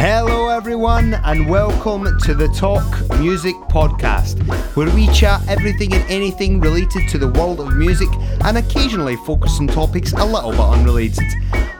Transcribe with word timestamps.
Hello, 0.00 0.48
everyone, 0.48 1.14
and 1.24 1.50
welcome 1.50 2.20
to 2.20 2.32
the 2.32 2.46
Talk 2.50 2.86
Music 3.18 3.56
Podcast, 3.68 4.38
where 4.76 4.88
we 4.94 5.08
chat 5.08 5.42
everything 5.48 5.92
and 5.92 6.08
anything 6.08 6.60
related 6.60 7.08
to 7.08 7.18
the 7.18 7.26
world 7.26 7.58
of 7.58 7.74
music 7.74 8.06
and 8.44 8.56
occasionally 8.58 9.16
focus 9.16 9.58
on 9.58 9.66
topics 9.66 10.12
a 10.12 10.24
little 10.24 10.52
bit 10.52 10.60
unrelated. 10.60 11.26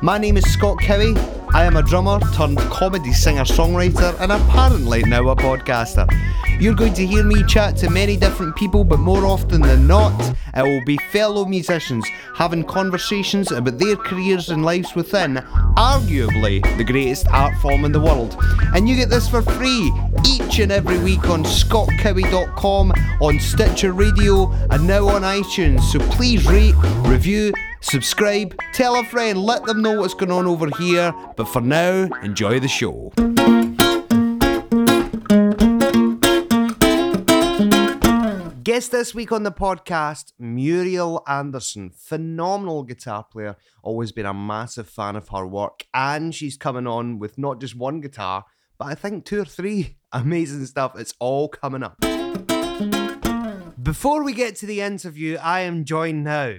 My 0.03 0.19
name 0.19 0.37
is 0.37 0.53
Scott 0.53 0.79
Cowie. 0.81 1.17
I 1.55 1.63
am 1.65 1.77
a 1.77 1.83
drummer 1.85 2.19
turned 2.35 2.59
comedy 2.59 3.13
singer 3.13 3.45
songwriter 3.45 4.19
and 4.19 4.33
apparently 4.33 5.05
now 5.05 5.29
a 5.29 5.37
podcaster. 5.37 6.09
You're 6.61 6.75
going 6.75 6.95
to 6.95 7.07
hear 7.07 7.23
me 7.23 7.45
chat 7.45 7.77
to 7.79 7.91
many 7.91 8.17
different 8.17 8.57
people, 8.57 8.83
but 8.83 8.99
more 8.99 9.25
often 9.25 9.61
than 9.61 9.87
not, 9.87 10.13
it 10.57 10.63
will 10.65 10.85
be 10.85 10.97
fellow 11.13 11.45
musicians 11.45 12.05
having 12.35 12.65
conversations 12.65 13.53
about 13.53 13.79
their 13.79 13.95
careers 13.95 14.51
and 14.51 14.65
lives 14.65 14.97
within 14.97 15.37
arguably 15.77 16.61
the 16.77 16.83
greatest 16.83 17.29
art 17.29 17.57
form 17.59 17.85
in 17.85 17.93
the 17.93 18.01
world. 18.01 18.37
And 18.75 18.89
you 18.89 18.97
get 18.97 19.09
this 19.09 19.29
for 19.29 19.41
free 19.41 19.93
each 20.27 20.59
and 20.59 20.73
every 20.73 20.99
week 20.99 21.31
on 21.31 21.45
scottcowie.com, 21.45 22.93
on 23.21 23.39
Stitcher 23.39 23.93
Radio, 23.93 24.51
and 24.71 24.85
now 24.85 25.07
on 25.09 25.23
iTunes. 25.23 25.83
So 25.83 26.01
please 26.11 26.45
rate, 26.45 26.75
review, 27.09 27.53
subscribe, 27.83 28.59
tell 28.73 28.99
a 28.99 29.05
friend, 29.05 29.39
let 29.41 29.63
them 29.63 29.81
know 29.81 30.01
what's 30.01 30.15
going 30.15 30.33
on 30.33 30.49
over 30.49 30.69
here. 30.77 31.15
But 31.37 31.47
for 31.47 31.61
now, 31.61 32.09
enjoy 32.25 32.59
the 32.59 32.67
show. 32.67 33.13
Guest 38.79 38.93
this 38.93 39.13
week 39.13 39.33
on 39.33 39.43
the 39.43 39.51
podcast, 39.51 40.33
Muriel 40.39 41.25
Anderson, 41.27 41.91
phenomenal 41.91 42.85
guitar 42.85 43.25
player. 43.25 43.57
Always 43.83 44.13
been 44.13 44.25
a 44.25 44.33
massive 44.33 44.89
fan 44.89 45.17
of 45.17 45.31
her 45.31 45.45
work, 45.45 45.85
and 45.93 46.33
she's 46.33 46.57
coming 46.57 46.87
on 46.87 47.19
with 47.19 47.39
not 47.39 47.61
just 47.61 47.75
one 47.75 48.01
guitar, 48.01 48.45
but 48.79 48.85
I 48.85 48.95
think 48.95 49.25
two 49.25 49.41
or 49.41 49.45
three 49.45 49.97
amazing 50.13 50.65
stuff. 50.67 50.97
It's 50.97 51.13
all 51.19 51.49
coming 51.49 51.83
up. 51.83 51.99
Before 53.83 54.23
we 54.23 54.33
get 54.33 54.55
to 54.59 54.67
the 54.67 54.81
interview, 54.81 55.39
I 55.43 55.63
am 55.63 55.85
joined 55.85 56.23
now 56.23 56.59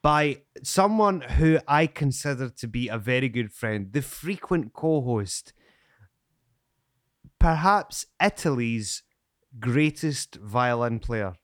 by 0.00 0.38
someone 0.62 1.20
who 1.20 1.58
I 1.68 1.88
consider 1.88 2.48
to 2.48 2.66
be 2.66 2.88
a 2.88 2.96
very 2.96 3.28
good 3.28 3.52
friend, 3.52 3.92
the 3.92 4.00
frequent 4.00 4.72
co 4.72 5.02
host, 5.02 5.52
perhaps 7.38 8.06
Italy's 8.18 9.02
greatest 9.58 10.36
violin 10.36 10.98
player. 10.98 11.34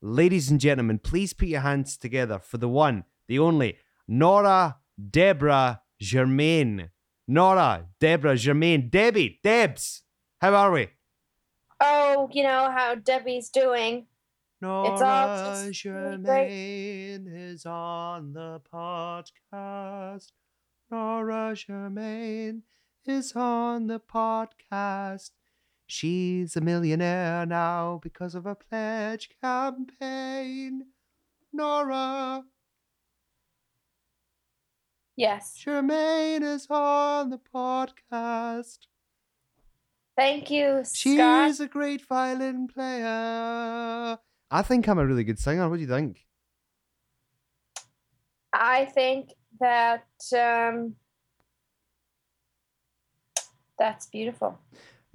Ladies 0.00 0.50
and 0.50 0.60
gentlemen, 0.60 0.98
please 0.98 1.32
put 1.32 1.48
your 1.48 1.62
hands 1.62 1.96
together 1.96 2.38
for 2.38 2.58
the 2.58 2.68
one, 2.68 3.04
the 3.26 3.38
only, 3.38 3.78
Nora 4.06 4.76
Deborah 5.10 5.80
Germain. 6.00 6.90
Nora 7.26 7.86
Deborah 8.00 8.36
Germain. 8.36 8.90
Debbie, 8.90 9.40
Debs, 9.42 10.02
how 10.40 10.54
are 10.54 10.70
we? 10.72 10.88
Oh, 11.80 12.28
you 12.32 12.42
know 12.42 12.70
how 12.70 12.94
Debbie's 12.96 13.48
doing. 13.48 14.06
Nora 14.60 14.92
It's 14.92 15.02
all 15.02 15.70
Germain 15.70 17.26
is 17.26 17.66
on 17.66 18.32
the 18.32 18.60
podcast. 18.72 20.32
Nora 20.90 21.54
Germain 21.54 22.62
is 23.06 23.32
on 23.34 23.86
the 23.86 24.00
podcast. 24.00 25.30
She's 25.86 26.56
a 26.56 26.60
millionaire 26.60 27.46
now 27.46 28.00
because 28.02 28.34
of 28.34 28.46
a 28.46 28.54
pledge 28.54 29.30
campaign. 29.42 30.86
Nora 31.52 32.44
Yes. 35.16 35.54
Germain 35.56 36.42
is 36.42 36.66
on 36.68 37.30
the 37.30 37.38
podcast. 37.38 38.78
Thank 40.16 40.50
you, 40.50 40.80
Scott. 40.84 41.48
She's 41.48 41.60
a 41.60 41.68
great 41.68 42.04
violin 42.06 42.66
player. 42.66 44.18
I 44.50 44.62
think 44.62 44.88
I'm 44.88 44.98
a 44.98 45.06
really 45.06 45.24
good 45.24 45.38
singer. 45.38 45.68
What 45.68 45.76
do 45.76 45.82
you 45.82 45.88
think? 45.88 46.18
I 48.52 48.86
think 48.86 49.30
that 49.60 50.06
um, 50.36 50.94
that's 53.78 54.06
beautiful. 54.06 54.58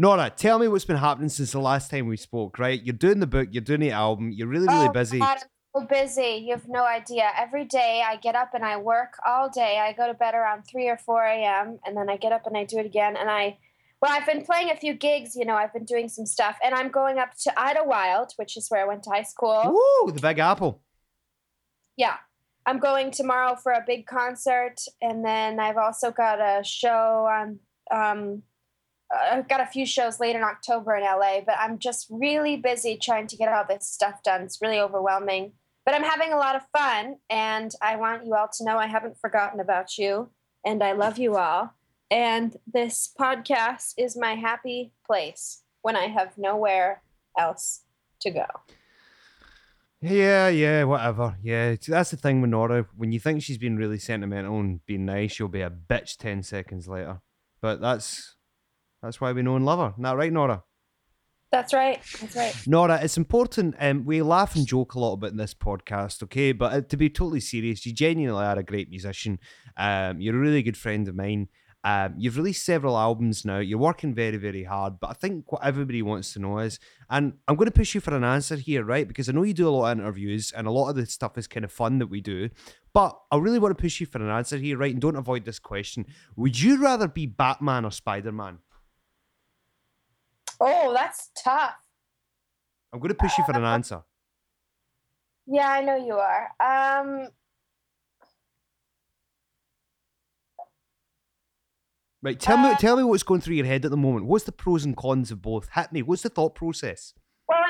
Nora, 0.01 0.29
tell 0.29 0.59
me 0.59 0.69
what's 0.69 0.85
been 0.85 0.95
happening 0.95 1.27
since 1.27 1.51
the 1.51 1.59
last 1.59 1.91
time 1.91 2.07
we 2.07 2.15
spoke, 2.15 2.57
right? 2.57 2.81
You're 2.81 2.93
doing 2.93 3.19
the 3.19 3.27
book, 3.27 3.49
you're 3.51 3.61
doing 3.61 3.81
the 3.81 3.91
album, 3.91 4.31
you're 4.31 4.47
really, 4.47 4.65
really 4.65 4.87
oh, 4.87 4.91
busy. 4.93 5.19
God, 5.19 5.39
I'm 5.75 5.81
so 5.81 5.87
busy. 5.87 6.41
You 6.45 6.53
have 6.53 6.69
no 6.69 6.85
idea. 6.85 7.29
Every 7.37 7.65
day 7.65 8.01
I 8.07 8.15
get 8.15 8.33
up 8.33 8.53
and 8.53 8.63
I 8.63 8.77
work 8.77 9.15
all 9.27 9.49
day. 9.49 9.77
I 9.77 9.91
go 9.91 10.07
to 10.07 10.13
bed 10.13 10.35
around 10.35 10.63
3 10.63 10.87
or 10.87 10.95
4 10.95 11.25
a.m. 11.25 11.79
and 11.85 11.97
then 11.97 12.09
I 12.09 12.15
get 12.15 12.31
up 12.31 12.47
and 12.47 12.55
I 12.55 12.63
do 12.63 12.77
it 12.77 12.85
again. 12.85 13.17
And 13.17 13.29
I, 13.29 13.57
well, 14.01 14.09
I've 14.09 14.25
been 14.25 14.45
playing 14.45 14.71
a 14.71 14.77
few 14.77 14.93
gigs, 14.93 15.35
you 15.35 15.43
know, 15.43 15.55
I've 15.55 15.73
been 15.73 15.83
doing 15.83 16.07
some 16.07 16.25
stuff. 16.25 16.55
And 16.63 16.73
I'm 16.73 16.87
going 16.87 17.19
up 17.19 17.35
to 17.43 17.49
Idyllwild, 17.57 18.29
which 18.37 18.55
is 18.55 18.69
where 18.69 18.81
I 18.81 18.87
went 18.87 19.03
to 19.03 19.09
high 19.09 19.23
school. 19.23 19.61
Woo, 19.65 20.11
the 20.13 20.21
Big 20.21 20.39
Apple. 20.39 20.81
Yeah. 21.97 22.15
I'm 22.65 22.79
going 22.79 23.11
tomorrow 23.11 23.57
for 23.61 23.73
a 23.73 23.83
big 23.85 24.05
concert, 24.05 24.75
and 25.01 25.25
then 25.25 25.59
I've 25.59 25.77
also 25.77 26.11
got 26.11 26.39
a 26.39 26.63
show. 26.63 27.27
On, 27.27 27.59
um, 27.91 28.43
I've 29.11 29.47
got 29.47 29.61
a 29.61 29.65
few 29.65 29.85
shows 29.85 30.19
late 30.19 30.35
in 30.35 30.43
October 30.43 30.95
in 30.95 31.03
LA, 31.03 31.41
but 31.45 31.55
I'm 31.59 31.79
just 31.79 32.07
really 32.09 32.57
busy 32.57 32.97
trying 32.97 33.27
to 33.27 33.37
get 33.37 33.51
all 33.51 33.65
this 33.67 33.87
stuff 33.87 34.21
done. 34.23 34.41
It's 34.41 34.61
really 34.61 34.79
overwhelming, 34.79 35.53
but 35.85 35.95
I'm 35.95 36.03
having 36.03 36.31
a 36.31 36.37
lot 36.37 36.55
of 36.55 36.61
fun, 36.77 37.15
and 37.29 37.73
I 37.81 37.95
want 37.95 38.25
you 38.25 38.35
all 38.35 38.49
to 38.57 38.63
know 38.63 38.77
I 38.77 38.87
haven't 38.87 39.17
forgotten 39.19 39.59
about 39.59 39.97
you, 39.97 40.29
and 40.65 40.83
I 40.83 40.91
love 40.91 41.17
you 41.17 41.37
all. 41.37 41.73
And 42.11 42.55
this 42.71 43.11
podcast 43.19 43.93
is 43.97 44.17
my 44.17 44.35
happy 44.35 44.93
place 45.05 45.63
when 45.81 45.95
I 45.95 46.07
have 46.07 46.37
nowhere 46.37 47.01
else 47.37 47.81
to 48.21 48.31
go. 48.31 48.45
Yeah, 50.01 50.47
yeah, 50.47 50.85
whatever. 50.85 51.35
Yeah, 51.43 51.75
that's 51.87 52.11
the 52.11 52.17
thing 52.17 52.41
with 52.41 52.51
Nora. 52.51 52.85
When 52.95 53.11
you 53.11 53.19
think 53.19 53.43
she's 53.43 53.57
been 53.57 53.75
really 53.75 53.99
sentimental 53.99 54.59
and 54.59 54.85
being 54.85 55.05
nice, 55.05 55.33
she'll 55.33 55.49
be 55.49 55.61
a 55.61 55.69
bitch 55.69 56.17
10 56.17 56.43
seconds 56.43 56.87
later. 56.87 57.21
But 57.61 57.81
that's 57.81 58.35
that's 59.01 59.21
why 59.21 59.31
we 59.31 59.41
know 59.41 59.55
and 59.55 59.65
love 59.65 59.79
her. 59.79 59.93
Isn't 59.93 60.03
that 60.03 60.17
right, 60.17 60.33
Nora? 60.33 60.63
That's 61.51 61.73
right. 61.73 61.99
That's 62.21 62.35
right. 62.35 62.55
Nora, 62.67 62.99
it's 63.01 63.17
important. 63.17 63.75
Um, 63.79 64.05
we 64.05 64.21
laugh 64.21 64.55
and 64.55 64.67
joke 64.67 64.93
a 64.93 64.99
lot 64.99 65.13
about 65.13 65.31
in 65.31 65.37
this 65.37 65.55
podcast, 65.55 66.21
okay? 66.23 66.51
But 66.51 66.73
uh, 66.73 66.81
to 66.81 66.97
be 66.97 67.09
totally 67.09 67.39
serious, 67.39 67.85
you 67.85 67.93
genuinely 67.93 68.43
are 68.45 68.59
a 68.59 68.63
great 68.63 68.89
musician. 68.89 69.39
Um, 69.75 70.21
you're 70.21 70.35
a 70.35 70.39
really 70.39 70.61
good 70.61 70.77
friend 70.77 71.07
of 71.07 71.15
mine. 71.15 71.47
Um, 71.83 72.15
you've 72.17 72.37
released 72.37 72.65
several 72.65 72.97
albums 72.97 73.45
now. 73.45 73.59
You're 73.59 73.79
working 73.79 74.13
very, 74.13 74.37
very 74.37 74.63
hard. 74.63 74.99
But 74.99 75.11
I 75.11 75.13
think 75.13 75.51
what 75.51 75.63
everybody 75.63 76.01
wants 76.01 76.33
to 76.33 76.39
know 76.39 76.59
is, 76.59 76.79
and 77.09 77.33
I'm 77.47 77.55
going 77.55 77.65
to 77.67 77.71
push 77.71 77.95
you 77.95 78.01
for 78.01 78.15
an 78.15 78.23
answer 78.23 78.57
here, 78.57 78.83
right? 78.83 79.07
Because 79.07 79.27
I 79.27 79.31
know 79.31 79.43
you 79.43 79.53
do 79.53 79.67
a 79.67 79.71
lot 79.71 79.91
of 79.91 79.99
interviews, 79.99 80.51
and 80.55 80.67
a 80.67 80.71
lot 80.71 80.89
of 80.89 80.97
the 80.97 81.05
stuff 81.05 81.37
is 81.37 81.47
kind 81.47 81.63
of 81.63 81.71
fun 81.71 81.97
that 81.99 82.07
we 82.07 82.21
do. 82.21 82.49
But 82.93 83.17
I 83.31 83.37
really 83.37 83.59
want 83.59 83.75
to 83.75 83.81
push 83.81 83.99
you 83.99 84.05
for 84.05 84.21
an 84.21 84.29
answer 84.29 84.57
here, 84.57 84.77
right? 84.77 84.91
And 84.91 85.01
don't 85.01 85.15
avoid 85.15 85.45
this 85.45 85.57
question. 85.57 86.05
Would 86.35 86.59
you 86.59 86.81
rather 86.81 87.07
be 87.07 87.25
Batman 87.25 87.85
or 87.85 87.91
Spider 87.91 88.31
Man? 88.31 88.59
Oh, 90.59 90.93
that's 90.93 91.29
tough. 91.41 91.75
I'm 92.91 92.99
going 92.99 93.09
to 93.09 93.15
push 93.15 93.37
you 93.37 93.43
for 93.45 93.51
an 93.55 93.63
answer. 93.63 94.01
Yeah, 95.47 95.69
I 95.69 95.81
know 95.81 95.95
you 95.95 96.15
are. 96.15 96.49
Um, 96.59 97.29
Right, 102.21 102.37
tell 102.37 102.57
me, 102.57 102.69
Uh, 102.71 102.75
tell 102.75 102.97
me 102.97 103.03
what's 103.03 103.23
going 103.23 103.39
through 103.39 103.55
your 103.55 103.65
head 103.65 103.85
at 103.85 103.91
the 103.91 103.97
moment. 103.97 104.25
What's 104.25 104.43
the 104.43 104.51
pros 104.51 104.83
and 104.83 104.95
cons 104.97 105.31
of 105.31 105.41
both? 105.41 105.69
Hit 105.73 105.93
me. 105.93 106.01
What's 106.01 106.23
the 106.23 106.29
thought 106.29 106.53
process? 106.53 107.13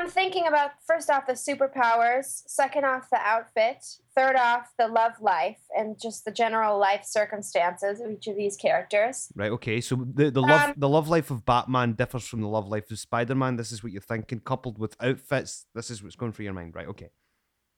I'm 0.09 0.13
thinking 0.13 0.47
about 0.47 0.71
first 0.87 1.11
off 1.11 1.27
the 1.27 1.33
superpowers, 1.33 2.41
second 2.47 2.83
off 2.83 3.11
the 3.11 3.19
outfit, 3.19 3.85
third 4.15 4.35
off 4.35 4.71
the 4.79 4.87
love 4.87 5.13
life, 5.21 5.59
and 5.77 5.99
just 6.01 6.25
the 6.25 6.31
general 6.31 6.79
life 6.79 7.05
circumstances 7.05 8.01
of 8.01 8.09
each 8.11 8.25
of 8.25 8.35
these 8.35 8.57
characters. 8.57 9.31
Right, 9.35 9.51
okay. 9.51 9.79
So 9.81 10.07
the 10.11 10.31
the 10.31 10.41
love 10.41 10.69
Um, 10.69 10.73
the 10.77 10.89
love 10.89 11.09
life 11.09 11.29
of 11.29 11.45
Batman 11.45 11.93
differs 11.93 12.27
from 12.27 12.41
the 12.41 12.47
love 12.47 12.67
life 12.67 12.89
of 12.89 12.97
Spider 12.97 13.35
Man. 13.35 13.55
This 13.55 13.71
is 13.71 13.83
what 13.83 13.91
you're 13.91 14.01
thinking, 14.01 14.39
coupled 14.39 14.79
with 14.79 14.95
outfits. 14.99 15.67
This 15.75 15.91
is 15.91 16.01
what's 16.01 16.15
going 16.15 16.31
through 16.31 16.45
your 16.45 16.53
mind. 16.53 16.73
Right, 16.73 16.87
okay. 16.87 17.11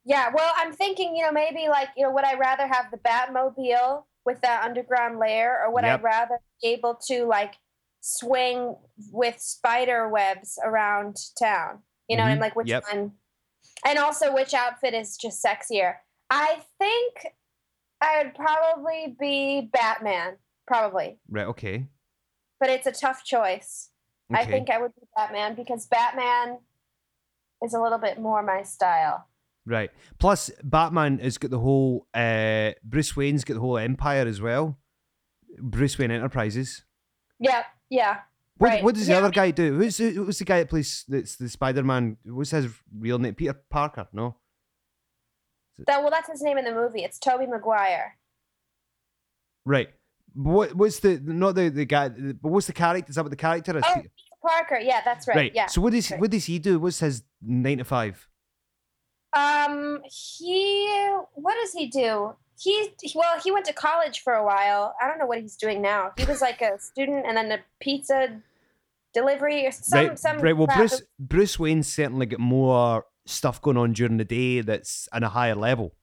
Yeah, 0.06 0.32
well, 0.34 0.54
I'm 0.56 0.72
thinking, 0.72 1.18
you 1.18 1.24
know, 1.24 1.34
maybe 1.34 1.68
like, 1.68 1.90
you 1.98 2.04
know, 2.04 2.12
would 2.12 2.24
I 2.24 2.36
rather 2.36 2.66
have 2.66 2.92
the 2.92 2.98
Batmobile 2.98 4.06
with 4.26 4.40
that 4.42 4.64
underground 4.64 5.20
layer, 5.20 5.60
or 5.62 5.74
would 5.74 5.84
Yep. 5.84 6.00
I 6.00 6.02
rather 6.02 6.40
be 6.62 6.70
able 6.70 6.96
to 7.08 7.26
like 7.26 7.56
swing 8.00 8.78
with 9.12 9.42
spider 9.42 10.08
webs 10.08 10.58
around 10.64 11.18
town? 11.38 11.84
You 12.12 12.18
know, 12.18 12.24
Mhm, 12.24 12.32
and 12.34 12.42
like 12.42 12.56
which 12.58 12.68
yep. 12.68 12.84
one? 12.92 13.14
And 13.86 13.98
also, 13.98 14.34
which 14.34 14.54
outfit 14.54 14.94
is 14.94 15.16
just 15.16 15.42
sexier? 15.44 15.96
I 16.30 16.62
think 16.78 17.26
I 18.02 18.24
would 18.24 18.36
probably 18.36 19.16
be 19.18 19.70
Batman, 19.72 20.38
probably, 20.68 21.20
Right, 21.30 21.48
okay. 21.48 21.88
but 22.60 22.70
it's 22.70 22.86
a 22.86 22.92
tough 22.92 23.24
choice. 23.24 23.90
I 24.34 24.46
think 24.46 24.70
I 24.70 24.80
would 24.80 24.94
be 24.96 25.02
Batman 25.16 25.56
because 25.56 25.88
Batman 25.88 26.60
is 27.64 27.74
a 27.74 27.82
little 27.82 27.98
bit 27.98 28.20
more 28.20 28.42
my 28.44 28.64
style. 28.64 29.28
Right. 29.66 29.92
Plus, 30.20 30.50
Batman 30.64 31.20
has 31.20 31.38
got 31.38 31.52
the 31.52 31.60
whole. 31.60 32.08
Uh, 32.14 32.72
Bruce 32.84 33.16
Wayne's 33.16 33.44
got 33.46 33.54
the 33.56 33.60
whole 33.60 33.78
empire 33.78 34.26
as 34.28 34.42
well. 34.42 34.78
Bruce 35.60 35.98
Wayne 35.98 36.12
Enterprises. 36.12 36.84
Yeah, 37.40 37.64
yeah. 37.90 38.22
What, 38.62 38.68
Right, 38.70 38.84
what 38.84 38.94
does 38.94 39.08
the 39.08 39.14
yeah. 39.14 39.18
other 39.18 39.32
guy 39.32 39.50
do? 39.50 39.76
Who's 39.76 39.98
the- 39.98 40.12
who's 40.12 40.38
the 40.38 40.46
guy 40.46 40.60
that 40.60 40.70
plays 40.70 41.04
that's 41.08 41.36
the 41.36 41.50
Spider 41.50 41.82
Man? 41.82 42.18
What's 42.24 42.52
his 42.52 42.68
real 42.96 43.18
name? 43.18 43.34
Peter 43.34 43.56
Parker? 43.56 44.08
No. 44.14 44.36
That 45.88 46.02
well, 46.02 46.12
that's 46.12 46.30
his 46.30 46.44
name 46.44 46.60
in 46.60 46.66
the 46.66 46.72
movie. 46.72 47.04
It's 47.04 47.18
Tobey 47.18 47.48
Maguire. 47.48 48.20
Right. 49.66 49.90
What 50.36 50.76
what's 50.76 51.00
the 51.00 51.20
not 51.24 51.56
the 51.56 51.70
the 51.70 51.86
guy? 51.86 52.10
But 52.10 52.50
what's 52.50 52.68
the 52.68 52.74
character? 52.74 53.10
Is 53.10 53.16
that 53.16 53.24
what 53.24 53.32
the 53.32 53.36
character 53.36 53.76
is? 53.76 53.84
Oh, 53.84 53.96
Peter- 53.96 54.10
Parker. 54.44 54.78
Yeah, 54.80 55.02
that's 55.04 55.28
right. 55.28 55.52
Yeah. 55.56 55.66
So 55.66 55.82
what 55.82 55.94
does 55.94 56.12
right. 56.12 56.20
what 56.22 56.30
does 56.30 56.46
he 56.46 56.60
do? 56.60 56.80
What's 56.80 57.00
his 57.00 57.24
nine 57.42 57.80
to 57.80 57.84
five? 57.84 58.28
Um, 59.34 60.04
he 60.04 60.88
what 61.34 61.56
does 61.60 61.74
he 61.74 61.88
do? 61.88 62.36
He 62.60 62.90
well, 63.16 63.40
he 63.44 63.52
went 63.52 63.66
to 63.66 63.74
college 63.74 64.22
for 64.22 64.34
a 64.34 64.46
while. 64.46 64.94
I 65.02 65.08
don't 65.08 65.18
know 65.18 65.26
what 65.26 65.42
he's 65.42 65.56
doing 65.56 65.82
now. 65.82 66.12
He 66.16 66.26
was 66.26 66.42
like 66.42 66.62
a 66.62 66.78
student 66.80 67.26
and 67.26 67.36
then 67.36 67.52
a 67.52 67.60
pizza 67.80 68.40
delivery 69.14 69.66
or 69.66 69.72
some 69.72 70.08
right. 70.08 70.20
some 70.20 70.40
right. 70.40 70.56
Well. 70.56 70.68
Bruce 70.76 71.02
Bruce 71.20 71.60
Wayne 71.60 71.84
certainly 71.84 72.26
got 72.26 72.40
more 72.40 73.06
stuff 73.26 73.62
going 73.62 73.78
on 73.78 73.94
during 73.94 74.18
the 74.18 74.26
day 74.26 74.62
that's 74.62 75.08
in 75.14 75.24
a 75.24 75.30
higher 75.30 75.56
level. 75.56 75.96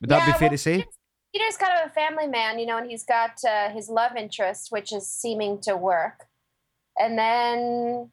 Would 0.00 0.10
that 0.10 0.26
be 0.26 0.32
fair 0.32 0.40
well, 0.42 0.50
to 0.50 0.58
say? 0.58 0.76
Peter's, 0.78 0.94
Peter's 1.34 1.56
kind 1.56 1.72
of 1.80 1.90
a 1.90 1.94
family 1.94 2.26
man, 2.26 2.58
you 2.58 2.66
know, 2.66 2.76
and 2.76 2.90
he's 2.90 3.04
got 3.04 3.32
uh, 3.48 3.70
his 3.70 3.88
love 3.88 4.16
interest, 4.16 4.68
which 4.70 4.92
is 4.92 5.08
seeming 5.08 5.60
to 5.62 5.76
work. 5.76 6.26
And 6.98 7.18
then, 7.18 8.10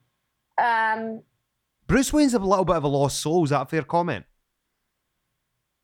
um, 0.56 1.22
Bruce 1.86 2.12
Wayne's 2.12 2.34
a 2.34 2.38
little 2.38 2.64
bit 2.64 2.76
of 2.76 2.84
a 2.84 2.88
lost 2.88 3.20
soul. 3.20 3.44
Is 3.44 3.50
that 3.50 3.62
a 3.62 3.66
fair 3.66 3.82
comment? 3.82 4.24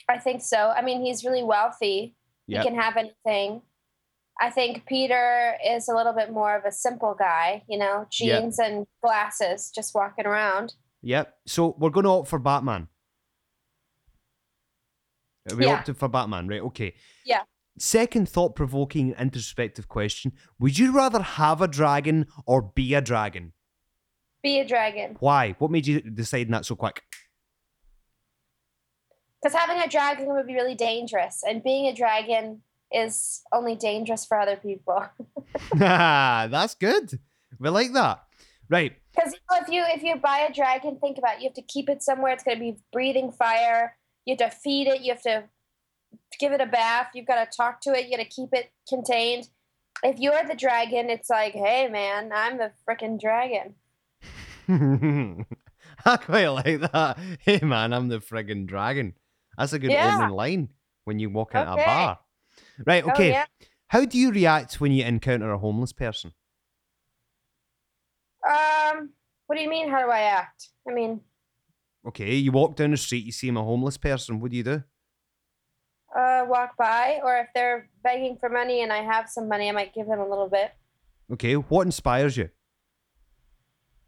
I 0.08 0.18
think 0.18 0.42
so. 0.42 0.72
I 0.76 0.82
mean, 0.82 1.04
he's 1.04 1.24
really 1.24 1.42
wealthy. 1.42 2.14
Yep. 2.46 2.62
He 2.62 2.68
can 2.68 2.78
have 2.78 2.96
anything. 2.96 3.62
I 4.40 4.50
think 4.50 4.84
Peter 4.86 5.54
is 5.66 5.88
a 5.88 5.94
little 5.94 6.12
bit 6.12 6.30
more 6.30 6.56
of 6.56 6.64
a 6.64 6.72
simple 6.72 7.14
guy, 7.18 7.62
you 7.68 7.78
know, 7.78 8.06
jeans 8.10 8.58
and 8.58 8.86
glasses, 9.02 9.70
just 9.74 9.94
walking 9.94 10.26
around. 10.26 10.74
Yep. 11.02 11.34
So 11.46 11.74
we're 11.78 11.90
going 11.90 12.04
to 12.04 12.10
opt 12.10 12.28
for 12.28 12.38
Batman. 12.38 12.88
We 15.54 15.64
Yeah. 15.66 15.74
opted 15.78 15.96
for 15.96 16.08
Batman, 16.08 16.48
right? 16.48 16.60
Okay. 16.60 16.94
Yeah. 17.24 17.44
Second 17.78 18.28
thought 18.28 18.54
provoking, 18.56 19.12
introspective 19.18 19.88
question 19.88 20.32
Would 20.58 20.78
you 20.78 20.92
rather 20.92 21.22
have 21.22 21.62
a 21.62 21.68
dragon 21.68 22.26
or 22.46 22.62
be 22.62 22.94
a 22.94 23.00
dragon? 23.00 23.52
Be 24.42 24.60
a 24.60 24.66
dragon. 24.66 25.16
Why? 25.20 25.52
What 25.58 25.70
made 25.70 25.86
you 25.86 26.00
decide 26.00 26.48
that 26.50 26.64
so 26.66 26.76
quick? 26.76 27.02
Because 29.42 29.56
having 29.58 29.82
a 29.82 29.88
dragon 29.88 30.26
would 30.34 30.46
be 30.46 30.54
really 30.54 30.74
dangerous, 30.74 31.42
and 31.46 31.62
being 31.62 31.86
a 31.86 31.94
dragon 31.94 32.62
is 32.96 33.42
only 33.52 33.74
dangerous 33.76 34.24
for 34.24 34.38
other 34.40 34.56
people. 34.56 35.04
That's 35.76 36.74
good. 36.74 37.18
We 37.60 37.68
like 37.68 37.92
that. 37.92 38.22
Right. 38.68 38.92
Because 39.14 39.34
if 39.52 39.68
you 39.68 39.84
if 39.86 40.02
you 40.02 40.16
buy 40.16 40.46
a 40.48 40.52
dragon, 40.52 40.98
think 41.00 41.18
about 41.18 41.36
it. 41.36 41.42
You 41.42 41.48
have 41.48 41.54
to 41.54 41.62
keep 41.62 41.88
it 41.88 42.02
somewhere. 42.02 42.32
It's 42.32 42.42
going 42.42 42.58
to 42.58 42.60
be 42.62 42.76
breathing 42.92 43.30
fire. 43.32 43.96
You 44.24 44.36
have 44.38 44.50
to 44.50 44.56
feed 44.56 44.88
it. 44.88 45.00
You 45.02 45.12
have 45.12 45.22
to 45.22 45.44
give 46.40 46.52
it 46.52 46.60
a 46.60 46.66
bath. 46.66 47.08
You've 47.14 47.26
got 47.26 47.48
to 47.50 47.56
talk 47.56 47.80
to 47.82 47.90
it. 47.94 48.06
You 48.06 48.16
got 48.16 48.22
to 48.24 48.28
keep 48.28 48.50
it 48.52 48.70
contained. 48.88 49.48
If 50.02 50.18
you're 50.18 50.44
the 50.46 50.54
dragon, 50.56 51.08
it's 51.08 51.30
like, 51.30 51.52
hey 51.54 51.88
man, 51.88 52.30
I'm 52.34 52.58
the 52.58 52.72
freaking 52.88 53.18
dragon. 53.20 53.74
I 56.04 56.16
quite 56.18 56.48
like 56.48 56.80
that. 56.92 57.18
Hey 57.40 57.60
man, 57.62 57.92
I'm 57.92 58.08
the 58.08 58.18
friggin' 58.18 58.66
dragon. 58.66 59.14
That's 59.56 59.72
a 59.72 59.78
good 59.78 59.92
Yeah. 59.92 60.14
opening 60.16 60.36
line 60.36 60.68
when 61.04 61.18
you 61.18 61.30
walk 61.30 61.54
into 61.54 61.72
Okay. 61.72 61.82
a 61.82 61.86
bar. 61.86 62.18
Right, 62.84 63.04
Oh, 63.04 63.10
okay. 63.10 63.30
yeah. 63.30 63.44
How 63.88 64.04
do 64.04 64.18
you 64.18 64.30
react 64.32 64.80
when 64.80 64.92
you 64.92 65.04
encounter 65.04 65.50
a 65.52 65.58
homeless 65.58 65.92
person? 65.92 66.32
Um, 68.46 69.10
what 69.46 69.56
do 69.56 69.62
you 69.62 69.70
mean? 69.70 69.88
How 69.88 70.00
do 70.04 70.10
I 70.10 70.20
act? 70.22 70.68
I 70.88 70.92
mean, 70.92 71.20
Okay, 72.06 72.34
you 72.36 72.52
walk 72.52 72.76
down 72.76 72.92
the 72.92 72.96
street, 72.96 73.24
you 73.24 73.32
see 73.32 73.48
a 73.48 73.52
homeless 73.52 73.96
person, 73.98 74.38
what 74.40 74.50
do 74.52 74.56
you 74.56 74.62
do? 74.62 74.82
uh, 76.16 76.46
walk 76.48 76.76
by, 76.78 77.20
or 77.24 77.36
if 77.38 77.48
they're 77.54 77.90
begging 78.02 78.36
for 78.38 78.48
money 78.48 78.80
and 78.82 78.92
I 78.92 79.02
have 79.02 79.28
some 79.28 79.48
money, 79.48 79.68
I 79.68 79.72
might 79.72 79.92
give 79.92 80.06
them 80.06 80.20
a 80.20 80.26
little 80.28 80.48
bit. 80.48 80.70
Okay, 81.32 81.54
what 81.54 81.84
inspires 81.84 82.36
you? 82.36 82.48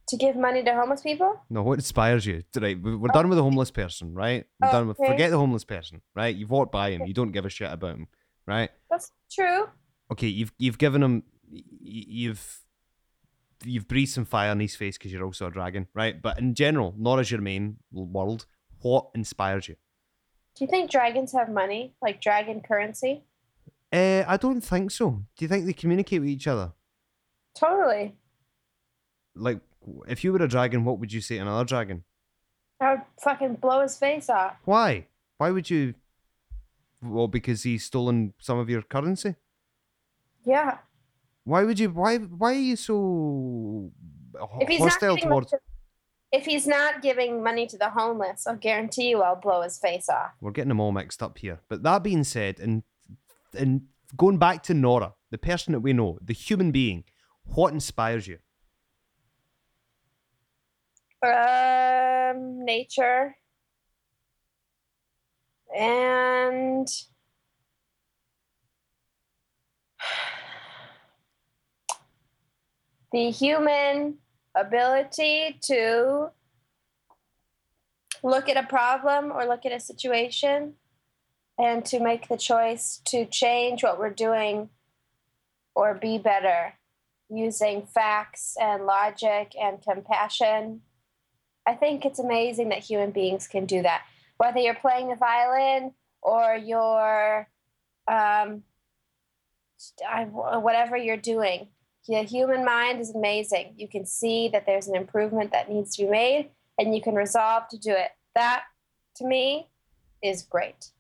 To 0.08 0.16
give 0.16 0.36
money 0.36 0.62
to 0.62 0.74
homeless 0.74 1.02
people? 1.02 1.40
No, 1.50 1.62
what 1.62 1.74
inspires 1.80 2.24
you? 2.24 2.44
Right, 2.56 2.80
we- 2.80 2.96
we're 2.96 3.08
done 3.08 3.28
with 3.28 3.36
the 3.36 3.42
homeless 3.42 3.70
person, 3.72 4.14
right? 4.14 4.46
We're 4.60 4.70
done 4.70 4.88
with 4.88 4.98
Okay. 5.00 5.10
forget 5.12 5.30
the 5.32 5.36
homeless 5.38 5.64
person, 5.64 6.00
right? 6.14 6.34
You've 6.34 6.50
walked 6.50 6.72
by 6.72 6.90
him, 6.92 7.04
you 7.04 7.12
don't 7.12 7.32
give 7.32 7.44
a 7.44 7.50
shit 7.50 7.70
about 7.70 7.96
him, 7.96 8.06
right? 8.48 8.70
That's 8.90 9.12
true. 9.30 9.68
okay, 10.10 10.26
you've 10.26 10.52
you've 10.58 10.78
given 10.78 11.02
him, 11.02 11.22
you've 11.50 12.60
you've 13.64 13.86
breathed 13.86 14.10
some 14.10 14.24
fire 14.24 14.50
in 14.52 14.60
his 14.60 14.74
face 14.74 14.96
because 14.98 15.12
you're 15.12 15.24
also 15.24 15.46
a 15.46 15.50
dragon, 15.50 15.86
right? 15.94 16.20
But 16.20 16.38
in 16.38 16.54
general, 16.54 16.94
not 16.96 17.18
as 17.20 17.30
your 17.30 17.40
main 17.40 17.76
world, 17.92 18.46
what 18.80 19.08
inspires 19.14 19.68
you? 19.68 19.76
Do 20.56 20.64
you 20.64 20.70
think 20.70 20.90
dragons 20.90 21.32
have 21.32 21.50
money, 21.50 21.94
like 22.02 22.20
dragon 22.20 22.60
currency? 22.60 23.24
Uh, 23.92 24.24
I 24.26 24.36
don't 24.36 24.60
think 24.60 24.90
so. 24.90 25.10
Do 25.36 25.44
you 25.44 25.48
think 25.48 25.66
they 25.66 25.72
communicate 25.72 26.20
with 26.20 26.30
each 26.30 26.46
other? 26.46 26.72
Totally. 27.56 28.16
Like, 29.34 29.60
if 30.08 30.22
you 30.24 30.32
were 30.32 30.42
a 30.42 30.48
dragon, 30.48 30.84
what 30.84 30.98
would 30.98 31.12
you 31.12 31.20
say 31.20 31.36
to 31.36 31.42
another 31.42 31.64
dragon? 31.64 32.04
I 32.80 32.92
would 32.94 33.02
fucking 33.22 33.54
blow 33.56 33.80
his 33.82 33.96
face 33.96 34.28
off. 34.28 34.56
Why? 34.64 35.06
Why 35.38 35.50
would 35.50 35.70
you? 35.70 35.94
Well, 37.02 37.28
because 37.28 37.62
he's 37.62 37.84
stolen 37.84 38.34
some 38.38 38.58
of 38.58 38.68
your 38.68 38.82
currency. 38.82 39.36
Yeah. 40.44 40.78
Why 41.44 41.64
would 41.64 41.78
you? 41.78 41.90
Why? 41.90 42.18
Why 42.18 42.52
are 42.52 42.54
you 42.54 42.76
so 42.76 43.90
If 44.60 44.68
he's 44.68 44.80
not 44.80 44.90
hostile 44.90 45.10
money 45.10 45.22
towards? 45.22 45.50
to, 45.50 45.58
if 46.32 46.44
he's 46.44 46.66
not 46.66 47.00
giving 47.00 47.42
money 47.42 47.66
to 47.68 47.78
the 47.78 47.90
homeless, 47.90 48.46
I'll 48.46 48.56
guarantee 48.56 49.10
you 49.10 49.22
I'll 49.22 49.36
blow 49.36 49.62
his 49.62 49.78
face 49.78 50.08
off. 50.08 50.32
We're 50.40 50.50
getting 50.50 50.68
them 50.68 50.80
all 50.80 50.92
mixed 50.92 51.22
up 51.22 51.38
here. 51.38 51.60
But 51.68 51.82
that 51.84 52.02
being 52.02 52.24
said, 52.24 52.60
and 52.60 52.82
and 53.56 53.82
going 54.16 54.38
back 54.38 54.62
to 54.64 54.74
Nora, 54.74 55.14
the 55.30 55.38
person 55.38 55.72
that 55.72 55.80
we 55.80 55.92
know, 55.92 56.18
the 56.22 56.34
human 56.34 56.70
being, 56.70 57.04
what 57.44 57.72
inspires 57.72 58.26
you? 58.26 58.38
Um, 61.22 62.64
nature. 62.64 63.36
And 65.76 66.88
the 73.12 73.30
human 73.30 74.18
ability 74.54 75.58
to 75.62 76.30
look 78.22 78.48
at 78.48 78.56
a 78.56 78.66
problem 78.66 79.30
or 79.32 79.44
look 79.46 79.64
at 79.64 79.72
a 79.72 79.80
situation 79.80 80.74
and 81.58 81.84
to 81.84 82.00
make 82.00 82.28
the 82.28 82.36
choice 82.36 83.00
to 83.04 83.24
change 83.24 83.82
what 83.82 83.98
we're 83.98 84.10
doing 84.10 84.70
or 85.74 85.94
be 85.94 86.18
better 86.18 86.74
using 87.30 87.86
facts 87.86 88.56
and 88.60 88.86
logic 88.86 89.52
and 89.60 89.82
compassion. 89.82 90.80
I 91.66 91.74
think 91.74 92.04
it's 92.04 92.18
amazing 92.18 92.70
that 92.70 92.78
human 92.78 93.10
beings 93.10 93.46
can 93.46 93.66
do 93.66 93.82
that. 93.82 94.02
Whether 94.38 94.60
you're 94.60 94.74
playing 94.74 95.08
the 95.08 95.16
violin 95.16 95.92
or 96.22 96.56
you're, 96.56 97.48
um, 98.06 98.62
whatever 100.32 100.96
you're 100.96 101.16
doing, 101.16 101.68
the 102.08 102.22
human 102.22 102.64
mind 102.64 103.00
is 103.00 103.14
amazing. 103.14 103.74
You 103.76 103.88
can 103.88 104.06
see 104.06 104.48
that 104.48 104.64
there's 104.64 104.88
an 104.88 104.96
improvement 104.96 105.52
that 105.52 105.70
needs 105.70 105.94
to 105.96 106.04
be 106.04 106.08
made, 106.10 106.50
and 106.78 106.94
you 106.94 107.02
can 107.02 107.14
resolve 107.14 107.68
to 107.70 107.78
do 107.78 107.90
it. 107.90 108.10
That, 108.34 108.62
to 109.16 109.26
me, 109.26 109.68
is 110.22 110.42
great. 110.42 110.92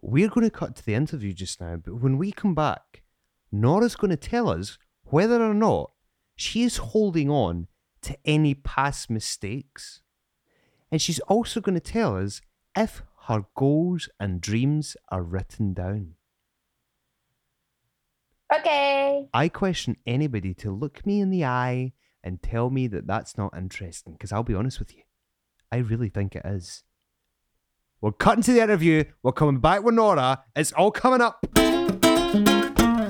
We're 0.00 0.28
going 0.28 0.48
to 0.48 0.50
cut 0.50 0.76
to 0.76 0.86
the 0.86 0.94
interview 0.94 1.32
just 1.32 1.60
now, 1.60 1.76
but 1.76 2.00
when 2.00 2.18
we 2.18 2.30
come 2.30 2.54
back, 2.54 3.02
Nora's 3.50 3.96
going 3.96 4.10
to 4.10 4.16
tell 4.16 4.48
us 4.48 4.78
whether 5.04 5.42
or 5.42 5.54
not 5.54 5.90
she 6.36 6.62
is 6.62 6.76
holding 6.76 7.30
on 7.30 7.68
to 8.02 8.16
any 8.24 8.54
past 8.54 9.10
mistakes. 9.10 10.02
And 10.94 11.02
she's 11.02 11.18
also 11.26 11.60
going 11.60 11.74
to 11.74 11.80
tell 11.80 12.16
us 12.16 12.40
if 12.76 13.02
her 13.26 13.46
goals 13.56 14.08
and 14.20 14.40
dreams 14.40 14.96
are 15.08 15.24
written 15.24 15.74
down. 15.74 16.14
Okay. 18.54 19.26
I 19.34 19.48
question 19.48 19.96
anybody 20.06 20.54
to 20.54 20.70
look 20.70 21.04
me 21.04 21.18
in 21.20 21.30
the 21.30 21.44
eye 21.44 21.94
and 22.22 22.40
tell 22.40 22.70
me 22.70 22.86
that 22.86 23.08
that's 23.08 23.36
not 23.36 23.56
interesting, 23.56 24.12
because 24.12 24.30
I'll 24.30 24.44
be 24.44 24.54
honest 24.54 24.78
with 24.78 24.94
you, 24.94 25.02
I 25.72 25.78
really 25.78 26.10
think 26.10 26.36
it 26.36 26.46
is. 26.46 26.84
We're 28.00 28.12
cutting 28.12 28.44
to 28.44 28.52
the 28.52 28.62
interview. 28.62 29.02
We're 29.24 29.32
coming 29.32 29.58
back 29.58 29.82
with 29.82 29.96
Nora. 29.96 30.44
It's 30.54 30.70
all 30.74 30.92
coming 30.92 31.20
up. 31.20 31.44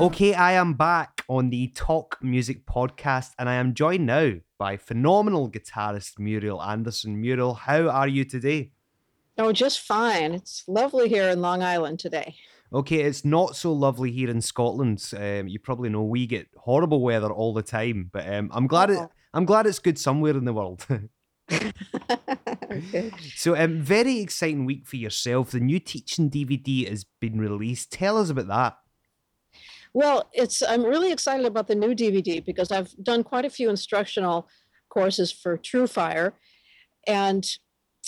Okay, 0.01 0.33
I 0.33 0.53
am 0.53 0.73
back 0.73 1.21
on 1.29 1.51
the 1.51 1.69
Talk 1.69 2.17
Music 2.23 2.65
podcast, 2.65 3.33
and 3.39 3.47
I 3.47 3.57
am 3.57 3.75
joined 3.75 4.07
now 4.07 4.37
by 4.59 4.77
phenomenal 4.77 5.51
guitarist 5.51 6.19
Muriel 6.19 6.63
Anderson. 6.63 7.21
Muriel, 7.21 7.55
how 7.55 7.89
are 7.89 8.09
you 8.09 8.25
today? 8.25 8.73
Oh, 9.37 9.53
just 9.53 9.81
fine. 9.81 10.33
It's 10.33 10.65
lovely 10.69 11.09
here 11.09 11.29
in 11.29 11.41
Long 11.41 11.63
Island 11.63 11.99
today. 11.99 12.37
Okay, 12.73 13.01
it's 13.01 13.25
not 13.25 13.57
so 13.57 13.73
lovely 13.73 14.11
here 14.11 14.31
in 14.31 14.41
Scotland. 14.41 15.11
Um, 15.17 15.49
you 15.49 15.59
probably 15.59 15.89
know 15.89 16.03
we 16.03 16.27
get 16.27 16.49
horrible 16.57 17.01
weather 17.01 17.31
all 17.31 17.53
the 17.53 17.63
time, 17.63 18.11
but 18.13 18.29
um, 18.33 18.51
I'm 18.53 18.67
glad 18.67 18.91
it. 18.91 18.99
Oh. 18.99 19.11
I'm 19.33 19.45
glad 19.45 19.67
it's 19.67 19.81
good 19.81 19.99
somewhere 19.99 20.37
in 20.37 20.45
the 20.45 20.53
world. 20.53 20.87
okay. 21.53 23.11
so, 23.35 23.57
um, 23.57 23.81
very 23.81 24.19
exciting 24.21 24.65
week 24.65 24.87
for 24.87 24.97
yourself. 24.97 25.51
The 25.51 25.61
new 25.61 25.79
teaching 25.79 26.31
DVD 26.31 26.89
has 26.89 27.05
been 27.21 27.39
released. 27.39 27.93
Tell 27.93 28.17
us 28.17 28.31
about 28.31 28.49
that. 28.49 28.77
Well, 29.95 30.29
it's 30.33 30.61
I'm 30.61 30.85
really 30.85 31.13
excited 31.13 31.47
about 31.47 31.69
the 31.69 31.77
new 31.77 31.95
DVD 31.95 32.45
because 32.45 32.73
I've 32.73 32.93
done 33.03 33.23
quite 33.23 33.45
a 33.45 33.51
few 33.51 33.71
instructional 33.71 34.49
courses 34.89 35.31
for 35.31 35.57
TrueFire 35.57 36.33
and 37.07 37.47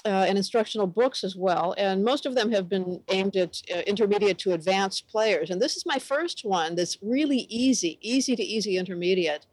uh, 0.04 0.26
and 0.28 0.36
instructional 0.36 0.86
books 0.86 1.24
as 1.24 1.36
well. 1.36 1.74
And 1.78 2.04
most 2.04 2.26
of 2.26 2.34
them 2.34 2.52
have 2.52 2.68
been 2.68 3.02
aimed 3.08 3.36
at 3.36 3.62
uh, 3.74 3.80
intermediate 3.86 4.38
to 4.40 4.52
advanced 4.52 5.08
players. 5.08 5.50
And 5.50 5.60
this 5.60 5.76
is 5.76 5.84
my 5.86 5.98
first 5.98 6.44
one 6.44 6.74
that's 6.74 6.98
really 7.02 7.46
easy, 7.48 7.98
easy 8.02 8.36
to 8.36 8.42
easy 8.42 8.76
intermediate. 8.76 9.46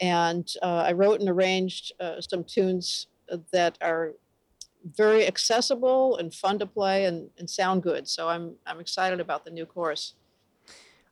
And 0.00 0.46
uh, 0.62 0.84
I 0.88 0.92
wrote 0.92 1.20
and 1.20 1.28
arranged 1.28 1.92
uh, 2.00 2.20
some 2.20 2.44
tunes 2.44 3.06
that 3.52 3.78
are 3.80 4.12
very 4.84 5.26
accessible 5.26 6.16
and 6.18 6.34
fun 6.34 6.58
to 6.58 6.66
play 6.66 7.04
and, 7.06 7.30
and 7.38 7.48
sound 7.48 7.82
good. 7.82 8.08
So 8.08 8.28
I'm 8.28 8.56
I'm 8.66 8.80
excited 8.80 9.20
about 9.20 9.44
the 9.44 9.50
new 9.50 9.66
course. 9.66 10.14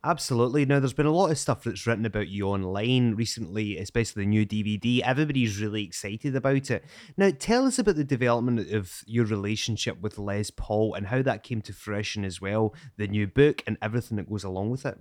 Absolutely. 0.05 0.67
Now, 0.67 0.81
there's 0.81 0.93
been 0.93 1.07
a 1.07 1.13
lot 1.13 1.31
of 1.31 1.39
stuff 1.39 1.63
that's 1.63 1.87
written 1.87 2.05
about 2.05 2.27
you 2.27 2.49
online 2.49 3.15
recently, 3.15 3.79
especially 3.79 4.25
the 4.25 4.29
new 4.29 4.45
DVD. 4.45 5.01
Everybody's 5.01 5.61
really 5.61 5.85
excited 5.85 6.35
about 6.35 6.71
it. 6.73 6.85
Now, 7.17 7.31
tell 7.39 7.67
us 7.67 7.79
about 7.79 7.95
the 7.95 8.03
development 8.03 8.73
of 8.73 9.05
your 9.07 9.25
relationship 9.25 10.01
with 10.01 10.19
Les 10.19 10.51
Paul 10.51 10.95
and 10.95 11.07
how 11.07 11.23
that 11.23 11.45
came 11.45 11.63
to 11.63 11.73
fruition 11.73 12.25
as 12.25 12.41
well, 12.41 12.75
the 12.97 13.07
new 13.07 13.29
book 13.29 13.63
and 13.65 13.79
everything 13.81 14.17
that 14.17 14.29
goes 14.29 14.43
along 14.43 14.71
with 14.71 14.85
it. 14.85 14.99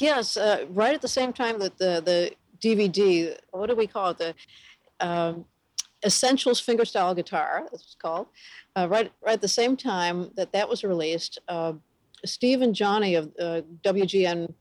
Yes, 0.00 0.36
uh, 0.36 0.66
right 0.70 0.94
at 0.94 1.02
the 1.02 1.08
same 1.08 1.32
time 1.32 1.60
that 1.60 1.78
the 1.78 2.02
the 2.04 2.32
DVD, 2.60 3.36
what 3.52 3.68
do 3.68 3.76
we 3.76 3.86
call 3.86 4.10
it? 4.10 4.18
The 4.18 4.34
um, 5.00 5.44
Essentials 6.04 6.60
fingerstyle 6.60 7.16
guitar, 7.16 7.66
that's 7.70 7.82
it's 7.82 7.96
called. 7.98 8.26
Uh, 8.76 8.86
right, 8.90 9.10
right 9.24 9.34
at 9.34 9.40
the 9.40 9.48
same 9.48 9.76
time 9.76 10.30
that 10.36 10.52
that 10.52 10.68
was 10.68 10.84
released, 10.84 11.38
uh, 11.48 11.72
Steve 12.24 12.62
and 12.62 12.74
Johnnie 12.74 13.14
of 13.14 13.32
uh, 13.38 13.62
WGN 13.82 14.52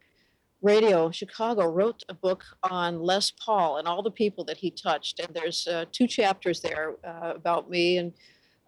Radio 0.63 1.12
Chicago 1.12 1.67
wrote 1.67 2.03
a 2.08 2.13
book 2.13 2.46
on 2.63 3.01
Les 3.01 3.32
Paul 3.32 3.77
and 3.77 3.88
all 3.88 4.01
the 4.01 4.10
people 4.10 4.46
that 4.46 4.58
he 4.58 4.72
touched. 4.72 5.20
And 5.20 5.34
there's 5.34 5.67
uh, 5.67 5.86
two 5.91 6.08
chapters 6.08 6.62
there 6.62 6.96
uh, 7.03 7.34
about 7.36 7.70
me 7.70 7.98
and 7.98 8.13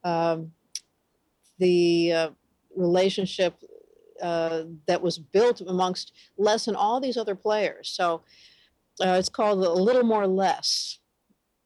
um, 0.04 0.52
the 1.58 2.12
uh, 2.12 2.30
relationship 2.76 3.56
uh, 4.22 4.64
that 4.88 5.02
was 5.02 5.18
built 5.18 5.62
amongst 5.62 6.12
Les 6.38 6.68
and 6.68 6.76
all 6.76 7.00
these 7.00 7.16
other 7.16 7.36
players. 7.36 7.90
So 7.90 8.24
uh, 9.02 9.16
it's 9.18 9.30
called 9.30 9.60
A 9.60 9.72
Little 9.72 10.04
More 10.04 10.28
Les. 10.28 11.00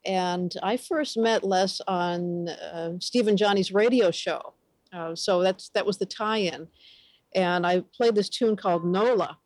And 0.05 0.53
I 0.61 0.77
first 0.77 1.17
met 1.17 1.43
Les 1.43 1.81
on 1.87 2.49
Steve 2.99 3.27
and 3.27 3.37
Johnnie's 3.37 3.71
radio 3.73 4.11
show. 4.11 4.53
So 5.15 5.41
that's 5.41 5.69
that 5.69 5.85
was 5.85 5.97
the 5.97 6.05
tie-in 6.05 6.67
and 7.33 7.65
I 7.65 7.83
played 7.93 8.15
this 8.15 8.29
tune 8.29 8.55
called 8.55 8.85
Nola 8.85 9.37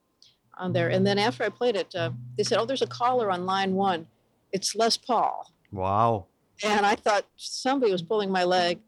on 0.58 0.74
there. 0.74 0.90
And 0.90 1.06
then 1.06 1.18
after 1.18 1.44
I 1.44 1.50
played 1.50 1.76
it, 1.76 1.94
uh, 1.96 2.12
they 2.38 2.44
said, 2.44 2.60
"Oh, 2.60 2.66
there's 2.66 2.82
a 2.82 2.88
caller 2.88 3.32
on 3.32 3.46
line 3.46 3.74
one. 3.74 4.08
It's 4.52 4.76
Les 4.76 4.98
Paul." 4.98 5.52
Wow. 5.72 6.28
And 6.64 6.86
I 6.86 6.96
thought 6.96 7.26
somebody 7.36 7.92
was 7.92 8.02
pulling 8.02 8.32
my 8.32 8.44
leg, 8.44 8.80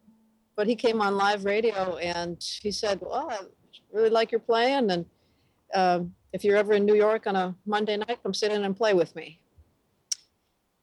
but 0.55 0.67
he 0.67 0.75
came 0.75 1.01
on 1.01 1.17
live 1.17 1.45
radio 1.45 1.97
and 1.97 2.41
he 2.61 2.71
said, 2.71 2.99
"Well, 3.01 3.29
I 3.29 3.39
really 3.91 4.09
like 4.09 4.31
your 4.31 4.39
playing, 4.39 4.91
and 4.91 5.05
um, 5.73 6.15
if 6.31 6.43
you're 6.43 6.57
ever 6.57 6.73
in 6.73 6.85
New 6.85 6.95
York 6.95 7.27
on 7.27 7.35
a 7.35 7.55
Monday 7.65 7.97
night, 7.97 8.19
come 8.23 8.33
sit 8.33 8.51
in 8.51 8.63
and 8.63 8.77
play 8.77 8.93
with 8.93 9.15
me." 9.15 9.39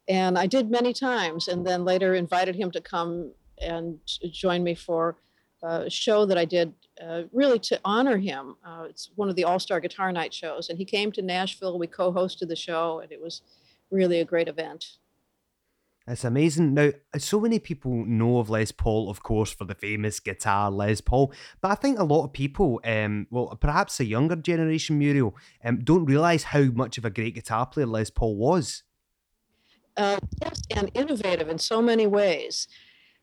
And 0.08 0.36
I 0.36 0.46
did 0.46 0.70
many 0.70 0.92
times, 0.92 1.46
and 1.48 1.64
then 1.64 1.84
later 1.84 2.14
invited 2.14 2.56
him 2.56 2.70
to 2.72 2.80
come 2.80 3.32
and 3.58 4.00
join 4.32 4.64
me 4.64 4.74
for 4.74 5.16
a 5.62 5.88
show 5.88 6.26
that 6.26 6.36
I 6.36 6.44
did 6.44 6.74
uh, 7.00 7.22
really 7.32 7.58
to 7.60 7.80
honor 7.84 8.16
him. 8.16 8.56
Uh, 8.64 8.86
it's 8.88 9.10
one 9.14 9.28
of 9.28 9.36
the 9.36 9.44
All 9.44 9.58
Star 9.58 9.80
Guitar 9.80 10.12
Night 10.12 10.34
shows, 10.34 10.68
and 10.68 10.78
he 10.78 10.84
came 10.84 11.12
to 11.12 11.22
Nashville. 11.22 11.78
We 11.78 11.86
co-hosted 11.86 12.48
the 12.48 12.56
show, 12.56 13.00
and 13.00 13.12
it 13.12 13.20
was 13.20 13.42
really 13.90 14.20
a 14.20 14.24
great 14.24 14.48
event. 14.48 14.84
It's 16.06 16.24
amazing. 16.24 16.74
Now, 16.74 16.90
so 17.16 17.38
many 17.38 17.60
people 17.60 18.04
know 18.04 18.38
of 18.38 18.50
Les 18.50 18.72
Paul, 18.72 19.08
of 19.08 19.22
course, 19.22 19.52
for 19.52 19.64
the 19.64 19.74
famous 19.74 20.18
guitar 20.18 20.68
Les 20.70 21.00
Paul, 21.00 21.32
but 21.60 21.70
I 21.70 21.76
think 21.76 21.98
a 21.98 22.04
lot 22.04 22.24
of 22.24 22.32
people, 22.32 22.80
um, 22.84 23.28
well, 23.30 23.56
perhaps 23.60 23.98
the 23.98 24.04
younger 24.04 24.34
generation, 24.34 24.98
Muriel, 24.98 25.36
um, 25.64 25.84
don't 25.84 26.04
realise 26.04 26.42
how 26.42 26.64
much 26.64 26.98
of 26.98 27.04
a 27.04 27.10
great 27.10 27.36
guitar 27.36 27.66
player 27.66 27.86
Les 27.86 28.10
Paul 28.10 28.36
was. 28.36 28.82
Uh, 29.96 30.18
yes, 30.42 30.62
and 30.74 30.90
innovative 30.94 31.48
in 31.48 31.58
so 31.58 31.80
many 31.80 32.06
ways. 32.06 32.66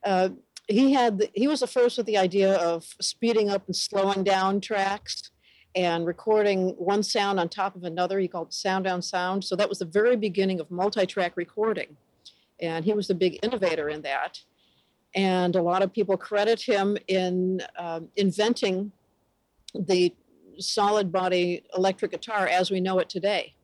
Uh, 0.03 0.29
he 0.69 0.93
had 0.93 1.17
the, 1.17 1.29
he 1.33 1.47
was 1.47 1.61
the 1.61 1.67
first 1.67 1.97
with 1.97 2.05
the 2.05 2.17
idea 2.17 2.53
of 2.53 2.85
speeding 3.01 3.49
up 3.49 3.65
and 3.65 3.75
slowing 3.75 4.23
down 4.23 4.61
tracks 4.61 5.31
and 5.75 6.05
recording 6.05 6.69
one 6.77 7.01
sound 7.03 7.39
on 7.39 7.49
top 7.49 7.75
of 7.75 7.83
another. 7.83 8.19
He 8.19 8.27
called 8.27 8.53
sound 8.53 8.87
on 8.87 9.01
sound. 9.01 9.43
So 9.43 9.55
that 9.55 9.67
was 9.67 9.79
the 9.79 9.85
very 9.85 10.15
beginning 10.15 10.59
of 10.59 10.69
multi-track 10.69 11.33
recording, 11.35 11.97
and 12.59 12.85
he 12.85 12.93
was 12.93 13.07
the 13.07 13.15
big 13.15 13.39
innovator 13.43 13.89
in 13.89 14.01
that. 14.03 14.41
And 15.15 15.55
a 15.55 15.61
lot 15.61 15.81
of 15.81 15.91
people 15.91 16.15
credit 16.17 16.61
him 16.61 16.97
in 17.07 17.61
um, 17.77 18.09
inventing 18.15 18.91
the 19.73 20.13
solid 20.59 21.11
body 21.11 21.63
electric 21.75 22.11
guitar 22.11 22.47
as 22.47 22.69
we 22.69 22.79
know 22.79 22.99
it 22.99 23.09
today. 23.09 23.55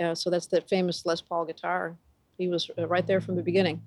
Uh, 0.00 0.14
so 0.14 0.30
that's 0.30 0.46
the 0.46 0.60
famous 0.60 1.04
Les 1.04 1.20
Paul 1.20 1.44
guitar. 1.44 1.96
He 2.38 2.46
was 2.46 2.70
uh, 2.78 2.86
right 2.86 3.06
there 3.06 3.20
from 3.20 3.34
the 3.34 3.42
beginning. 3.42 3.82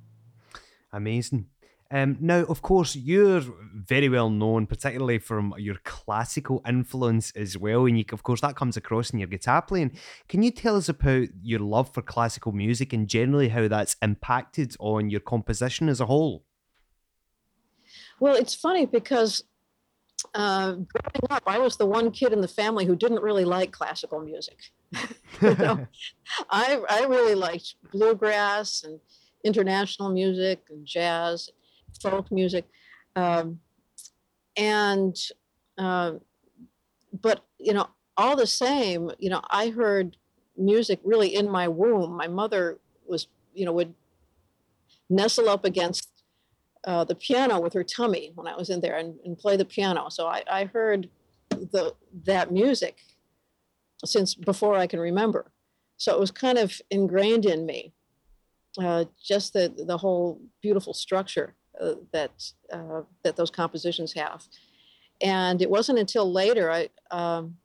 Amazing. 0.91 1.47
Um, 1.93 2.17
now, 2.19 2.39
of 2.45 2.63
course, 2.63 2.95
you're 2.95 3.43
very 3.71 4.09
well 4.09 4.31
known, 4.31 4.65
particularly 4.65 5.19
from 5.19 5.53
your 5.59 5.75
classical 5.83 6.63
influence 6.67 7.31
as 7.35 7.55
well, 7.55 7.85
and 7.85 7.99
you, 7.99 8.05
of 8.11 8.23
course, 8.23 8.41
that 8.41 8.55
comes 8.55 8.75
across 8.75 9.11
in 9.11 9.19
your 9.19 9.27
guitar 9.27 9.61
playing. 9.61 9.91
Can 10.27 10.41
you 10.41 10.49
tell 10.49 10.75
us 10.75 10.89
about 10.89 11.27
your 11.43 11.59
love 11.59 11.93
for 11.93 12.01
classical 12.01 12.51
music 12.51 12.93
and 12.93 13.07
generally 13.07 13.49
how 13.49 13.67
that's 13.67 13.95
impacted 14.01 14.75
on 14.79 15.11
your 15.11 15.19
composition 15.19 15.87
as 15.87 16.01
a 16.01 16.07
whole? 16.07 16.43
Well, 18.19 18.33
it's 18.33 18.55
funny 18.55 18.87
because 18.87 19.43
uh, 20.33 20.71
growing 20.71 21.27
up, 21.29 21.43
I 21.45 21.59
was 21.59 21.77
the 21.77 21.85
one 21.85 22.09
kid 22.09 22.33
in 22.33 22.41
the 22.41 22.47
family 22.47 22.85
who 22.85 22.95
didn't 22.95 23.21
really 23.21 23.45
like 23.45 23.71
classical 23.71 24.19
music. 24.19 24.57
you 25.43 25.55
know, 25.55 25.85
I 26.49 26.81
I 26.89 27.05
really 27.05 27.35
liked 27.35 27.75
bluegrass 27.91 28.81
and 28.83 28.99
international 29.43 30.09
music 30.09 30.63
and 30.71 30.87
jazz 30.87 31.51
folk 32.01 32.31
music, 32.31 32.65
um, 33.15 33.59
and 34.57 35.15
uh, 35.77 36.13
but 37.21 37.45
you 37.59 37.73
know, 37.73 37.87
all 38.17 38.35
the 38.35 38.47
same, 38.47 39.11
you 39.19 39.29
know, 39.29 39.41
I 39.49 39.69
heard 39.69 40.17
music 40.57 40.99
really 41.03 41.35
in 41.35 41.49
my 41.49 41.67
womb. 41.67 42.15
My 42.15 42.27
mother 42.27 42.79
was, 43.07 43.27
you 43.53 43.65
know, 43.65 43.73
would 43.73 43.93
nestle 45.09 45.49
up 45.49 45.65
against 45.65 46.09
uh, 46.85 47.03
the 47.03 47.15
piano 47.15 47.59
with 47.59 47.73
her 47.73 47.83
tummy 47.83 48.31
when 48.35 48.47
I 48.47 48.55
was 48.55 48.69
in 48.69 48.81
there 48.81 48.97
and, 48.97 49.15
and 49.25 49.37
play 49.37 49.57
the 49.57 49.65
piano. 49.65 50.09
So 50.09 50.27
I, 50.27 50.43
I 50.49 50.65
heard 50.65 51.09
the 51.49 51.93
that 52.25 52.51
music 52.51 52.99
since 54.05 54.35
before 54.35 54.75
I 54.75 54.87
can 54.87 54.99
remember. 54.99 55.51
So 55.97 56.13
it 56.13 56.19
was 56.19 56.31
kind 56.31 56.57
of 56.57 56.81
ingrained 56.89 57.45
in 57.45 57.65
me. 57.65 57.93
Uh, 58.77 59.05
just 59.23 59.53
the 59.53 59.73
the 59.87 59.97
whole 59.97 60.41
beautiful 60.61 60.93
structure 60.93 61.55
uh, 61.83 61.95
that 62.11 62.31
uh, 62.71 63.01
that 63.23 63.35
those 63.35 63.51
compositions 63.51 64.13
have. 64.13 64.43
And 65.21 65.61
it 65.61 65.69
wasn't 65.69 65.99
until 65.99 66.31
later 66.31 66.71
I 66.71 66.89
um, 67.11 67.57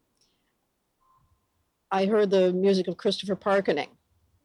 I 1.90 2.06
heard 2.06 2.30
the 2.30 2.52
music 2.52 2.88
of 2.88 2.96
Christopher 2.96 3.34
Parkening, 3.34 3.88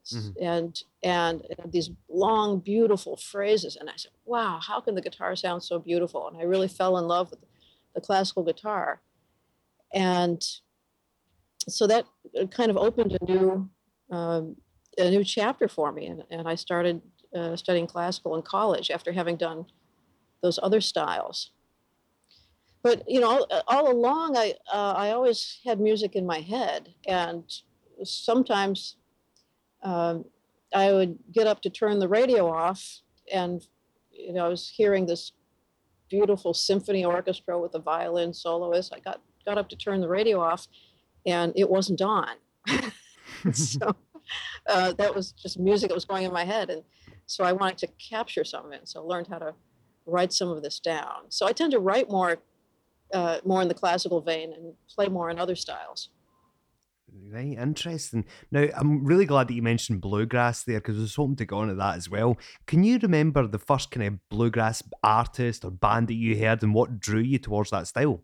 mm-hmm. 0.06 0.30
and, 0.42 0.82
and 1.04 1.44
these 1.68 1.90
long, 2.10 2.60
beautiful 2.60 3.18
phrases, 3.18 3.76
and 3.76 3.90
I 3.90 3.94
said, 3.98 4.12
"Wow, 4.26 4.60
how 4.62 4.80
can 4.80 4.96
the 4.96 5.02
guitar 5.02 5.36
sound 5.36 5.64
so 5.64 5.80
beautiful?" 5.80 6.28
And 6.28 6.38
I 6.38 6.44
really 6.44 6.68
fell 6.68 6.98
in 6.98 7.08
love 7.08 7.32
with 7.32 7.40
the 7.96 8.02
classical 8.02 8.44
guitar, 8.44 9.02
and 9.94 10.42
so 11.68 11.88
that 11.88 12.06
kind 12.52 12.70
of 12.70 12.78
opened 12.78 13.18
a 13.20 13.26
new 13.26 13.70
um, 14.10 14.56
a 14.98 15.10
new 15.10 15.24
chapter 15.24 15.68
for 15.68 15.92
me, 15.92 16.06
and, 16.06 16.24
and 16.30 16.48
I 16.48 16.56
started 16.56 17.02
uh, 17.36 17.56
studying 17.56 17.88
classical 17.88 18.36
in 18.36 18.42
college 18.42 18.92
after 18.92 19.12
having 19.12 19.36
done 19.36 19.66
those 20.42 20.60
other 20.62 20.82
styles. 20.82 21.52
But 22.84 23.04
you 23.08 23.22
know, 23.22 23.30
all, 23.30 23.64
all 23.68 23.92
along, 23.92 24.36
I 24.36 24.56
uh, 24.72 24.94
I 24.98 25.12
always 25.12 25.60
had 25.66 25.80
music 25.80 26.16
in 26.16 26.26
my 26.26 26.42
head, 26.42 26.94
and 27.08 27.44
sometimes 28.04 28.98
um, 29.84 30.26
I 30.74 30.92
would 30.92 31.18
get 31.32 31.48
up 31.48 31.62
to 31.62 31.70
turn 31.70 32.00
the 32.00 32.10
radio 32.10 32.50
off, 32.50 33.02
and 33.32 33.66
you 34.12 34.34
know, 34.34 34.46
I 34.46 34.50
was 34.50 34.68
hearing 34.68 35.06
this 35.06 35.32
beautiful 36.10 36.54
symphony 36.54 37.06
orchestra 37.06 37.58
with 37.58 37.74
a 37.76 37.80
violin 37.80 38.34
soloist. 38.34 38.94
I 38.94 39.00
got 39.00 39.22
got 39.46 39.58
up 39.58 39.70
to 39.70 39.78
turn 39.78 40.02
the 40.02 40.10
radio 40.10 40.42
off, 40.42 40.68
and 41.26 41.54
it 41.56 41.70
wasn't 41.70 42.02
on. 42.02 42.36
so 43.54 43.96
uh, 44.68 44.94
that 44.94 45.16
was 45.16 45.32
just 45.32 45.60
music 45.60 45.90
that 45.90 45.96
was 45.96 46.06
going 46.06 46.26
in 46.26 46.34
my 46.34 46.46
head, 46.46 46.70
and 46.70 46.84
so 47.26 47.44
I 47.44 47.52
wanted 47.52 47.78
to 47.80 47.88
capture 47.88 48.44
some 48.44 48.66
of 48.66 48.72
it. 48.72 48.88
So 48.88 49.02
I 49.02 49.04
learned 49.06 49.28
how 49.28 49.40
to 49.40 49.54
write 50.06 50.34
some 50.34 50.50
of 50.50 50.62
this 50.62 50.80
down. 50.80 51.30
So 51.30 51.46
I 51.46 51.54
tend 51.54 51.72
to 51.72 51.80
write 51.80 52.10
more, 52.10 52.38
uh, 53.14 53.40
more 53.46 53.62
in 53.62 53.68
the 53.68 53.74
classical 53.74 54.22
vein 54.22 54.54
and 54.54 54.74
play 54.90 55.08
more 55.08 55.30
in 55.30 55.40
other 55.40 55.56
styles. 55.56 56.10
Right, 57.32 57.58
interesting. 57.60 58.26
Now, 58.52 58.68
I'm 58.76 59.06
really 59.06 59.26
glad 59.26 59.48
that 59.48 59.54
you 59.54 59.62
mentioned 59.62 60.02
bluegrass 60.02 60.64
there 60.64 60.80
because 60.80 60.98
I 60.98 61.02
was 61.02 61.16
hoping 61.16 61.36
to 61.38 61.46
go 61.46 61.60
on 61.60 61.68
to 61.68 61.76
that 61.76 61.96
as 61.96 62.10
well. 62.10 62.38
Can 62.66 62.84
you 62.84 62.98
remember 62.98 63.46
the 63.46 63.60
first 63.60 63.92
kind 63.92 64.08
of 64.08 64.30
bluegrass 64.30 64.82
artist 65.04 65.64
or 65.64 65.72
band 65.72 66.08
that 66.08 66.16
you 66.16 66.38
heard 66.40 66.64
and 66.64 66.74
what 66.74 67.00
drew 67.00 67.22
you 67.22 67.38
towards 67.38 67.70
that 67.70 67.88
style? 67.88 68.24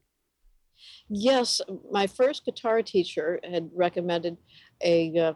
Yes, 1.07 1.61
my 1.91 2.07
first 2.07 2.45
guitar 2.45 2.81
teacher 2.81 3.39
had 3.43 3.69
recommended 3.75 4.37
a 4.83 5.17
uh, 5.17 5.33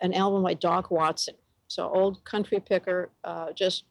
an 0.00 0.12
album 0.12 0.42
by 0.42 0.54
Doc 0.54 0.90
Watson. 0.90 1.34
So 1.70 1.88
old 1.88 2.24
country 2.24 2.58
picker, 2.58 3.10
uh, 3.22 3.52
just 3.52 3.84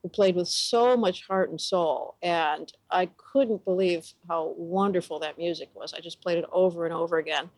who 0.00 0.08
played 0.08 0.36
with 0.36 0.46
so 0.46 0.96
much 0.96 1.26
heart 1.26 1.50
and 1.50 1.60
soul, 1.60 2.14
and 2.22 2.72
I 2.92 3.06
couldn't 3.16 3.64
believe 3.64 4.12
how 4.28 4.54
wonderful 4.56 5.18
that 5.18 5.36
music 5.36 5.68
was. 5.74 5.92
I 5.92 5.98
just 5.98 6.20
played 6.20 6.38
it 6.38 6.44
over 6.52 6.84
and 6.84 6.94
over 6.94 7.18
again, 7.18 7.50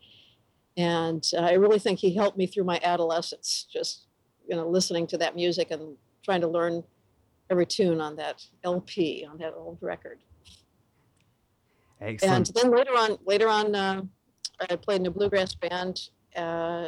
and 0.77 1.23
uh, 1.37 1.41
I 1.41 1.53
really 1.53 1.77
think 1.77 1.99
he 1.99 2.15
helped 2.15 2.39
me 2.39 2.47
through 2.47 2.63
my 2.63 2.79
adolescence. 2.81 3.67
Just 3.71 4.07
you 4.49 4.55
know, 4.55 4.67
listening 4.67 5.05
to 5.07 5.17
that 5.19 5.35
music 5.35 5.69
and 5.69 5.95
trying 6.25 6.41
to 6.41 6.47
learn 6.47 6.83
every 7.51 7.67
tune 7.67 8.01
on 8.01 8.15
that 8.15 8.43
LP 8.63 9.27
on 9.29 9.37
that 9.37 9.53
old 9.55 9.77
record. 9.81 10.17
Excellent. 12.01 12.47
And 12.47 12.55
then 12.55 12.71
later 12.71 12.93
on, 12.93 13.19
later 13.25 13.47
on, 13.47 13.75
uh, 13.75 14.01
I 14.59 14.75
played 14.75 15.01
in 15.01 15.05
a 15.05 15.11
bluegrass 15.11 15.53
band 15.53 16.09
uh, 16.35 16.87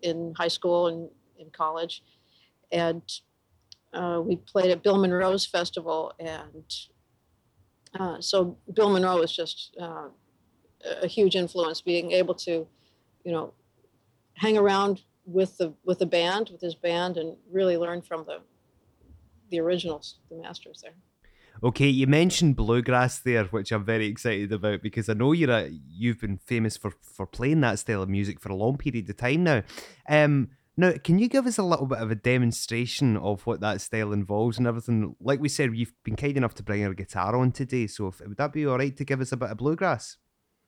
in 0.00 0.32
high 0.38 0.48
school 0.48 0.86
and 0.86 1.10
in 1.38 1.50
college, 1.50 2.02
and 2.72 3.02
uh, 3.92 4.20
we 4.24 4.36
played 4.36 4.70
at 4.70 4.82
Bill 4.82 4.98
Monroe's 4.98 5.46
festival. 5.46 6.12
And 6.18 6.74
uh, 7.98 8.20
so 8.20 8.56
Bill 8.72 8.90
Monroe 8.90 9.18
was 9.18 9.34
just 9.34 9.76
uh, 9.80 10.08
a 11.02 11.06
huge 11.06 11.36
influence, 11.36 11.80
being 11.80 12.12
able 12.12 12.34
to, 12.34 12.66
you 13.24 13.32
know, 13.32 13.52
hang 14.34 14.56
around 14.56 15.02
with 15.26 15.58
the 15.58 15.74
with 15.84 15.98
the 15.98 16.06
band, 16.06 16.50
with 16.50 16.60
his 16.60 16.74
band, 16.74 17.16
and 17.16 17.36
really 17.50 17.76
learn 17.76 18.02
from 18.02 18.24
the 18.24 18.38
the 19.50 19.60
originals, 19.60 20.18
the 20.30 20.36
masters 20.36 20.80
there. 20.82 20.94
Okay, 21.62 21.88
you 21.88 22.06
mentioned 22.06 22.56
bluegrass 22.56 23.18
there, 23.18 23.44
which 23.44 23.70
I'm 23.70 23.84
very 23.84 24.06
excited 24.06 24.50
about 24.50 24.82
because 24.82 25.10
I 25.10 25.12
know 25.12 25.32
you're 25.32 25.50
a, 25.50 25.68
you've 25.68 26.20
been 26.20 26.38
famous 26.38 26.76
for 26.76 26.92
for 27.02 27.26
playing 27.26 27.60
that 27.60 27.78
style 27.78 28.02
of 28.02 28.08
music 28.08 28.40
for 28.40 28.50
a 28.50 28.56
long 28.56 28.78
period 28.78 29.10
of 29.10 29.16
time 29.16 29.44
now. 29.44 29.62
Um, 30.08 30.50
now, 30.80 30.92
can 31.04 31.18
you 31.18 31.28
give 31.28 31.46
us 31.46 31.58
a 31.58 31.62
little 31.62 31.86
bit 31.86 31.98
of 31.98 32.10
a 32.10 32.14
demonstration 32.14 33.16
of 33.16 33.46
what 33.46 33.60
that 33.60 33.80
style 33.80 34.12
involves 34.12 34.58
and 34.58 34.66
everything? 34.66 35.14
Like 35.20 35.40
we 35.40 35.48
said, 35.48 35.76
you've 35.76 35.92
been 36.04 36.16
kind 36.16 36.36
enough 36.36 36.54
to 36.54 36.62
bring 36.62 36.80
your 36.80 36.94
guitar 36.94 37.36
on 37.36 37.52
today, 37.52 37.86
so 37.86 38.08
if, 38.08 38.20
would 38.20 38.38
that 38.38 38.52
be 38.52 38.66
all 38.66 38.78
right 38.78 38.96
to 38.96 39.04
give 39.04 39.20
us 39.20 39.32
a 39.32 39.36
bit 39.36 39.50
of 39.50 39.58
bluegrass? 39.58 40.16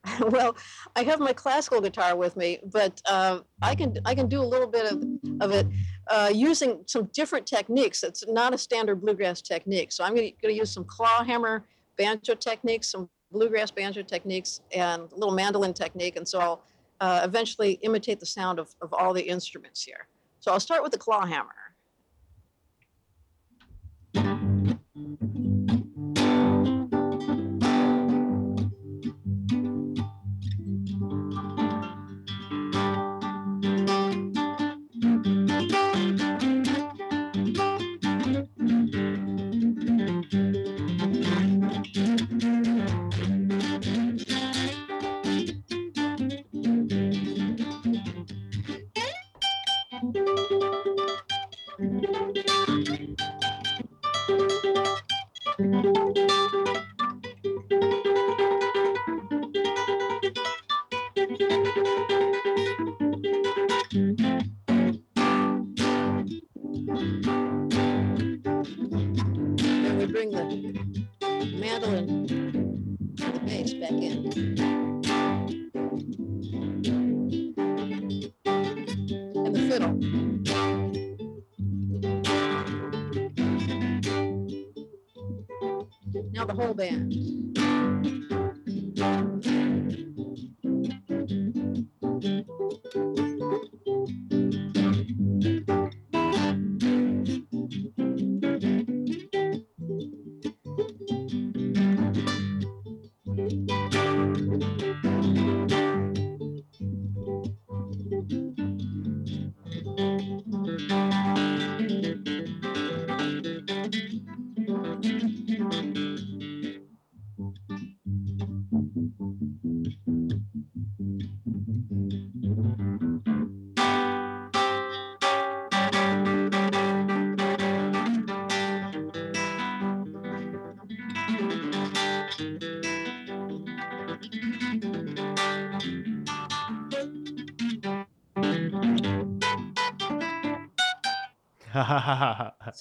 well, 0.20 0.56
I 0.96 1.04
have 1.04 1.20
my 1.20 1.32
classical 1.32 1.80
guitar 1.80 2.16
with 2.16 2.36
me, 2.36 2.58
but 2.72 3.00
uh, 3.08 3.40
I 3.62 3.74
can 3.74 3.96
I 4.04 4.14
can 4.14 4.28
do 4.28 4.40
a 4.40 4.44
little 4.44 4.66
bit 4.66 4.90
of, 4.90 5.02
of 5.40 5.52
it 5.52 5.66
uh, 6.08 6.30
using 6.34 6.82
some 6.86 7.08
different 7.12 7.46
techniques. 7.46 8.02
It's 8.02 8.26
not 8.26 8.52
a 8.52 8.58
standard 8.58 9.00
bluegrass 9.00 9.40
technique. 9.40 9.92
So 9.92 10.02
I'm 10.02 10.14
going 10.14 10.32
to 10.42 10.52
use 10.52 10.72
some 10.72 10.84
claw 10.84 11.22
hammer 11.22 11.64
banjo 11.96 12.34
techniques, 12.34 12.90
some 12.90 13.08
bluegrass 13.30 13.70
banjo 13.70 14.02
techniques, 14.02 14.60
and 14.74 15.02
a 15.02 15.14
little 15.14 15.34
mandolin 15.34 15.72
technique. 15.72 16.16
And 16.16 16.26
so 16.26 16.40
I'll 16.40 16.62
uh, 17.00 17.20
eventually 17.24 17.72
imitate 17.82 18.20
the 18.20 18.26
sound 18.26 18.58
of, 18.58 18.74
of 18.80 18.92
all 18.92 19.12
the 19.12 19.22
instruments 19.22 19.82
here. 19.82 20.06
So 20.42 20.50
I'll 20.50 20.58
start 20.58 20.82
with 20.82 20.90
the 20.90 20.98
claw 20.98 21.24
hammer. 21.24 21.54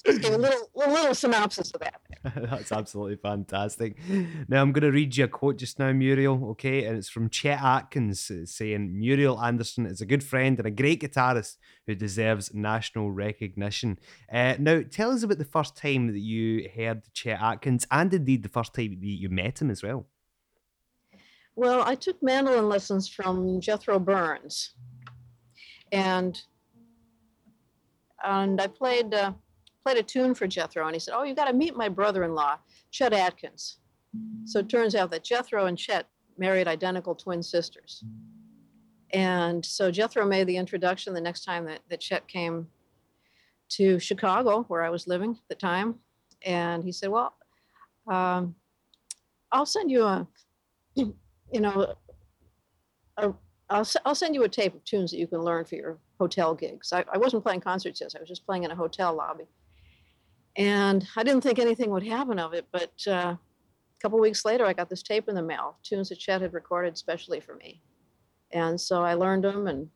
Just 0.05 0.21
give 0.21 0.33
a 0.33 0.37
little, 0.37 0.69
a 0.75 0.89
little 0.89 1.15
synopsis 1.15 1.71
of 1.71 1.81
that. 1.81 2.01
That's 2.49 2.71
absolutely 2.71 3.17
fantastic. 3.17 3.97
Now 4.47 4.61
I'm 4.61 4.71
going 4.71 4.83
to 4.83 4.91
read 4.91 5.17
you 5.17 5.25
a 5.25 5.27
quote 5.27 5.57
just 5.57 5.79
now, 5.79 5.91
Muriel. 5.91 6.49
Okay, 6.51 6.85
and 6.85 6.97
it's 6.97 7.09
from 7.09 7.29
Chet 7.29 7.61
Atkins 7.61 8.31
saying, 8.45 8.97
"Muriel 8.97 9.41
Anderson 9.41 9.85
is 9.85 10.01
a 10.01 10.05
good 10.05 10.23
friend 10.23 10.57
and 10.57 10.67
a 10.67 10.71
great 10.71 11.01
guitarist 11.01 11.57
who 11.87 11.95
deserves 11.95 12.53
national 12.53 13.11
recognition." 13.11 13.97
Uh, 14.31 14.55
now, 14.59 14.81
tell 14.89 15.11
us 15.11 15.23
about 15.23 15.37
the 15.37 15.45
first 15.45 15.75
time 15.75 16.07
that 16.07 16.19
you 16.19 16.69
heard 16.75 17.03
Chet 17.13 17.41
Atkins, 17.41 17.87
and 17.89 18.13
indeed 18.13 18.43
the 18.43 18.49
first 18.49 18.73
time 18.73 18.99
that 18.99 19.07
you 19.07 19.29
met 19.29 19.61
him 19.61 19.71
as 19.71 19.81
well. 19.81 20.07
Well, 21.55 21.83
I 21.83 21.95
took 21.95 22.21
mandolin 22.23 22.69
lessons 22.69 23.07
from 23.09 23.59
Jethro 23.59 23.99
Burns, 23.99 24.71
and 25.91 26.41
and 28.23 28.59
I 28.61 28.67
played 28.67 29.13
uh, 29.13 29.33
played 29.83 29.97
a 29.97 30.03
tune 30.03 30.33
for 30.33 30.47
Jethro, 30.47 30.85
and 30.85 30.95
he 30.95 30.99
said, 30.99 31.13
"Oh, 31.15 31.23
you 31.23 31.35
got 31.35 31.45
to 31.45 31.53
meet 31.53 31.75
my 31.75 31.89
brother-in-law, 31.89 32.57
Chet 32.91 33.13
Atkins." 33.13 33.77
So 34.45 34.59
it 34.59 34.69
turns 34.69 34.95
out 34.95 35.11
that 35.11 35.23
Jethro 35.23 35.65
and 35.65 35.77
Chet 35.77 36.07
married 36.37 36.67
identical 36.67 37.15
twin 37.15 37.41
sisters, 37.41 38.03
and 39.13 39.65
so 39.65 39.91
Jethro 39.91 40.25
made 40.25 40.47
the 40.47 40.57
introduction 40.57 41.13
the 41.13 41.21
next 41.21 41.43
time 41.43 41.65
that, 41.65 41.79
that 41.89 41.99
Chet 41.99 42.27
came 42.27 42.67
to 43.69 43.99
Chicago, 43.99 44.63
where 44.63 44.83
I 44.83 44.89
was 44.89 45.07
living 45.07 45.31
at 45.31 45.49
the 45.49 45.55
time, 45.55 45.95
and 46.45 46.83
he 46.83 46.91
said, 46.91 47.09
"Well, 47.09 47.33
um, 48.07 48.55
I'll 49.51 49.65
send 49.65 49.91
you 49.91 50.03
a, 50.03 50.27
you 50.95 51.15
know, 51.53 51.95
I'll, 53.71 53.87
I'll 54.05 54.15
send 54.15 54.35
you 54.35 54.43
a 54.43 54.49
tape 54.49 54.75
of 54.75 54.83
tunes 54.83 55.11
that 55.11 55.17
you 55.17 55.27
can 55.27 55.39
learn 55.39 55.65
for 55.65 55.75
your 55.75 55.97
hotel 56.19 56.53
gigs. 56.53 56.91
I, 56.91 57.05
I 57.11 57.17
wasn't 57.17 57.43
playing 57.43 57.61
concerts 57.61 58.01
yet. 58.01 58.13
I 58.15 58.19
was 58.19 58.27
just 58.29 58.45
playing 58.45 58.63
in 58.63 58.71
a 58.71 58.75
hotel 58.75 59.15
lobby. 59.15 59.45
And 60.57 61.07
I 61.15 61.23
didn't 61.23 61.41
think 61.41 61.57
anything 61.57 61.89
would 61.91 62.05
happen 62.05 62.37
of 62.37 62.53
it, 62.53 62.65
but 62.71 62.91
uh, 63.07 63.35
a 63.35 63.39
couple 64.01 64.19
weeks 64.19 64.43
later, 64.43 64.65
I 64.65 64.73
got 64.73 64.89
this 64.89 65.01
tape 65.01 65.29
in 65.29 65.35
the 65.35 65.41
mail, 65.41 65.77
tunes 65.83 66.09
that 66.09 66.19
Chet 66.19 66.41
had 66.41 66.53
recorded 66.53 66.97
specially 66.97 67.39
for 67.39 67.55
me. 67.55 67.81
And 68.51 68.79
so 68.79 69.01
I 69.01 69.13
learned 69.13 69.45
them 69.45 69.67
and 69.67 69.89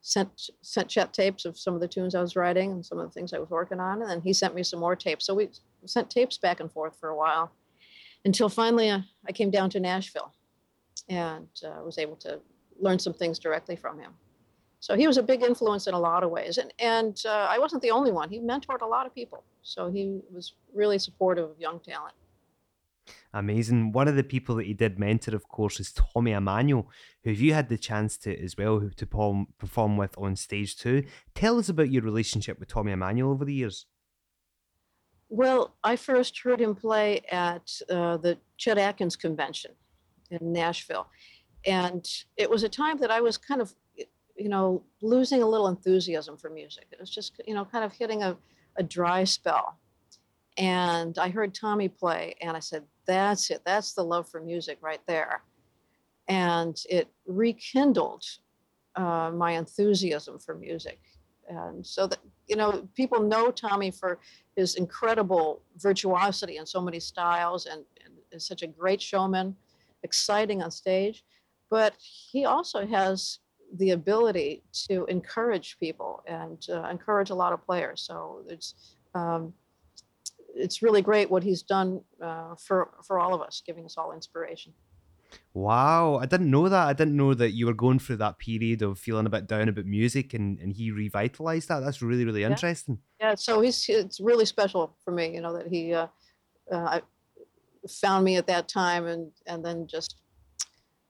sent 0.00 0.28
sent 0.62 0.88
Chet 0.88 1.12
tapes 1.12 1.44
of 1.44 1.58
some 1.58 1.74
of 1.74 1.80
the 1.80 1.88
tunes 1.88 2.14
I 2.14 2.20
was 2.20 2.36
writing 2.36 2.70
and 2.70 2.86
some 2.86 3.00
of 3.00 3.06
the 3.06 3.12
things 3.12 3.32
I 3.32 3.40
was 3.40 3.50
working 3.50 3.80
on, 3.80 4.00
and 4.00 4.08
then 4.08 4.20
he 4.20 4.32
sent 4.32 4.54
me 4.54 4.62
some 4.62 4.78
more 4.78 4.94
tapes. 4.94 5.26
So 5.26 5.34
we 5.34 5.48
sent 5.86 6.08
tapes 6.08 6.38
back 6.38 6.60
and 6.60 6.70
forth 6.70 6.96
for 7.00 7.08
a 7.08 7.16
while, 7.16 7.50
until 8.24 8.48
finally 8.48 8.90
uh, 8.90 9.00
I 9.26 9.32
came 9.32 9.50
down 9.50 9.70
to 9.70 9.80
Nashville, 9.80 10.32
and 11.08 11.48
uh, 11.66 11.82
was 11.82 11.98
able 11.98 12.16
to 12.16 12.40
learn 12.78 12.98
some 12.98 13.14
things 13.14 13.38
directly 13.38 13.76
from 13.76 13.98
him. 13.98 14.12
So 14.80 14.94
he 14.94 15.06
was 15.06 15.16
a 15.16 15.22
big 15.22 15.42
influence 15.42 15.86
in 15.86 15.94
a 15.94 15.98
lot 15.98 16.22
of 16.22 16.30
ways, 16.30 16.58
and 16.58 16.72
and 16.78 17.20
uh, 17.26 17.48
I 17.50 17.58
wasn't 17.58 17.82
the 17.82 17.90
only 17.90 18.12
one. 18.12 18.30
He 18.30 18.38
mentored 18.38 18.82
a 18.82 18.86
lot 18.86 19.06
of 19.06 19.14
people, 19.14 19.42
so 19.62 19.90
he 19.90 20.20
was 20.32 20.54
really 20.72 20.98
supportive 20.98 21.50
of 21.50 21.58
young 21.58 21.80
talent. 21.80 22.14
Amazing. 23.34 23.92
One 23.92 24.08
of 24.08 24.16
the 24.16 24.24
people 24.24 24.54
that 24.56 24.66
he 24.66 24.74
did 24.74 24.98
mentor, 24.98 25.34
of 25.34 25.48
course, 25.48 25.80
is 25.80 25.92
Tommy 25.92 26.32
Emmanuel, 26.32 26.88
who 27.24 27.30
you 27.30 27.54
had 27.54 27.68
the 27.68 27.78
chance 27.78 28.16
to 28.18 28.38
as 28.42 28.56
well 28.56 28.78
who 28.78 28.90
to 28.90 29.06
perform 29.58 29.96
with 29.96 30.16
on 30.16 30.36
stage 30.36 30.76
too. 30.76 31.04
Tell 31.34 31.58
us 31.58 31.68
about 31.68 31.90
your 31.90 32.02
relationship 32.02 32.58
with 32.58 32.68
Tommy 32.68 32.92
Emmanuel 32.92 33.32
over 33.32 33.44
the 33.44 33.54
years. 33.54 33.86
Well, 35.28 35.74
I 35.84 35.96
first 35.96 36.38
heard 36.40 36.60
him 36.60 36.74
play 36.74 37.20
at 37.30 37.70
uh, 37.90 38.16
the 38.16 38.38
Chet 38.56 38.78
Atkins 38.78 39.16
convention 39.16 39.72
in 40.30 40.52
Nashville. 40.52 41.08
And 41.66 42.06
it 42.36 42.48
was 42.48 42.62
a 42.62 42.68
time 42.68 42.98
that 42.98 43.10
I 43.10 43.20
was 43.20 43.36
kind 43.36 43.60
of, 43.60 43.74
you 44.36 44.48
know, 44.48 44.82
losing 45.02 45.42
a 45.42 45.46
little 45.46 45.68
enthusiasm 45.68 46.36
for 46.36 46.50
music. 46.50 46.86
It 46.92 47.00
was 47.00 47.10
just, 47.10 47.40
you 47.46 47.54
know, 47.54 47.64
kind 47.64 47.84
of 47.84 47.92
hitting 47.92 48.22
a, 48.22 48.36
a 48.76 48.82
dry 48.82 49.24
spell. 49.24 49.78
And 50.56 51.18
I 51.18 51.28
heard 51.28 51.54
Tommy 51.54 51.88
play, 51.88 52.34
and 52.40 52.56
I 52.56 52.60
said, 52.60 52.82
That's 53.06 53.50
it. 53.50 53.62
That's 53.64 53.92
the 53.92 54.02
love 54.02 54.28
for 54.28 54.40
music 54.40 54.78
right 54.80 55.00
there. 55.06 55.42
And 56.26 56.76
it 56.90 57.08
rekindled 57.26 58.24
uh, 58.96 59.30
my 59.32 59.52
enthusiasm 59.52 60.38
for 60.38 60.54
music. 60.54 61.00
And 61.48 61.86
so 61.86 62.06
that, 62.06 62.18
you 62.46 62.56
know, 62.56 62.88
people 62.94 63.22
know 63.22 63.50
Tommy 63.50 63.90
for 63.90 64.18
his 64.56 64.74
incredible 64.74 65.62
virtuosity 65.78 66.56
in 66.56 66.66
so 66.66 66.80
many 66.80 67.00
styles 67.00 67.66
and, 67.66 67.84
and 68.04 68.14
is 68.32 68.44
such 68.46 68.62
a 68.62 68.66
great 68.66 69.00
showman, 69.00 69.56
exciting 70.02 70.62
on 70.62 70.70
stage. 70.70 71.24
But 71.70 71.94
he 71.98 72.44
also 72.44 72.86
has 72.86 73.38
the 73.76 73.90
ability 73.90 74.62
to 74.88 75.04
encourage 75.06 75.78
people 75.78 76.22
and 76.26 76.64
uh, 76.70 76.88
encourage 76.88 77.30
a 77.30 77.34
lot 77.34 77.52
of 77.52 77.64
players. 77.64 78.00
So 78.02 78.42
it's 78.48 78.74
um, 79.14 79.52
it's 80.54 80.82
really 80.82 81.02
great 81.02 81.30
what 81.30 81.42
he's 81.42 81.62
done 81.62 82.00
uh, 82.22 82.54
for 82.56 82.90
for 83.06 83.18
all 83.18 83.34
of 83.34 83.42
us, 83.42 83.62
giving 83.64 83.84
us 83.84 83.96
all 83.96 84.12
inspiration. 84.12 84.72
Wow, 85.52 86.16
I 86.16 86.26
didn't 86.26 86.50
know 86.50 86.70
that. 86.70 86.88
I 86.88 86.94
didn't 86.94 87.16
know 87.16 87.34
that 87.34 87.50
you 87.50 87.66
were 87.66 87.74
going 87.74 87.98
through 87.98 88.16
that 88.16 88.38
period 88.38 88.80
of 88.80 88.98
feeling 88.98 89.26
a 89.26 89.30
bit 89.30 89.46
down 89.46 89.68
about 89.68 89.84
music, 89.84 90.32
and, 90.32 90.58
and 90.58 90.72
he 90.72 90.90
revitalized 90.90 91.68
that. 91.68 91.80
That's 91.80 92.00
really 92.00 92.24
really 92.24 92.40
yeah. 92.40 92.50
interesting. 92.50 92.98
Yeah, 93.20 93.34
so 93.34 93.60
he's 93.60 93.88
it's 93.88 94.20
really 94.20 94.46
special 94.46 94.96
for 95.04 95.10
me, 95.10 95.34
you 95.34 95.42
know, 95.42 95.54
that 95.56 95.68
he 95.68 95.92
uh, 95.92 96.06
uh, 96.72 97.00
found 97.88 98.24
me 98.24 98.36
at 98.36 98.46
that 98.46 98.68
time, 98.68 99.06
and 99.06 99.30
and 99.46 99.62
then 99.62 99.86
just, 99.86 100.16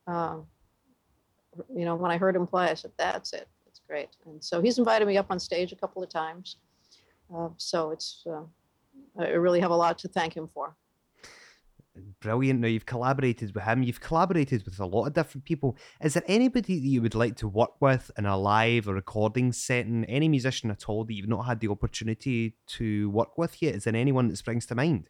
uh, 0.09 0.37
you 1.75 1.85
know, 1.85 1.97
when 1.97 2.11
I 2.11 2.16
heard 2.16 2.37
him 2.37 2.47
play, 2.47 2.66
I 2.66 2.75
said, 2.75 2.92
"That's 2.97 3.33
it. 3.33 3.49
It's 3.66 3.81
great." 3.87 4.11
And 4.27 4.42
so 4.42 4.61
he's 4.61 4.79
invited 4.79 5.07
me 5.07 5.16
up 5.16 5.27
on 5.31 5.38
stage 5.38 5.73
a 5.73 5.77
couple 5.77 6.03
of 6.03 6.09
times. 6.09 6.57
Uh, 7.35 7.49
so 7.57 7.90
it's 7.90 8.25
uh, 8.31 8.42
I 9.18 9.29
really 9.29 9.61
have 9.61 9.71
a 9.71 9.77
lot 9.77 9.99
to 9.99 10.09
thank 10.09 10.37
him 10.37 10.49
for 10.53 10.75
brilliant. 12.21 12.61
Now 12.61 12.68
you've 12.68 12.87
collaborated 12.87 13.55
with 13.55 13.64
him, 13.64 13.83
you've 13.83 14.01
collaborated 14.01 14.64
with 14.64 14.79
a 14.81 14.87
lot 14.87 15.07
of 15.07 15.14
different 15.14 15.44
people. 15.44 15.77
Is 16.03 16.14
there 16.14 16.23
anybody 16.27 16.79
that 16.79 16.87
you 16.87 17.03
would 17.03 17.14
like 17.14 17.37
to 17.37 17.49
work 17.49 17.81
with 17.81 18.11
in 18.16 18.27
a 18.27 18.37
live 18.37 18.88
or 18.88 18.94
recording 18.94 19.53
setting? 19.53 20.05
Any 20.05 20.29
musician 20.29 20.71
at 20.71 20.88
all 20.88 21.05
that 21.05 21.12
you've 21.12 21.29
not 21.29 21.47
had 21.47 21.61
the 21.61 21.68
opportunity 21.68 22.57
to 22.68 23.11
work 23.11 23.37
with 23.38 23.61
yet? 23.62 23.75
Is 23.75 23.85
there 23.85 23.97
anyone 23.97 24.29
that 24.29 24.37
springs 24.37 24.66
to 24.66 24.75
mind? 24.75 25.09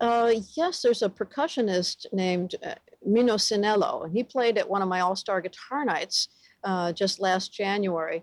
Uh, 0.00 0.34
yes, 0.54 0.82
there's 0.82 1.02
a 1.02 1.08
percussionist 1.08 2.06
named 2.12 2.54
uh, 2.64 2.74
Mino 3.04 3.36
Cinelu, 3.36 4.04
and 4.04 4.12
he 4.12 4.22
played 4.22 4.58
at 4.58 4.68
one 4.68 4.82
of 4.82 4.88
my 4.88 5.00
All 5.00 5.16
Star 5.16 5.40
Guitar 5.40 5.84
Nights 5.84 6.28
uh, 6.64 6.92
just 6.92 7.20
last 7.20 7.52
January, 7.52 8.22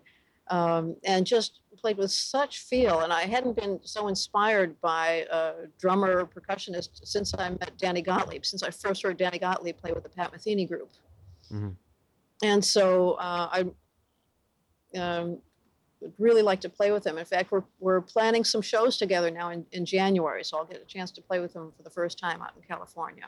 um, 0.50 0.96
and 1.04 1.26
just 1.26 1.60
played 1.78 1.98
with 1.98 2.12
such 2.12 2.60
feel, 2.60 3.02
and 3.02 3.12
I 3.12 3.24
hadn't 3.24 3.56
been 3.58 3.80
so 3.84 4.08
inspired 4.08 4.80
by 4.82 5.26
a 5.32 5.68
drummer 5.78 6.20
or 6.20 6.26
percussionist 6.26 6.90
since 7.04 7.34
I 7.38 7.50
met 7.50 7.78
Danny 7.78 8.02
Gottlieb, 8.02 8.46
since 8.46 8.64
I 8.64 8.72
first 8.72 9.04
heard 9.04 9.18
Danny 9.18 9.38
Gottlieb 9.38 9.78
play 9.78 9.92
with 9.92 10.04
the 10.04 10.10
Pat 10.10 10.34
Metheny 10.34 10.68
group. 10.68 10.92
Mm-hmm. 11.52 11.70
And 12.44 12.64
so 12.64 13.14
uh, 13.14 13.50
I 13.52 14.98
um, 14.98 15.40
really 16.20 16.42
like 16.42 16.62
to 16.62 16.70
play 16.70 16.92
with 16.92 17.06
him. 17.06 17.18
In 17.18 17.26
fact, 17.26 17.52
we're, 17.52 17.64
we're 17.80 18.02
planning 18.02 18.44
some 18.44 18.62
shows 18.62 18.98
together 18.98 19.32
now 19.32 19.50
in, 19.50 19.66
in 19.72 19.86
January, 19.86 20.44
so 20.44 20.58
I'll 20.58 20.66
get 20.66 20.82
a 20.82 20.86
chance 20.86 21.12
to 21.12 21.22
play 21.22 21.40
with 21.40 21.54
him 21.54 21.72
for 21.76 21.84
the 21.84 21.90
first 21.90 22.20
time 22.20 22.42
out 22.42 22.52
in 22.56 22.62
California. 22.62 23.26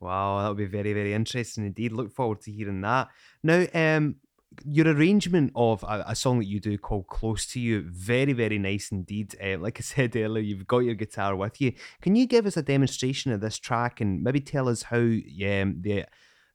Wow, 0.00 0.42
that 0.42 0.48
would 0.48 0.58
be 0.58 0.66
very, 0.66 0.92
very 0.92 1.14
interesting 1.14 1.64
indeed. 1.64 1.92
Look 1.92 2.12
forward 2.12 2.40
to 2.42 2.52
hearing 2.52 2.82
that. 2.82 3.08
Now, 3.42 3.66
um, 3.72 4.16
your 4.64 4.86
arrangement 4.88 5.52
of 5.54 5.82
a, 5.82 6.04
a, 6.08 6.14
song 6.14 6.38
that 6.38 6.46
you 6.46 6.60
do 6.60 6.76
called 6.78 7.06
"Close 7.08 7.46
to 7.48 7.60
You" 7.60 7.82
very, 7.90 8.32
very 8.32 8.58
nice 8.58 8.90
indeed. 8.90 9.34
Uh, 9.42 9.58
like 9.58 9.78
I 9.78 9.82
said 9.82 10.16
earlier, 10.16 10.42
you've 10.42 10.66
got 10.66 10.80
your 10.80 10.94
guitar 10.94 11.34
with 11.34 11.60
you. 11.60 11.72
Can 12.02 12.14
you 12.14 12.26
give 12.26 12.46
us 12.46 12.56
a 12.56 12.62
demonstration 12.62 13.32
of 13.32 13.40
this 13.40 13.58
track 13.58 14.00
and 14.00 14.22
maybe 14.22 14.40
tell 14.40 14.68
us 14.68 14.82
how 14.82 14.98
um, 14.98 15.78
the 15.80 16.04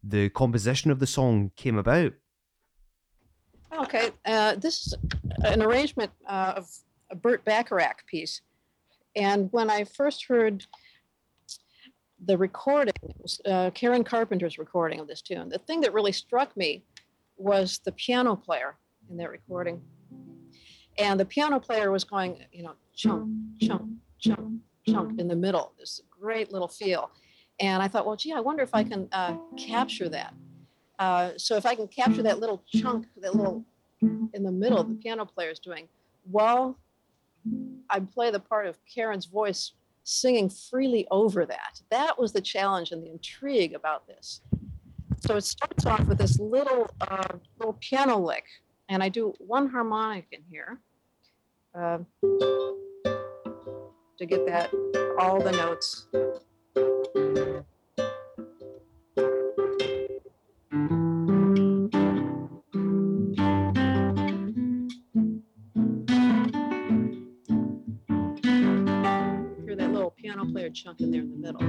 the 0.03 0.29
composition 0.29 0.91
of 0.91 0.99
the 0.99 1.07
song 1.07 1.51
came 1.55 1.77
about? 1.77 2.13
Okay, 3.79 4.11
uh, 4.25 4.55
this 4.55 4.87
is 4.87 4.95
an 5.43 5.61
arrangement 5.61 6.11
uh, 6.27 6.53
of 6.57 6.69
a 7.09 7.15
Burt 7.15 7.43
Bacharach 7.45 8.05
piece, 8.05 8.41
and 9.15 9.51
when 9.51 9.69
I 9.69 9.85
first 9.85 10.25
heard 10.25 10.65
the 12.25 12.37
recording, 12.37 12.93
uh, 13.45 13.71
Karen 13.73 14.03
Carpenter's 14.03 14.57
recording 14.57 14.99
of 14.99 15.07
this 15.07 15.21
tune, 15.21 15.49
the 15.49 15.57
thing 15.57 15.81
that 15.81 15.93
really 15.93 16.11
struck 16.11 16.55
me 16.55 16.83
was 17.37 17.79
the 17.83 17.91
piano 17.93 18.35
player 18.35 18.75
in 19.09 19.17
that 19.17 19.29
recording. 19.29 19.81
And 20.97 21.19
the 21.19 21.25
piano 21.25 21.59
player 21.59 21.91
was 21.91 22.03
going, 22.03 22.43
you 22.51 22.63
know, 22.63 22.73
chunk, 22.95 23.29
chunk, 23.61 23.89
chunk, 24.19 24.61
chunk 24.87 25.19
in 25.19 25.27
the 25.27 25.35
middle. 25.35 25.73
This 25.79 26.01
great 26.09 26.51
little 26.51 26.67
feel. 26.67 27.09
And 27.59 27.81
I 27.81 27.87
thought, 27.87 28.05
well, 28.05 28.15
gee, 28.15 28.33
I 28.33 28.39
wonder 28.39 28.61
if 28.61 28.73
I 28.73 28.83
can 28.83 29.07
uh, 29.11 29.37
capture 29.57 30.09
that. 30.09 30.33
Uh, 31.01 31.31
so 31.35 31.55
if 31.55 31.65
I 31.65 31.73
can 31.73 31.87
capture 31.87 32.21
that 32.21 32.39
little 32.39 32.63
chunk, 32.67 33.07
that 33.17 33.33
little 33.33 33.65
in 34.01 34.43
the 34.43 34.51
middle, 34.51 34.83
the 34.83 34.93
piano 34.93 35.25
player 35.25 35.49
is 35.49 35.57
doing, 35.57 35.87
while 36.29 36.77
I 37.89 38.01
play 38.01 38.29
the 38.29 38.39
part 38.39 38.67
of 38.67 38.77
Karen's 38.85 39.25
voice 39.25 39.71
singing 40.03 40.47
freely 40.47 41.07
over 41.09 41.43
that. 41.47 41.81
That 41.89 42.19
was 42.19 42.33
the 42.33 42.41
challenge 42.41 42.91
and 42.91 43.03
the 43.03 43.09
intrigue 43.09 43.73
about 43.73 44.05
this. 44.05 44.41
So 45.25 45.37
it 45.37 45.43
starts 45.43 45.87
off 45.87 46.05
with 46.05 46.19
this 46.19 46.39
little 46.39 46.87
uh, 47.01 47.35
little 47.57 47.77
piano 47.79 48.19
lick, 48.19 48.45
and 48.87 49.01
I 49.01 49.09
do 49.09 49.33
one 49.39 49.69
harmonic 49.69 50.27
in 50.31 50.41
here 50.51 50.81
uh, 51.73 51.97
to 54.19 54.25
get 54.27 54.45
that 54.45 54.69
all 55.17 55.41
the 55.41 55.51
notes. 55.51 56.05
Player 70.71 70.83
chunk 70.83 71.01
in 71.01 71.11
there 71.11 71.21
in 71.21 71.29
the 71.29 71.37
middle. 71.37 71.61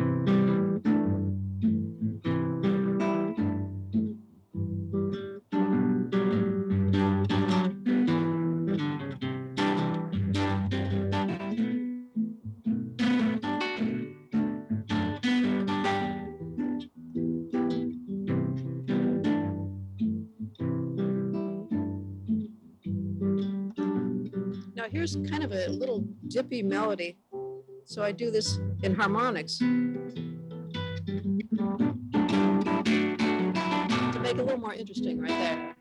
Now 24.75 24.89
here's 24.91 25.17
kind 25.31 25.45
of 25.45 25.53
a 25.53 25.69
little 25.69 26.05
dippy 26.29 26.63
melody. 26.63 27.17
So 27.93 28.03
I 28.03 28.11
do 28.11 28.31
this 28.31 28.59
in 28.83 28.95
harmonics. 28.95 29.59
To 29.59 29.65
make 34.19 34.33
it 34.33 34.39
a 34.39 34.43
little 34.43 34.57
more 34.57 34.73
interesting 34.73 35.21
right 35.21 35.29
there. 35.29 35.72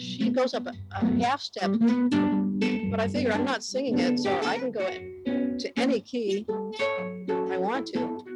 She 0.00 0.30
goes 0.30 0.54
up 0.54 0.66
a, 0.66 0.72
a 0.92 1.04
half 1.22 1.40
step, 1.40 1.70
mm-hmm. 1.70 2.90
but 2.90 3.00
I 3.00 3.08
figure 3.08 3.32
I'm 3.32 3.44
not 3.44 3.62
singing 3.62 3.98
it, 3.98 4.18
so 4.18 4.36
I 4.44 4.58
can 4.58 4.72
go 4.72 4.80
to 5.58 5.78
any 5.78 6.00
key 6.00 6.46
I 6.48 7.56
want 7.58 7.86
to. 7.88 8.29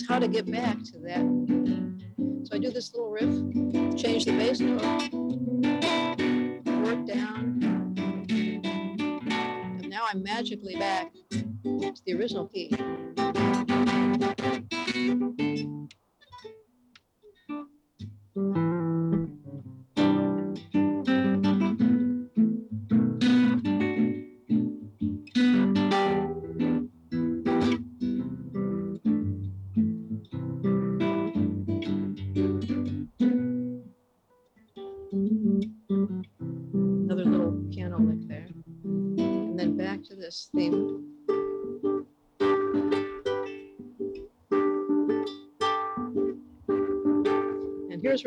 Is 0.00 0.08
how 0.08 0.18
to 0.18 0.28
get 0.28 0.50
back 0.50 0.76
to 0.84 0.98
that. 1.00 1.24
So 2.44 2.54
I 2.54 2.58
do 2.58 2.70
this 2.70 2.92
little 2.94 3.10
riff, 3.10 3.96
change 3.96 4.24
the 4.24 4.32
bass 4.32 4.60
note, 4.60 4.82
work 6.84 7.06
down, 7.06 7.60
and 9.80 9.88
now 9.88 10.04
I'm 10.08 10.22
magically 10.22 10.76
back 10.76 11.12
to 11.32 12.02
the 12.06 12.14
original 12.14 12.46
key. 12.46 12.70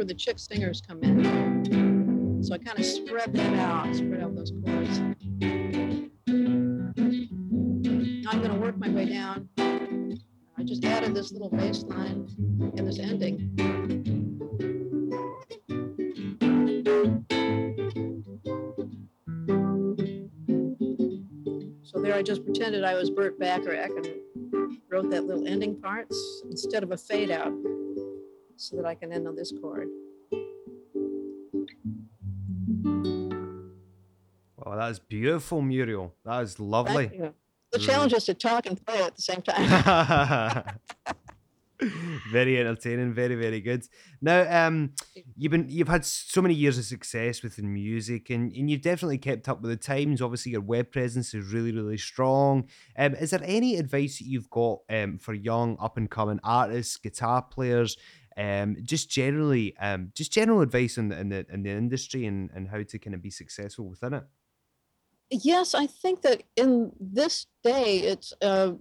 Where 0.02 0.08
the 0.08 0.16
chick 0.16 0.40
singers 0.40 0.82
come 0.82 1.00
in. 1.04 2.44
So 2.44 2.56
I 2.56 2.58
kind 2.58 2.80
of 2.80 2.86
spread 2.86 3.34
that 3.34 3.54
out, 3.54 3.96
spread 3.96 4.24
out 4.24 4.36
those 4.36 4.52
chords. 4.66 5.00
Now 5.00 5.14
I'm 8.32 8.40
going 8.40 8.52
to 8.52 8.58
work 8.60 8.80
my 8.80 8.90
way 8.90 9.06
down. 9.06 9.48
I 9.60 10.64
just 10.64 10.84
added 10.86 11.14
this 11.14 11.32
little 11.32 11.50
bass 11.50 11.84
line 11.84 12.28
and 12.78 12.88
this 12.88 12.98
ending. 12.98 13.54
So 21.84 22.02
there 22.02 22.16
I 22.16 22.24
just 22.24 22.44
pretended 22.44 22.84
I 22.84 22.96
was 22.96 23.12
Burt 23.12 23.38
Bacharach 23.38 23.92
and 23.92 24.08
wrote 24.90 25.12
that 25.12 25.26
little 25.26 25.46
ending 25.48 25.80
parts 25.80 26.42
instead 26.50 26.82
of 26.82 26.92
a 26.92 26.98
fade 26.98 27.30
out 27.30 27.54
so 28.62 28.76
that 28.76 28.86
I 28.86 28.94
can 28.94 29.12
end 29.12 29.28
on 29.28 29.36
this 29.36 29.52
chord. 29.60 29.88
Oh, 34.64 34.76
that 34.76 34.92
is 34.92 35.00
beautiful, 35.00 35.64
Muriel. 35.64 36.14
That 36.24 36.44
is 36.44 36.60
lovely. 36.60 37.12
The 37.72 37.80
challenge 37.80 38.14
is 38.14 38.26
to 38.26 38.36
talk 38.36 38.68
and 38.68 38.84
play 38.86 39.02
at 39.02 39.16
the 39.16 39.22
same 39.22 39.42
time. 39.42 40.64
very 42.32 42.60
entertaining, 42.60 43.14
very 43.14 43.36
very 43.36 43.60
good. 43.62 43.84
Now, 44.22 44.68
um, 44.68 44.94
you've 45.36 45.52
been 45.52 45.68
you've 45.68 45.88
had 45.88 46.06
so 46.06 46.42
many 46.42 46.54
years 46.54 46.78
of 46.78 46.86
success 46.86 47.42
within 47.42 47.74
music, 47.74 48.30
and, 48.30 48.52
and 48.56 48.70
you've 48.70 48.82
definitely 48.82 49.18
kept 49.18 49.50
up 49.50 49.62
with 49.62 49.72
the 49.72 49.78
times. 49.78 50.22
Obviously, 50.22 50.52
your 50.52 50.62
web 50.62 50.92
presence 50.92 51.34
is 51.34 51.52
really 51.52 51.72
really 51.72 51.98
strong. 51.98 52.68
Um, 52.98 53.16
is 53.16 53.32
there 53.32 53.42
any 53.44 53.78
advice 53.78 54.20
that 54.20 54.26
you've 54.26 54.50
got 54.50 54.80
um 54.90 55.18
for 55.18 55.34
young 55.34 55.78
up 55.80 55.98
and 55.98 56.10
coming 56.10 56.40
artists, 56.44 56.98
guitar 56.98 57.42
players? 57.42 57.98
Um, 58.38 58.78
just 58.84 59.10
generally, 59.10 59.76
um, 59.78 60.12
just 60.16 60.32
general 60.32 60.62
advice 60.62 60.98
in 60.98 61.10
the 61.10 61.20
in 61.20 61.30
the 61.30 61.46
in 61.52 61.64
the 61.64 61.72
industry 61.72 62.26
and, 62.26 62.50
and 62.54 62.70
how 62.70 62.82
to 62.84 63.00
kind 63.00 63.14
of 63.14 63.22
be 63.22 63.30
successful 63.30 63.86
within 63.86 64.14
it. 64.14 64.24
yes, 65.30 65.74
I 65.76 65.88
think 65.88 66.22
that 66.22 66.44
in 66.56 66.92
this 67.00 67.48
day, 67.64 68.00
it's 68.00 68.34
uh, 68.42 68.74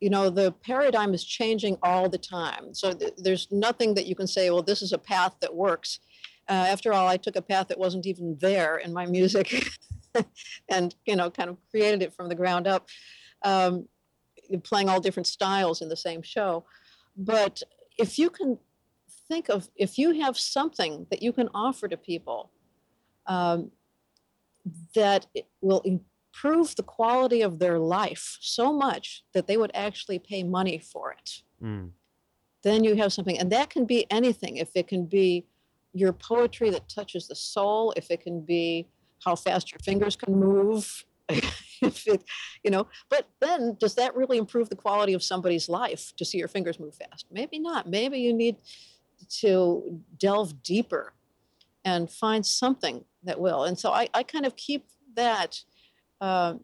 you 0.00 0.10
know 0.10 0.30
the 0.30 0.52
paradigm 0.52 1.14
is 1.14 1.24
changing 1.24 1.78
all 1.82 2.08
the 2.08 2.18
time. 2.18 2.74
So 2.74 2.92
th- 2.92 3.14
there's 3.16 3.48
nothing 3.50 3.94
that 3.94 4.06
you 4.06 4.14
can 4.14 4.26
say. 4.26 4.50
Well, 4.50 4.62
this 4.62 4.82
is 4.82 4.92
a 4.92 4.98
path 4.98 5.36
that 5.40 5.54
works. 5.54 6.00
Uh, 6.48 6.52
after 6.68 6.92
all, 6.92 7.08
I 7.08 7.16
took 7.16 7.36
a 7.36 7.42
path 7.42 7.68
that 7.68 7.78
wasn't 7.78 8.06
even 8.06 8.36
there 8.40 8.78
in 8.78 8.92
my 8.92 9.06
music, 9.06 9.70
and 10.68 10.94
you 11.06 11.16
know, 11.16 11.30
kind 11.30 11.48
of 11.48 11.56
created 11.70 12.02
it 12.02 12.12
from 12.12 12.28
the 12.28 12.34
ground 12.34 12.66
up, 12.66 12.88
um, 13.42 13.88
playing 14.64 14.88
all 14.90 15.00
different 15.00 15.26
styles 15.26 15.80
in 15.80 15.88
the 15.88 15.96
same 15.96 16.20
show. 16.20 16.64
But 17.16 17.62
if 17.98 18.18
you 18.18 18.30
can 18.30 18.58
think 19.32 19.48
of 19.48 19.68
if 19.76 19.98
you 19.98 20.20
have 20.20 20.36
something 20.38 21.06
that 21.10 21.22
you 21.22 21.32
can 21.32 21.48
offer 21.54 21.88
to 21.88 21.96
people. 21.96 22.50
Um, 23.26 23.70
that 24.94 25.26
will 25.60 25.80
improve 25.80 26.76
the 26.76 26.82
quality 26.82 27.42
of 27.42 27.58
their 27.58 27.78
life 27.78 28.38
so 28.40 28.72
much 28.72 29.24
that 29.34 29.46
they 29.46 29.56
would 29.56 29.70
actually 29.74 30.18
pay 30.18 30.42
money 30.42 30.78
for 30.78 31.12
it. 31.12 31.42
Mm. 31.62 31.90
Then 32.62 32.84
you 32.84 32.94
have 32.96 33.12
something, 33.12 33.38
and 33.38 33.50
that 33.50 33.70
can 33.70 33.86
be 33.86 34.06
anything. 34.10 34.56
If 34.56 34.70
it 34.74 34.86
can 34.86 35.06
be 35.06 35.46
your 35.92 36.12
poetry 36.12 36.70
that 36.70 36.88
touches 36.88 37.26
the 37.26 37.34
soul, 37.34 37.92
if 37.96 38.10
it 38.10 38.20
can 38.20 38.40
be 38.40 38.88
how 39.24 39.34
fast 39.34 39.72
your 39.72 39.80
fingers 39.80 40.16
can 40.16 40.34
move, 40.34 41.04
if 41.28 42.06
it, 42.06 42.22
you 42.62 42.70
know, 42.70 42.86
but 43.10 43.26
then 43.40 43.76
does 43.80 43.96
that 43.96 44.14
really 44.14 44.38
improve 44.38 44.68
the 44.68 44.76
quality 44.76 45.12
of 45.12 45.22
somebody's 45.22 45.68
life 45.68 46.12
to 46.16 46.24
see 46.24 46.38
your 46.38 46.48
fingers 46.48 46.78
move 46.78 46.94
fast? 46.94 47.26
Maybe 47.30 47.58
not. 47.58 47.88
Maybe 47.88 48.18
you 48.18 48.32
need 48.32 48.56
to 49.40 50.00
delve 50.18 50.62
deeper 50.62 51.12
and 51.84 52.10
find 52.10 52.44
something 52.44 53.04
that 53.24 53.40
will. 53.40 53.64
And 53.64 53.78
so 53.78 53.90
I, 53.90 54.08
I 54.14 54.22
kind 54.22 54.46
of 54.46 54.56
keep 54.56 54.86
that 55.14 55.62
uh, 56.20 56.54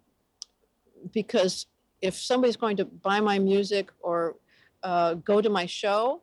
because 1.13 1.67
if 2.01 2.15
somebody's 2.15 2.57
going 2.57 2.77
to 2.77 2.85
buy 2.85 3.21
my 3.21 3.39
music 3.39 3.91
or 4.01 4.37
uh, 4.83 5.15
go 5.15 5.41
to 5.41 5.51
my 5.51 5.67
show, 5.67 6.23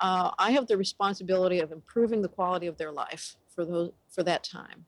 uh, 0.00 0.30
I 0.38 0.50
have 0.50 0.66
the 0.66 0.76
responsibility 0.76 1.60
of 1.60 1.70
improving 1.70 2.22
the 2.22 2.28
quality 2.28 2.66
of 2.66 2.76
their 2.76 2.90
life 2.90 3.36
for 3.54 3.64
those 3.64 3.92
for 4.10 4.22
that 4.24 4.42
time. 4.42 4.86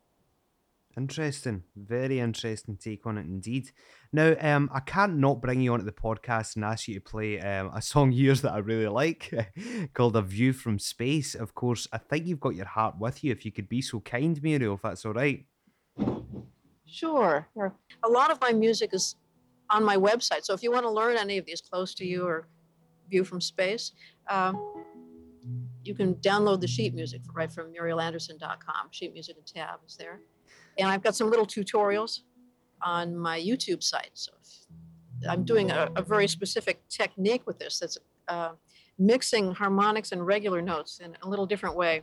Interesting. 0.97 1.65
Very 1.75 2.21
interesting 2.21 2.77
take 2.77 3.05
on 3.05 3.19
it 3.19 3.23
indeed. 3.27 3.71
Now, 4.13 4.37
um, 4.41 4.71
I 4.73 4.79
can't 4.79 5.17
not 5.17 5.41
bring 5.41 5.61
you 5.61 5.73
onto 5.73 5.85
the 5.85 5.93
podcast 5.93 6.55
and 6.55 6.65
ask 6.65 6.87
you 6.87 6.95
to 6.95 7.01
play 7.01 7.41
um, 7.41 7.73
a 7.75 7.83
song 7.83 8.13
yours 8.13 8.43
that 8.43 8.53
I 8.53 8.59
really 8.59 8.87
like 8.87 9.33
called 9.95 10.17
A 10.17 10.23
View 10.23 10.53
from 10.53 10.79
Space. 10.79 11.35
Of 11.35 11.55
course, 11.55 11.89
I 11.93 11.99
think 11.99 12.27
you've 12.27 12.41
got 12.41 12.55
your 12.55 12.67
heart 12.67 12.99
with 12.99 13.25
you. 13.25 13.33
If 13.33 13.45
you 13.45 13.51
could 13.51 13.69
be 13.69 13.83
so 13.83 14.01
kind, 14.01 14.41
Muriel, 14.41 14.75
if 14.75 14.83
that's 14.83 15.05
all 15.05 15.15
right. 15.15 15.45
Sure. 16.87 17.49
sure. 17.55 17.75
A 18.05 18.09
lot 18.09 18.31
of 18.31 18.41
my 18.41 18.53
music 18.53 18.91
is 18.93 19.17
on 19.71 19.83
my 19.83 19.97
website. 19.97 20.45
So 20.45 20.55
if 20.55 20.63
you 20.63 20.71
want 20.71 20.85
to 20.85 20.91
learn 20.91 21.17
any 21.17 21.39
of 21.39 21.47
these 21.47 21.61
close 21.61 21.93
to 21.97 22.07
you 22.07 22.25
or 22.25 22.47
view 23.11 23.25
from 23.25 23.41
space, 23.41 23.93
um, 24.29 24.85
you 25.83 25.95
can 25.95 26.15
download 26.17 26.61
the 26.61 26.69
sheet 26.69 26.95
music 26.95 27.23
right 27.35 27.53
from 27.53 27.73
murielanderson.com. 27.73 28.89
Sheet 28.93 29.13
music 29.13 29.37
and 29.37 29.47
tab 29.47 29.81
is 29.87 29.97
there. 29.97 30.21
And 30.79 30.89
I've 30.89 31.03
got 31.03 31.15
some 31.15 31.31
little 31.31 31.47
tutorials 31.47 32.21
on 32.83 33.17
my 33.17 33.39
YouTube 33.41 33.83
site. 33.83 34.11
So 34.15 34.33
I'm 35.29 35.45
doing 35.45 35.71
a, 35.71 35.91
a 35.97 36.03
very 36.03 36.29
specific 36.29 36.87
technique 36.89 37.47
with 37.47 37.59
this 37.59 37.79
that's 37.79 37.99
uh, 38.29 38.53
mixing 38.99 39.53
harmonics 39.53 40.13
and 40.13 40.25
regular 40.27 40.61
notes 40.61 41.01
in 41.03 41.17
a 41.23 41.29
little 41.29 41.47
different 41.47 41.77
way. 41.77 42.03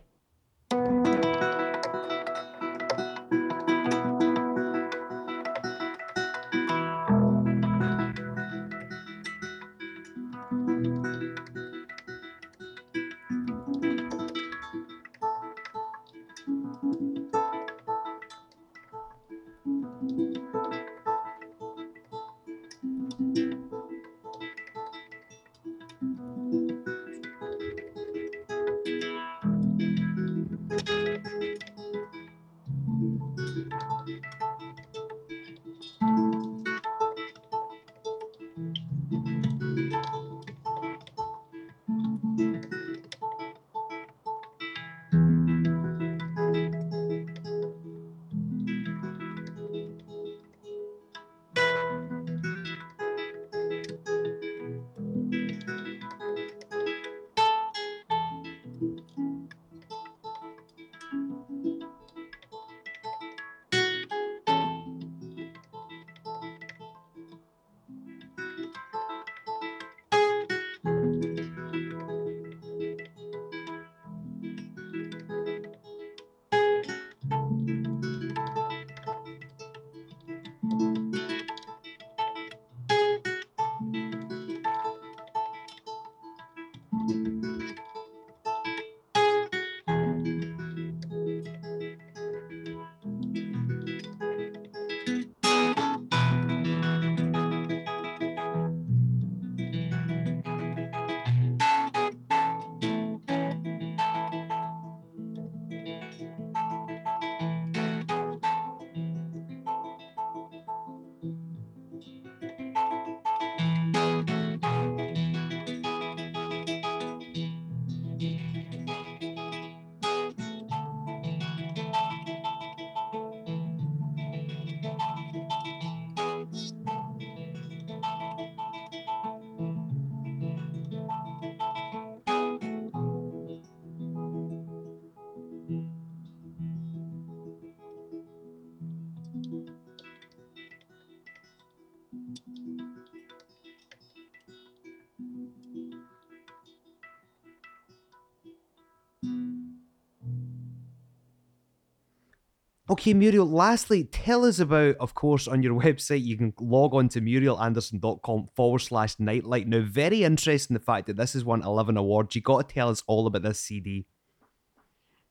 Okay, 152.92 153.14
Muriel, 153.14 153.50
lastly, 153.50 154.04
tell 154.04 154.44
us 154.44 154.60
about, 154.60 154.98
of 154.98 155.14
course, 155.16 155.48
on 155.48 155.64
your 155.64 155.80
website, 155.82 156.26
you 156.26 156.36
can 156.36 156.54
log 156.60 156.94
on 156.94 157.08
to 157.10 157.22
murielanderson.com 157.22 158.50
forward 158.54 158.80
slash 158.80 159.18
nightlight. 159.18 159.66
Now, 159.66 159.80
very 159.80 160.26
interesting 160.26 160.74
the 160.74 160.82
fact 160.82 161.08
that 161.08 161.16
this 161.16 161.32
has 161.32 161.46
won 161.46 161.64
11 161.64 161.96
awards. 161.96 162.36
You 162.36 162.42
got 162.42 162.68
to 162.68 162.74
tell 162.76 162.90
us 162.90 163.02
all 163.08 163.28
about 163.28 163.44
this 163.44 163.62
CD. 163.62 164.06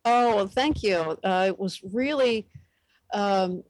Oh, 0.07 0.37
well, 0.37 0.47
thank 0.47 0.83
you. 0.83 1.19
Uh, 1.23 1.45
it 1.49 1.59
was 1.59 1.83
really 1.93 2.49
um, 3.13 3.63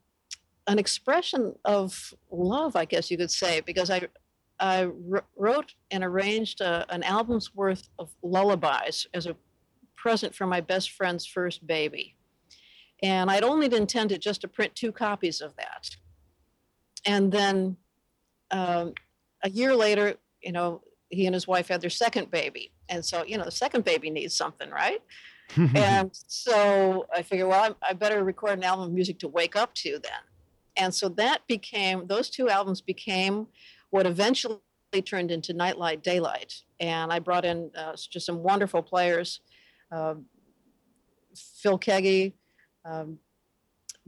an 0.67 0.79
expression 0.79 1.53
of 1.65 2.13
love, 2.31 2.77
I 2.77 2.85
guess 2.85 3.11
you 3.11 3.17
could 3.17 3.31
say, 3.31 3.59
because 3.59 3.89
I 3.89 4.07
I 4.61 4.89
wrote 5.35 5.73
and 5.89 6.03
arranged 6.03 6.61
a, 6.61 6.85
an 6.93 7.01
album's 7.01 7.53
worth 7.55 7.89
of 7.97 8.11
lullabies 8.21 9.07
as 9.15 9.25
a 9.25 9.35
present 9.97 10.35
for 10.35 10.45
my 10.45 10.61
best 10.61 10.91
friend's 10.91 11.25
first 11.25 11.65
baby. 11.65 12.15
And 13.01 13.31
I'd 13.31 13.43
only 13.43 13.73
intended 13.75 14.21
just 14.21 14.41
to 14.41 14.47
print 14.47 14.75
two 14.75 14.91
copies 14.91 15.41
of 15.41 15.55
that. 15.55 15.89
And 17.05 17.31
then 17.31 17.77
um, 18.51 18.93
a 19.43 19.49
year 19.49 19.75
later, 19.75 20.15
you 20.41 20.51
know, 20.51 20.81
he 21.09 21.25
and 21.25 21.33
his 21.33 21.47
wife 21.47 21.67
had 21.67 21.81
their 21.81 21.89
second 21.89 22.29
baby. 22.29 22.71
And 22.89 23.03
so, 23.03 23.23
you 23.25 23.37
know, 23.37 23.43
the 23.43 23.51
second 23.51 23.83
baby 23.83 24.09
needs 24.09 24.35
something, 24.35 24.69
right? 24.69 25.01
and 25.75 26.11
so 26.27 27.05
I 27.13 27.23
figured, 27.23 27.49
well, 27.49 27.75
I, 27.81 27.89
I 27.89 27.93
better 27.93 28.23
record 28.23 28.57
an 28.57 28.63
album 28.63 28.85
of 28.85 28.93
music 28.93 29.19
to 29.19 29.27
wake 29.27 29.55
up 29.55 29.73
to 29.75 29.91
then. 29.91 30.21
And 30.77 30.93
so 30.93 31.09
that 31.09 31.45
became, 31.47 32.07
those 32.07 32.29
two 32.29 32.49
albums 32.49 32.81
became 32.81 33.47
what 33.89 34.05
eventually 34.05 34.59
turned 35.05 35.31
into 35.31 35.53
Nightlight 35.53 36.03
Daylight. 36.03 36.61
And 36.79 37.11
I 37.11 37.19
brought 37.19 37.45
in 37.45 37.71
uh, 37.75 37.95
just 38.09 38.25
some 38.25 38.41
wonderful 38.43 38.81
players 38.81 39.41
uh, 39.91 40.15
Phil 41.35 41.77
Keaggy, 41.79 42.33
um, 42.85 43.19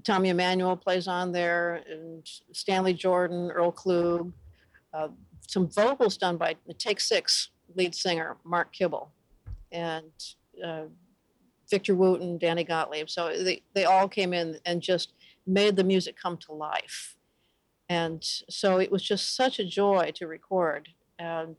Tommy 0.03 0.29
Emmanuel 0.29 0.75
plays 0.75 1.07
on 1.07 1.31
there, 1.31 1.83
and 1.89 2.27
Stanley 2.51 2.93
Jordan, 2.93 3.51
Earl 3.51 3.71
Klugh, 3.71 4.31
uh, 4.93 5.07
some 5.47 5.69
vocals 5.69 6.17
done 6.17 6.38
by 6.38 6.55
Take 6.77 6.99
Six 6.99 7.49
lead 7.75 7.95
singer 7.95 8.38
Mark 8.43 8.71
Kibble, 8.71 9.12
and 9.71 10.12
uh, 10.63 10.83
Victor 11.69 11.95
Wooten, 11.95 12.38
Danny 12.38 12.63
Gottlieb. 12.63 13.09
So 13.09 13.36
they, 13.43 13.62
they 13.73 13.86
all 13.86 14.07
came 14.07 14.33
in 14.33 14.59
and 14.65 14.81
just 14.81 15.13
made 15.47 15.75
the 15.75 15.83
music 15.83 16.15
come 16.15 16.38
to 16.38 16.53
life. 16.53 17.15
And 17.89 18.23
so 18.49 18.79
it 18.79 18.91
was 18.91 19.03
just 19.03 19.36
such 19.36 19.59
a 19.59 19.65
joy 19.65 20.12
to 20.15 20.27
record. 20.27 20.89
And 21.19 21.55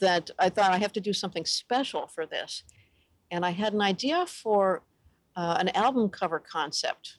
that 0.00 0.30
I 0.38 0.48
thought 0.48 0.72
I 0.72 0.78
have 0.78 0.92
to 0.94 1.00
do 1.00 1.12
something 1.12 1.44
special 1.44 2.06
for 2.06 2.26
this. 2.26 2.64
And 3.30 3.44
I 3.44 3.50
had 3.50 3.72
an 3.72 3.82
idea 3.82 4.26
for 4.26 4.82
uh, 5.40 5.56
an 5.58 5.70
album 5.70 6.10
cover 6.10 6.38
concept. 6.38 7.16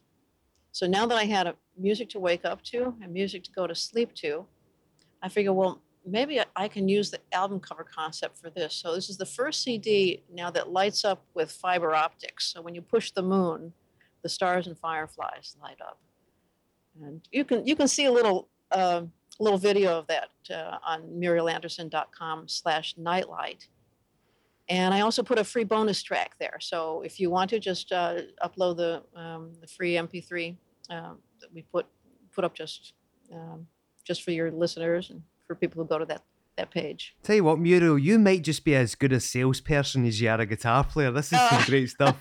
So 0.72 0.86
now 0.86 1.08
that 1.08 1.18
I 1.18 1.26
had 1.26 1.48
a 1.48 1.56
music 1.76 2.08
to 2.10 2.20
wake 2.20 2.46
up 2.46 2.62
to 2.66 2.94
and 3.02 3.12
music 3.12 3.44
to 3.46 3.52
go 3.52 3.66
to 3.66 3.74
sleep 3.74 4.14
to, 4.16 4.46
I 5.24 5.28
figured, 5.28 5.56
well, 5.56 5.82
maybe 6.06 6.40
I 6.56 6.68
can 6.68 6.88
use 6.88 7.10
the 7.10 7.20
album 7.32 7.60
cover 7.60 7.84
concept 7.84 8.38
for 8.38 8.52
this. 8.52 8.76
So 8.76 8.94
this 8.94 9.10
is 9.10 9.18
the 9.18 9.26
first 9.26 9.64
CD 9.64 10.24
now 10.32 10.52
that 10.52 10.70
lights 10.70 11.04
up 11.04 11.26
with 11.34 11.52
fiber 11.52 11.96
optics. 11.96 12.54
So 12.54 12.62
when 12.62 12.76
you 12.76 12.82
push 12.84 13.10
the 13.10 13.24
moon, 13.24 13.74
the 14.22 14.30
stars 14.30 14.68
and 14.68 14.78
fireflies 14.78 15.58
light 15.60 15.82
up. 15.82 16.00
And 17.02 17.28
you 17.32 17.43
can 17.43 17.66
you 17.66 17.76
can 17.76 17.88
see 17.88 18.06
a 18.06 18.12
little 18.12 18.50
uh, 18.70 19.04
little 19.39 19.58
video 19.58 19.98
of 19.98 20.08
that 20.08 20.30
uh, 20.54 20.78
on 20.86 21.02
murielanderson.com 21.22 22.48
slash 22.48 22.95
nightlight. 22.98 23.68
And 24.70 24.93
I 24.93 25.01
also 25.01 25.24
put 25.24 25.38
a 25.38 25.43
free 25.43 25.64
bonus 25.64 26.01
track 26.01 26.36
there. 26.39 26.57
So 26.62 27.01
if 27.01 27.20
you 27.20 27.30
want 27.30 27.49
to 27.49 27.59
just 27.59 27.91
uh, 27.91 28.22
upload 28.43 28.78
the, 28.78 29.03
um, 29.20 29.53
the 29.59 29.68
free 29.68 29.93
MP3 29.93 30.55
um, 30.89 31.20
that 31.39 31.53
we 31.53 31.64
put 31.64 31.88
put 32.34 32.45
up 32.45 32.53
just 32.53 32.93
um, 33.34 33.68
just 34.03 34.24
for 34.24 34.32
your 34.32 34.51
listeners 34.51 35.09
and 35.09 35.22
for 35.45 35.55
people 35.55 35.82
who 35.82 35.88
go 35.88 35.97
to 35.97 36.05
that 36.05 36.24
that 36.57 36.70
page. 36.70 37.16
Tell 37.24 37.36
you 37.36 37.43
what, 37.43 37.59
Muriel, 37.59 37.97
you 37.97 38.20
might 38.20 38.43
just 38.43 38.66
be 38.66 38.76
as 38.76 38.95
good 38.95 39.14
a 39.14 39.20
salesperson 39.20 40.05
as 40.05 40.20
you 40.20 40.30
are 40.30 40.41
a 40.41 40.45
guitar 40.45 40.84
player. 40.84 41.12
This 41.12 41.32
is 41.32 41.39
some 41.39 41.64
great 41.66 41.89
stuff. 41.89 42.18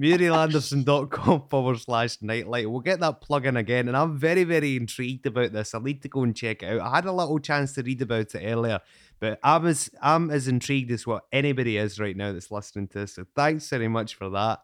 MurieLanderson.com 0.00 1.46
forward 1.50 1.78
slash 1.78 2.20
nightlight. 2.20 2.68
We'll 2.68 2.80
get 2.80 3.00
that 3.00 3.20
plug 3.20 3.46
in 3.46 3.56
again. 3.56 3.86
And 3.86 3.96
I'm 3.96 4.18
very, 4.18 4.42
very 4.42 4.76
intrigued 4.76 5.26
about 5.26 5.52
this. 5.52 5.74
I 5.74 5.78
need 5.78 6.02
to 6.02 6.08
go 6.08 6.22
and 6.22 6.34
check 6.34 6.62
it 6.62 6.80
out. 6.80 6.80
I 6.80 6.96
had 6.96 7.04
a 7.04 7.12
little 7.12 7.38
chance 7.38 7.74
to 7.74 7.82
read 7.82 8.02
about 8.02 8.34
it 8.34 8.42
earlier, 8.42 8.80
but 9.20 9.38
I'm 9.42 9.66
as 9.66 9.90
I'm 10.02 10.30
as 10.30 10.48
intrigued 10.48 10.90
as 10.90 11.06
what 11.06 11.24
anybody 11.32 11.76
is 11.76 11.98
right 11.98 12.16
now 12.16 12.32
that's 12.32 12.50
listening 12.50 12.88
to 12.88 13.00
this. 13.00 13.14
So 13.14 13.24
thanks 13.34 13.68
very 13.68 13.88
much 13.88 14.14
for 14.14 14.30
that. 14.30 14.60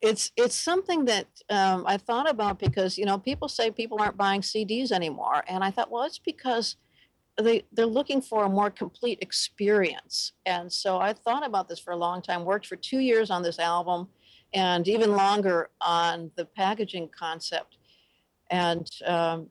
It's 0.00 0.32
it's 0.36 0.54
something 0.54 1.06
that 1.06 1.26
um, 1.48 1.84
I 1.86 1.96
thought 1.96 2.28
about 2.28 2.58
because 2.58 2.98
you 2.98 3.06
know 3.06 3.18
people 3.18 3.48
say 3.48 3.70
people 3.70 4.00
aren't 4.00 4.16
buying 4.16 4.40
CDs 4.40 4.92
anymore, 4.92 5.44
and 5.48 5.64
I 5.64 5.70
thought, 5.70 5.90
well, 5.90 6.04
it's 6.04 6.18
because 6.18 6.76
they 7.40 7.64
they're 7.72 7.86
looking 7.86 8.20
for 8.20 8.44
a 8.44 8.48
more 8.48 8.70
complete 8.70 9.18
experience. 9.22 10.32
And 10.46 10.72
so 10.72 10.98
I 10.98 11.12
thought 11.12 11.44
about 11.44 11.68
this 11.68 11.80
for 11.80 11.92
a 11.92 11.96
long 11.96 12.22
time. 12.22 12.44
Worked 12.44 12.66
for 12.66 12.76
two 12.76 13.00
years 13.00 13.30
on 13.30 13.42
this 13.42 13.58
album 13.58 14.08
and 14.52 14.86
even 14.86 15.12
longer 15.12 15.70
on 15.80 16.30
the 16.36 16.44
packaging 16.44 17.10
concept. 17.16 17.76
And 18.50 18.88
um, 19.04 19.48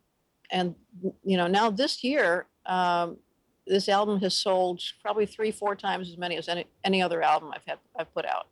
and 0.51 0.75
you 1.23 1.37
know 1.37 1.47
now 1.47 1.69
this 1.69 2.03
year, 2.03 2.45
um, 2.65 3.17
this 3.65 3.87
album 3.87 4.19
has 4.19 4.33
sold 4.33 4.81
probably 5.01 5.25
three, 5.25 5.51
four 5.51 5.75
times 5.75 6.09
as 6.09 6.17
many 6.17 6.37
as 6.37 6.49
any 6.49 6.65
any 6.83 7.01
other 7.01 7.21
album 7.21 7.51
I've 7.53 7.63
had 7.65 7.79
I've 7.97 8.13
put 8.13 8.25
out. 8.25 8.47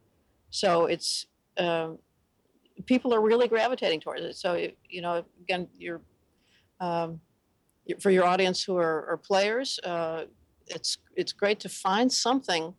So 0.50 0.86
it's 0.86 1.26
um, 1.58 2.00
people 2.86 3.14
are 3.14 3.22
really 3.22 3.48
gravitating 3.48 4.00
towards 4.00 4.22
it. 4.22 4.36
So 4.36 4.70
you 4.90 5.02
know, 5.02 5.24
again, 5.42 5.68
you're 5.78 6.02
um, 6.80 7.20
for 8.00 8.12
your 8.12 8.26
audience 8.26 8.64
who 8.64 8.78
are, 8.78 9.08
are 9.10 9.18
players. 9.18 9.80
Uh, 9.84 10.26
it's 10.68 10.98
it's 11.16 11.34
great 11.34 11.60
to 11.62 11.70
find 11.70 12.12
something 12.12 12.74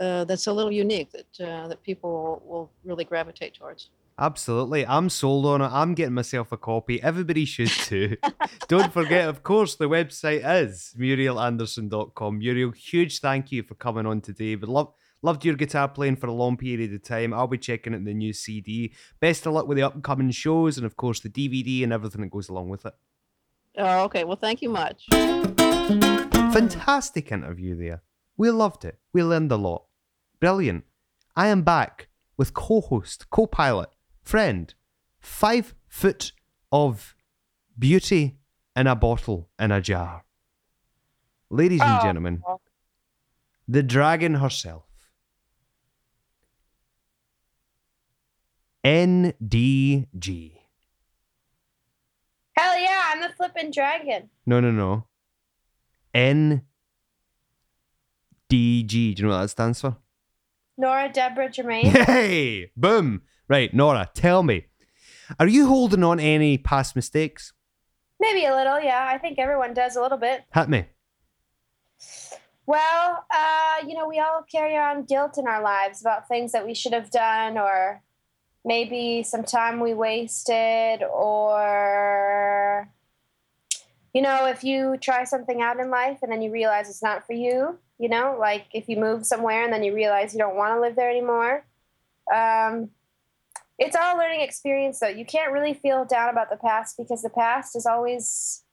uh, 0.00 0.24
that's 0.24 0.46
a 0.46 0.52
little 0.52 0.72
unique 0.72 1.10
that 1.12 1.46
uh, 1.48 1.68
that 1.68 1.82
people 1.82 2.42
will 2.44 2.70
really 2.84 3.04
gravitate 3.04 3.54
towards. 3.54 3.90
Absolutely. 4.18 4.84
I'm 4.84 5.08
sold 5.08 5.46
on 5.46 5.62
it. 5.62 5.70
I'm 5.72 5.94
getting 5.94 6.14
myself 6.14 6.50
a 6.50 6.56
copy. 6.56 7.00
Everybody 7.00 7.44
should 7.44 7.68
too. 7.68 8.16
Don't 8.68 8.92
forget, 8.92 9.28
of 9.28 9.44
course, 9.44 9.76
the 9.76 9.88
website 9.88 10.42
is 10.64 10.92
murielanderson.com. 10.98 12.38
Muriel, 12.38 12.72
huge 12.72 13.20
thank 13.20 13.52
you 13.52 13.62
for 13.62 13.74
coming 13.76 14.06
on 14.06 14.20
today. 14.20 14.56
But 14.56 14.70
love 14.70 14.92
loved 15.22 15.44
your 15.44 15.54
guitar 15.54 15.88
playing 15.88 16.16
for 16.16 16.26
a 16.26 16.32
long 16.32 16.56
period 16.56 16.92
of 16.92 17.02
time. 17.02 17.32
I'll 17.32 17.46
be 17.46 17.58
checking 17.58 17.94
out 17.94 18.04
the 18.04 18.14
new 18.14 18.32
CD. 18.32 18.92
Best 19.20 19.46
of 19.46 19.52
luck 19.52 19.68
with 19.68 19.76
the 19.76 19.84
upcoming 19.84 20.32
shows 20.32 20.76
and 20.78 20.86
of 20.86 20.96
course 20.96 21.20
the 21.20 21.28
DVD 21.28 21.84
and 21.84 21.92
everything 21.92 22.22
that 22.22 22.30
goes 22.30 22.48
along 22.48 22.70
with 22.70 22.86
it. 22.86 22.94
Oh, 23.76 24.04
okay. 24.04 24.24
Well 24.24 24.36
thank 24.36 24.62
you 24.62 24.70
much. 24.70 25.06
Fantastic 26.52 27.30
interview 27.30 27.76
there. 27.76 28.02
We 28.36 28.50
loved 28.50 28.84
it. 28.84 28.98
We 29.12 29.22
learned 29.22 29.52
a 29.52 29.56
lot. 29.56 29.84
Brilliant. 30.40 30.84
I 31.36 31.48
am 31.48 31.62
back 31.62 32.08
with 32.36 32.54
co 32.54 32.80
host, 32.80 33.30
co 33.30 33.46
pilot, 33.46 33.90
friend, 34.28 34.74
five 35.20 35.74
foot 35.88 36.32
of 36.70 37.16
beauty 37.78 38.36
in 38.76 38.86
a 38.86 38.94
bottle 38.94 39.48
in 39.58 39.72
a 39.72 39.80
jar. 39.80 40.22
Ladies 41.48 41.80
and 41.80 41.98
oh. 41.98 42.02
gentlemen, 42.02 42.42
the 43.66 43.82
dragon 43.82 44.34
herself. 44.34 44.84
NDG. 48.84 50.52
Hell 52.52 52.78
yeah, 52.78 53.02
I'm 53.06 53.22
the 53.22 53.30
flippin' 53.30 53.70
dragon. 53.70 54.28
No, 54.44 54.60
no, 54.60 54.70
no. 54.70 55.06
NDG. 56.14 56.60
Do 58.50 58.56
you 58.56 59.14
know 59.22 59.28
what 59.30 59.40
that 59.40 59.48
stands 59.48 59.80
for? 59.80 59.96
Nora 60.76 61.08
Deborah 61.08 61.50
Germain. 61.50 61.86
Hey, 61.86 62.70
boom. 62.76 63.22
Right, 63.48 63.72
Nora, 63.72 64.10
tell 64.14 64.42
me, 64.42 64.66
are 65.38 65.48
you 65.48 65.66
holding 65.66 66.04
on 66.04 66.20
any 66.20 66.58
past 66.58 66.94
mistakes? 66.94 67.52
Maybe 68.20 68.44
a 68.44 68.54
little, 68.54 68.80
yeah. 68.80 69.06
I 69.08 69.18
think 69.18 69.38
everyone 69.38 69.74
does 69.74 69.96
a 69.96 70.02
little 70.02 70.18
bit. 70.18 70.44
Hit 70.52 70.68
me. 70.68 70.86
Well, 72.66 73.24
uh, 73.34 73.86
you 73.86 73.94
know, 73.94 74.06
we 74.06 74.18
all 74.18 74.44
carry 74.50 74.76
on 74.76 75.04
guilt 75.04 75.38
in 75.38 75.46
our 75.46 75.62
lives 75.62 76.00
about 76.00 76.28
things 76.28 76.52
that 76.52 76.66
we 76.66 76.74
should 76.74 76.92
have 76.92 77.10
done, 77.10 77.56
or 77.56 78.02
maybe 78.64 79.22
some 79.22 79.44
time 79.44 79.80
we 79.80 79.94
wasted, 79.94 81.02
or, 81.02 82.90
you 84.12 84.20
know, 84.20 84.46
if 84.46 84.62
you 84.62 84.96
try 85.00 85.24
something 85.24 85.62
out 85.62 85.80
in 85.80 85.90
life 85.90 86.18
and 86.22 86.30
then 86.30 86.42
you 86.42 86.52
realize 86.52 86.90
it's 86.90 87.02
not 87.02 87.26
for 87.26 87.32
you, 87.32 87.78
you 87.98 88.08
know 88.08 88.36
like 88.38 88.66
if 88.72 88.88
you 88.88 88.96
move 88.96 89.26
somewhere 89.26 89.64
and 89.64 89.72
then 89.72 89.82
you 89.82 89.94
realize 89.94 90.32
you 90.32 90.38
don't 90.38 90.56
want 90.56 90.74
to 90.74 90.80
live 90.80 90.96
there 90.96 91.10
anymore 91.10 91.64
um, 92.34 92.90
it's 93.78 93.96
all 93.96 94.16
a 94.16 94.18
learning 94.18 94.40
experience 94.40 95.00
though. 95.00 95.08
You 95.08 95.24
can't 95.24 95.52
really 95.52 95.74
feel 95.74 96.04
down 96.04 96.30
about 96.30 96.50
the 96.50 96.56
past 96.56 96.96
because 96.98 97.22
the 97.22 97.30
past 97.30 97.76
is 97.76 97.86
always 97.86 98.64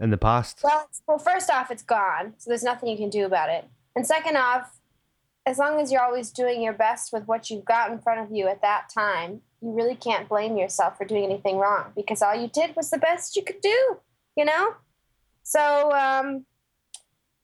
in 0.00 0.10
the 0.10 0.18
past. 0.18 0.60
Well 0.62 0.88
well 1.06 1.18
first 1.18 1.50
off 1.50 1.70
it's 1.70 1.82
gone 1.82 2.34
so 2.38 2.50
there's 2.50 2.62
nothing 2.62 2.88
you 2.88 2.96
can 2.96 3.10
do 3.10 3.24
about 3.24 3.50
it. 3.50 3.66
And 3.94 4.06
second 4.06 4.36
off 4.36 4.78
as 5.44 5.58
long 5.58 5.80
as 5.80 5.90
you're 5.90 6.02
always 6.02 6.30
doing 6.30 6.62
your 6.62 6.72
best 6.72 7.12
with 7.12 7.26
what 7.26 7.50
you've 7.50 7.64
got 7.64 7.90
in 7.90 7.98
front 7.98 8.20
of 8.20 8.34
you 8.34 8.46
at 8.46 8.62
that 8.62 8.88
time 8.94 9.42
you 9.62 9.70
really 9.70 9.94
can't 9.94 10.28
blame 10.28 10.56
yourself 10.56 10.98
for 10.98 11.04
doing 11.04 11.24
anything 11.24 11.56
wrong 11.56 11.92
because 11.94 12.20
all 12.20 12.34
you 12.34 12.48
did 12.48 12.74
was 12.74 12.90
the 12.90 12.98
best 12.98 13.36
you 13.36 13.44
could 13.44 13.60
do, 13.60 13.96
you 14.36 14.44
know? 14.44 14.74
So, 15.44 15.92
um, 15.92 16.44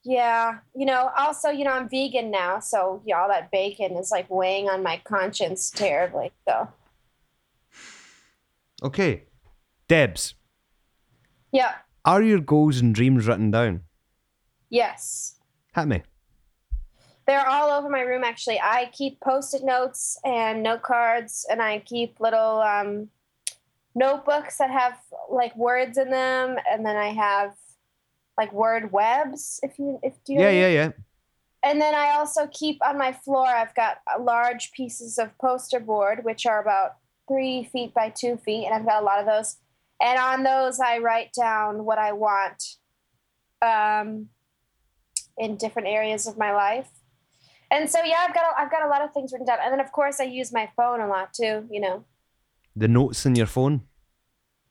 yeah, 0.09 0.61
you 0.75 0.87
know, 0.87 1.11
also, 1.19 1.51
you 1.51 1.65
know, 1.65 1.73
I'm 1.73 1.87
vegan 1.87 2.31
now, 2.31 2.61
so 2.61 3.03
yeah, 3.05 3.21
all 3.21 3.29
that 3.29 3.51
bacon 3.51 3.95
is 3.99 4.11
like 4.11 4.31
weighing 4.31 4.67
on 4.67 4.83
my 4.83 5.03
conscience 5.05 5.71
terribly. 5.71 6.33
So, 6.49 6.69
Okay. 8.83 9.25
Debs, 9.89 10.35
yeah, 11.53 11.75
are 12.05 12.23
your 12.23 12.41
goals 12.41 12.79
and 12.81 12.95
dreams 12.95 13.27
written 13.27 13.51
down? 13.51 13.83
yes. 14.71 15.35
Hit 15.75 15.87
me. 15.87 16.03
They're 17.27 17.47
all 17.47 17.71
over 17.71 17.91
my 17.91 18.01
room 18.01 18.25
actually. 18.25 18.59
I 18.61 18.91
keep 18.93 19.21
post-it 19.21 19.63
notes 19.63 20.19
and 20.25 20.63
note 20.63 20.83
cards 20.83 21.47
and 21.51 21.61
I 21.61 21.81
keep 21.81 22.21
little 22.21 22.61
um, 22.63 23.09
notebooks 23.95 24.57
that 24.59 24.71
have 24.71 24.99
like 25.31 25.55
words 25.57 25.99
in 25.99 26.09
them 26.11 26.57
and 26.71 26.85
then 26.87 26.97
I 26.97 27.09
have 27.09 27.55
like 28.39 28.53
word 28.53 28.93
webs 28.93 29.61
if 29.63 29.79
you 29.79 29.99
if 30.03 30.15
do 30.25 30.33
you 30.33 30.41
Yeah, 30.41 30.51
yeah, 30.51 30.69
yeah. 30.69 30.91
And 31.65 31.81
then 31.81 31.95
I 31.95 32.15
also 32.17 32.49
keep 32.53 32.79
on 32.87 32.97
my 32.97 33.13
floor, 33.13 33.47
I've 33.47 33.75
got 33.75 33.99
large 34.21 34.71
pieces 34.73 35.19
of 35.19 35.37
poster 35.39 35.81
board, 35.81 36.25
which 36.25 36.47
are 36.47 36.63
about 36.63 36.93
three 37.27 37.65
feet 37.65 37.93
by 37.93 38.11
two 38.11 38.37
feet, 38.37 38.65
and 38.65 38.75
I've 38.75 38.87
got 38.87 39.03
a 39.03 39.05
lot 39.05 39.19
of 39.19 39.27
those. 39.27 39.57
And 40.01 40.19
on 40.19 40.45
those, 40.45 40.79
I 40.79 40.99
write 40.99 41.33
down 41.33 41.85
what 41.85 41.99
I 41.99 42.13
want 42.13 42.63
um, 43.61 44.29
in 45.37 45.57
different 45.57 45.89
areas 45.89 46.29
of 46.29 46.39
my 46.39 46.53
life. 46.53 46.89
And 47.73 47.91
so, 47.91 47.99
yeah, 48.05 48.25
I've 48.27 48.35
got 48.35 48.45
a, 48.45 48.61
I've 48.61 48.71
got 48.71 48.83
a 48.87 48.89
lot 48.89 49.03
of 49.03 49.13
things 49.13 49.33
written 49.33 49.47
down. 49.47 49.59
And 49.61 49.73
then, 49.73 49.81
of 49.81 49.91
course, 49.91 50.21
I 50.21 50.25
use 50.25 50.53
my 50.53 50.71
phone 50.77 51.01
a 51.01 51.09
lot 51.09 51.35
too. 51.35 51.67
You 51.71 51.81
know. 51.81 52.05
The 52.77 52.87
notes 52.87 53.27
in 53.27 53.35
your 53.35 53.47
phone. 53.47 53.88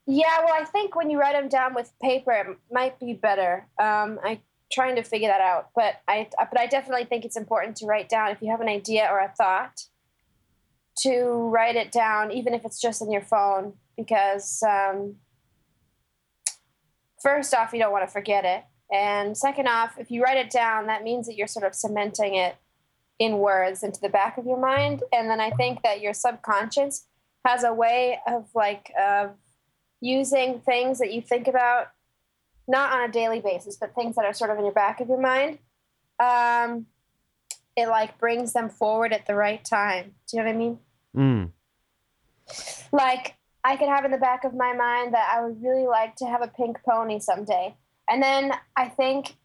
Yeah, 0.09 0.39
well, 0.45 0.53
I 0.53 0.63
think 0.63 0.95
when 0.95 1.09
you 1.09 1.19
write 1.19 1.33
them 1.33 1.49
down 1.49 1.73
with 1.73 1.91
paper, 2.01 2.31
it 2.31 2.57
might 2.71 2.97
be 2.97 3.11
better. 3.13 3.67
Um, 3.77 4.19
I'm 4.23 4.39
trying 4.71 4.95
to 4.95 5.03
figure 5.03 5.27
that 5.27 5.41
out, 5.41 5.69
but 5.75 5.95
I 6.07 6.29
but 6.39 6.57
I 6.57 6.65
definitely 6.65 7.03
think 7.03 7.25
it's 7.25 7.35
important 7.35 7.75
to 7.77 7.85
write 7.85 8.07
down 8.07 8.31
if 8.31 8.41
you 8.41 8.49
have 8.49 8.61
an 8.61 8.69
idea 8.69 9.07
or 9.11 9.19
a 9.19 9.33
thought, 9.37 9.81
to 10.99 11.49
write 11.49 11.75
it 11.75 11.91
down, 11.91 12.31
even 12.31 12.53
if 12.53 12.63
it's 12.63 12.79
just 12.79 13.01
in 13.01 13.11
your 13.11 13.21
phone, 13.21 13.73
because 13.97 14.63
um, 14.63 15.15
first 17.21 17.53
off, 17.53 17.73
you 17.73 17.79
don't 17.79 17.91
want 17.91 18.07
to 18.07 18.11
forget 18.11 18.45
it, 18.45 18.63
and 18.93 19.37
second 19.37 19.67
off, 19.67 19.95
if 19.97 20.09
you 20.09 20.23
write 20.23 20.37
it 20.37 20.49
down, 20.49 20.87
that 20.87 21.03
means 21.03 21.27
that 21.27 21.35
you're 21.35 21.47
sort 21.47 21.65
of 21.65 21.75
cementing 21.75 22.35
it 22.35 22.55
in 23.19 23.39
words 23.39 23.83
into 23.83 23.99
the 23.99 24.09
back 24.09 24.37
of 24.37 24.45
your 24.45 24.59
mind, 24.59 25.03
and 25.11 25.29
then 25.29 25.41
I 25.41 25.51
think 25.51 25.83
that 25.83 25.99
your 25.99 26.13
subconscious 26.13 27.07
has 27.45 27.65
a 27.65 27.73
way 27.73 28.19
of 28.25 28.47
like 28.55 28.89
of 28.97 29.31
using 30.01 30.59
things 30.59 30.99
that 30.99 31.13
you 31.13 31.21
think 31.21 31.47
about 31.47 31.91
not 32.67 32.91
on 32.91 33.09
a 33.09 33.11
daily 33.11 33.39
basis 33.39 33.77
but 33.77 33.95
things 33.95 34.15
that 34.15 34.25
are 34.25 34.33
sort 34.33 34.51
of 34.51 34.57
in 34.57 34.63
your 34.63 34.73
back 34.73 34.99
of 34.99 35.07
your 35.07 35.19
mind 35.19 35.57
um, 36.19 36.87
it 37.77 37.87
like 37.87 38.17
brings 38.17 38.53
them 38.53 38.69
forward 38.69 39.13
at 39.13 39.27
the 39.27 39.35
right 39.35 39.63
time. 39.63 40.15
Do 40.27 40.37
you 40.37 40.43
know 40.43 40.49
what 40.49 40.55
i 40.55 40.57
mean? 40.57 40.79
Mm. 41.15 41.51
like 42.91 43.35
i 43.63 43.75
could 43.75 43.87
have 43.87 44.05
in 44.05 44.11
the 44.11 44.17
back 44.17 44.43
of 44.43 44.53
my 44.53 44.73
mind 44.73 45.15
that 45.15 45.31
i 45.33 45.43
would 45.43 45.63
really 45.63 45.87
like 45.87 46.15
to 46.17 46.25
have 46.25 46.43
a 46.43 46.47
pink 46.47 46.77
pony 46.87 47.19
someday. 47.19 47.75
And 48.09 48.21
then 48.21 48.53
i 48.75 48.87
think 48.87 49.37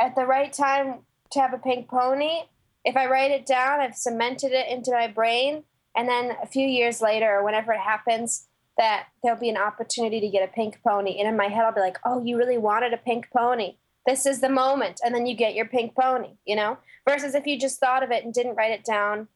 at 0.00 0.14
the 0.14 0.24
right 0.24 0.52
time 0.52 1.00
to 1.32 1.40
have 1.40 1.52
a 1.52 1.58
pink 1.58 1.88
pony 1.88 2.44
if 2.84 2.96
i 2.96 3.06
write 3.06 3.32
it 3.32 3.44
down 3.44 3.80
i've 3.80 3.96
cemented 3.96 4.52
it 4.52 4.68
into 4.68 4.92
my 4.92 5.08
brain 5.08 5.64
and 5.96 6.08
then 6.08 6.36
a 6.42 6.46
few 6.46 6.66
years 6.66 7.02
later 7.02 7.38
or 7.38 7.44
whenever 7.44 7.72
it 7.72 7.80
happens 7.80 8.48
that 8.76 9.06
there'll 9.22 9.38
be 9.38 9.48
an 9.48 9.56
opportunity 9.56 10.20
to 10.20 10.28
get 10.28 10.48
a 10.48 10.52
pink 10.52 10.80
pony. 10.82 11.18
And 11.18 11.28
in 11.28 11.36
my 11.36 11.48
head 11.48 11.64
i'll 11.64 11.72
be 11.72 11.80
like 11.80 11.98
oh 12.04 12.24
you 12.24 12.36
really 12.36 12.58
wanted 12.58 12.92
a 12.92 12.98
pink 12.98 13.28
pony. 13.34 13.76
This 14.06 14.26
is 14.26 14.40
the 14.40 14.48
moment. 14.50 15.00
And 15.04 15.14
then 15.14 15.26
you 15.26 15.34
get 15.34 15.54
your 15.54 15.66
pink 15.66 15.94
pony 15.94 16.30
you 16.44 16.56
know? 16.56 16.78
Versus 17.08 17.34
if 17.34 17.46
you 17.46 17.58
just 17.58 17.80
thought 17.80 18.02
of 18.02 18.10
it 18.10 18.24
and 18.24 18.32
didn't 18.32 18.56
write 18.56 18.72
it 18.72 18.84
down 18.84 19.28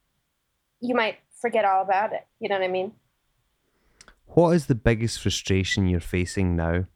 you 0.80 0.94
might 0.94 1.18
forget 1.40 1.64
all 1.64 1.82
about 1.82 2.12
it. 2.12 2.26
You 2.40 2.48
know 2.48 2.56
what 2.56 2.64
i 2.64 2.68
mean? 2.68 2.92
What 4.26 4.50
is 4.50 4.66
the 4.66 4.74
biggest 4.74 5.20
frustration 5.20 5.88
you're 5.88 6.00
facing 6.00 6.56
now? 6.56 6.86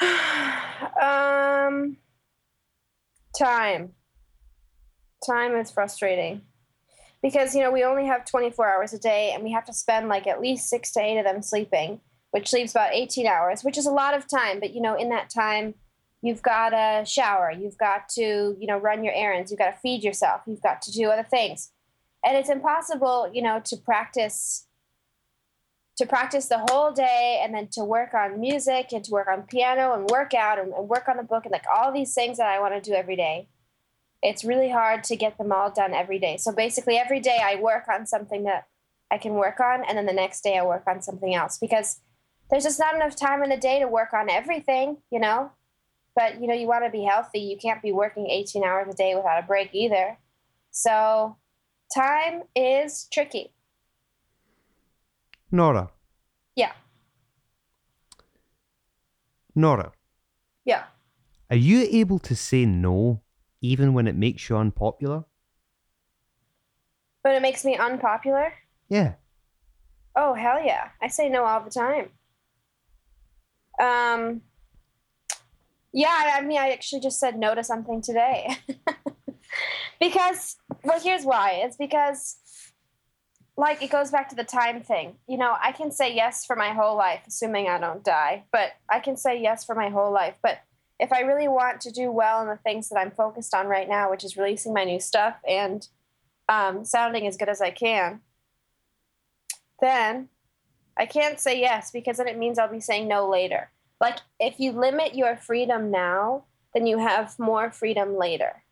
um 1.00 1.96
time. 3.38 3.92
Time 5.24 5.56
is 5.56 5.70
frustrating 5.70 6.42
because 7.26 7.56
you 7.56 7.60
know 7.60 7.72
we 7.72 7.82
only 7.82 8.06
have 8.06 8.24
24 8.24 8.68
hours 8.68 8.92
a 8.92 8.98
day 8.98 9.32
and 9.34 9.42
we 9.42 9.50
have 9.50 9.64
to 9.64 9.72
spend 9.72 10.08
like 10.08 10.28
at 10.28 10.40
least 10.40 10.68
six 10.68 10.92
to 10.92 11.00
eight 11.00 11.18
of 11.18 11.24
them 11.24 11.42
sleeping 11.42 12.00
which 12.30 12.52
leaves 12.52 12.70
about 12.70 12.92
18 12.92 13.26
hours 13.26 13.64
which 13.64 13.76
is 13.76 13.86
a 13.86 13.90
lot 13.90 14.14
of 14.14 14.28
time. 14.28 14.60
But 14.60 14.72
you 14.74 14.80
know 14.80 14.96
in 14.96 15.08
that 15.08 15.28
time 15.28 15.74
you've 16.22 16.42
got 16.42 16.70
to 16.70 17.04
shower 17.04 17.50
you've 17.50 17.78
got 17.78 18.08
to 18.10 18.56
you 18.60 18.66
know 18.68 18.78
run 18.78 19.02
your 19.02 19.12
errands 19.12 19.50
you've 19.50 19.58
got 19.58 19.72
to 19.72 19.80
feed 19.80 20.04
yourself 20.04 20.42
you've 20.46 20.62
got 20.62 20.80
to 20.82 20.92
do 20.92 21.10
other 21.10 21.24
things. 21.24 21.72
And 22.24 22.36
it's 22.36 22.48
impossible 22.48 23.28
you 23.34 23.42
know 23.42 23.60
to 23.64 23.76
practice 23.76 24.66
to 25.96 26.06
practice 26.06 26.46
the 26.46 26.64
whole 26.70 26.92
day 26.92 27.40
and 27.42 27.52
then 27.52 27.66
to 27.72 27.82
work 27.82 28.14
on 28.14 28.38
music 28.38 28.92
and 28.92 29.02
to 29.02 29.10
work 29.10 29.26
on 29.26 29.42
piano 29.42 29.94
and 29.94 30.08
work 30.10 30.32
out 30.32 30.60
and, 30.60 30.72
and 30.72 30.88
work 30.88 31.08
on 31.08 31.16
the 31.16 31.24
book 31.24 31.44
and 31.44 31.52
like 31.52 31.64
all 31.74 31.90
these 31.90 32.12
things 32.14 32.36
that 32.36 32.46
i 32.46 32.60
want 32.60 32.74
to 32.74 32.80
do 32.82 32.94
every 32.94 33.16
day 33.16 33.48
it's 34.22 34.44
really 34.44 34.70
hard 34.70 35.04
to 35.04 35.16
get 35.16 35.38
them 35.38 35.52
all 35.52 35.70
done 35.70 35.94
every 35.94 36.18
day. 36.18 36.36
So 36.36 36.52
basically 36.52 36.96
every 36.96 37.20
day 37.20 37.38
i 37.42 37.56
work 37.56 37.84
on 37.88 38.06
something 38.06 38.44
that 38.44 38.66
i 39.10 39.18
can 39.18 39.34
work 39.34 39.60
on 39.60 39.84
and 39.84 39.96
then 39.96 40.06
the 40.06 40.12
next 40.12 40.42
day 40.42 40.58
i 40.58 40.64
work 40.64 40.84
on 40.86 41.00
something 41.02 41.34
else 41.34 41.58
because 41.58 42.00
there's 42.50 42.64
just 42.64 42.78
not 42.78 42.94
enough 42.94 43.16
time 43.16 43.42
in 43.42 43.50
the 43.50 43.56
day 43.56 43.78
to 43.80 43.88
work 43.88 44.12
on 44.12 44.30
everything 44.30 44.98
you 45.10 45.20
know? 45.20 45.50
But 46.14 46.40
you 46.40 46.46
know 46.46 46.54
you 46.54 46.66
want 46.66 46.84
to 46.84 46.90
be 46.90 47.04
healthy. 47.04 47.40
You 47.40 47.58
can't 47.58 47.82
be 47.82 47.92
working 47.92 48.28
18 48.28 48.64
hours 48.64 48.92
a 48.92 48.96
day 48.96 49.14
without 49.14 49.42
a 49.42 49.46
break 49.46 49.70
either. 49.74 50.18
So 50.70 51.36
time 51.94 52.42
is 52.54 53.06
tricky. 53.12 53.52
Nora. 55.50 55.90
Yeah. 56.54 56.72
Nora, 59.54 59.92
yeah. 60.66 60.84
Are 61.48 61.56
you 61.56 61.88
able 61.90 62.18
to 62.18 62.36
say 62.36 62.66
no 62.66 63.22
even 63.66 63.94
when 63.94 64.06
it 64.06 64.16
makes 64.16 64.48
you 64.48 64.56
unpopular? 64.56 65.24
but 67.26 67.34
it 67.34 67.42
makes 67.42 67.64
me 67.64 67.76
unpopular 67.76 68.52
Yeah. 68.88 69.14
Oh 70.14 70.32
hell 70.32 70.64
yeah! 70.64 70.90
I 71.02 71.08
say 71.08 71.28
no 71.28 71.44
all 71.44 71.60
the 71.60 71.70
time. 71.70 72.08
Um, 73.78 74.42
yeah, 75.92 76.08
I 76.08 76.38
I 76.38 76.40
mean, 76.42 76.58
I 76.58 76.70
actually 76.70 77.00
just 77.00 77.18
said 77.18 77.36
no 77.38 77.54
to 77.54 77.64
something 77.64 78.00
today 78.00 78.56
because, 80.00 80.56
well, 80.84 81.00
here's 81.00 81.24
why. 81.24 81.60
It's 81.64 81.76
because, 81.76 82.36
like, 83.56 83.82
it 83.82 83.90
goes 83.90 84.10
back 84.10 84.28
to 84.30 84.36
the 84.36 84.44
time 84.44 84.82
thing. 84.82 85.16
You 85.28 85.36
know, 85.36 85.56
I 85.60 85.72
can 85.72 85.90
say 85.90 86.14
yes 86.14 86.46
for 86.46 86.56
my 86.56 86.70
whole 86.70 86.96
life, 86.96 87.22
assuming 87.26 87.68
I 87.68 87.78
don't 87.78 88.04
die. 88.04 88.44
But 88.52 88.70
I 88.88 89.00
can 89.00 89.16
say 89.16 89.42
yes 89.42 89.64
for 89.64 89.74
my 89.74 89.88
whole 89.90 90.12
life. 90.12 90.36
But 90.42 90.60
if 90.98 91.12
I 91.12 91.20
really 91.20 91.48
want 91.48 91.80
to 91.82 91.90
do 91.90 92.10
well 92.10 92.40
in 92.42 92.48
the 92.48 92.56
things 92.56 92.88
that 92.88 92.98
I'm 92.98 93.10
focused 93.10 93.54
on 93.54 93.66
right 93.66 93.88
now, 93.88 94.10
which 94.10 94.24
is 94.24 94.36
releasing 94.36 94.72
my 94.72 94.84
new 94.84 95.00
stuff 95.00 95.36
and 95.48 95.86
um, 96.48 96.84
sounding 96.84 97.26
as 97.26 97.36
good 97.36 97.48
as 97.48 97.60
I 97.60 97.70
can, 97.70 98.20
then 99.80 100.28
I 100.96 101.06
can't 101.06 101.38
say 101.38 101.60
yes 101.60 101.90
because 101.90 102.16
then 102.16 102.28
it 102.28 102.38
means 102.38 102.58
I'll 102.58 102.70
be 102.70 102.80
saying 102.80 103.08
no 103.08 103.28
later. 103.28 103.70
Like 104.00 104.18
if 104.40 104.58
you 104.58 104.72
limit 104.72 105.14
your 105.14 105.36
freedom 105.36 105.90
now, 105.90 106.44
then 106.74 106.86
you 106.86 106.98
have 106.98 107.38
more 107.38 107.70
freedom 107.70 108.16
later. 108.16 108.62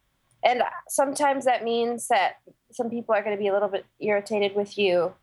And 0.43 0.63
sometimes 0.89 1.47
that 1.47 1.65
means 1.65 2.09
that 2.09 2.37
some 2.71 2.91
people 2.91 3.15
are 3.15 3.23
going 3.23 3.37
to 3.37 3.41
be 3.41 3.49
a 3.49 3.53
little 3.53 3.69
bit 3.69 3.87
irritated 3.99 4.55
with 4.55 4.77
you. 4.77 5.15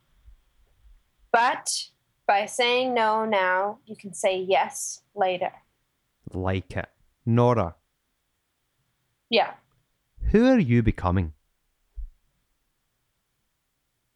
But 1.32 1.70
by 2.28 2.46
saying 2.46 2.94
no 2.94 3.26
now, 3.26 3.80
you 3.86 3.96
can 3.96 4.14
say 4.14 4.38
yes 4.38 5.02
later. 5.16 5.52
Like 6.34 6.76
it. 6.78 6.90
Nora, 7.26 7.76
Yeah. 9.30 9.54
who 10.32 10.48
are 10.48 10.60
you 10.60 10.82
becoming? 10.84 11.34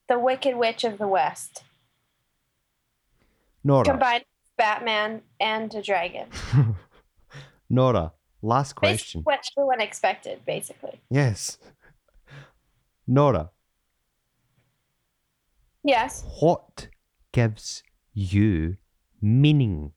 The 0.08 0.20
Wicked 0.20 0.56
Witch 0.56 0.84
of 0.84 0.98
the 0.98 1.08
West. 1.08 1.64
Nora. 3.64 3.86
Combined 3.86 4.26
Batman 4.58 5.22
and 5.40 5.74
a 5.74 5.82
dragon. 5.82 6.30
Nora, 7.70 8.14
last 8.42 8.76
Basically 8.80 8.90
question. 8.90 9.22
what 9.24 9.48
everyone 9.58 9.82
expected, 9.82 10.46
basically. 10.46 11.02
Yes. 11.10 11.58
Nora, 13.08 13.52
Yes. 15.84 16.24
what 16.42 16.90
gives 17.32 17.84
you 18.14 18.78
meaning? 19.22 19.92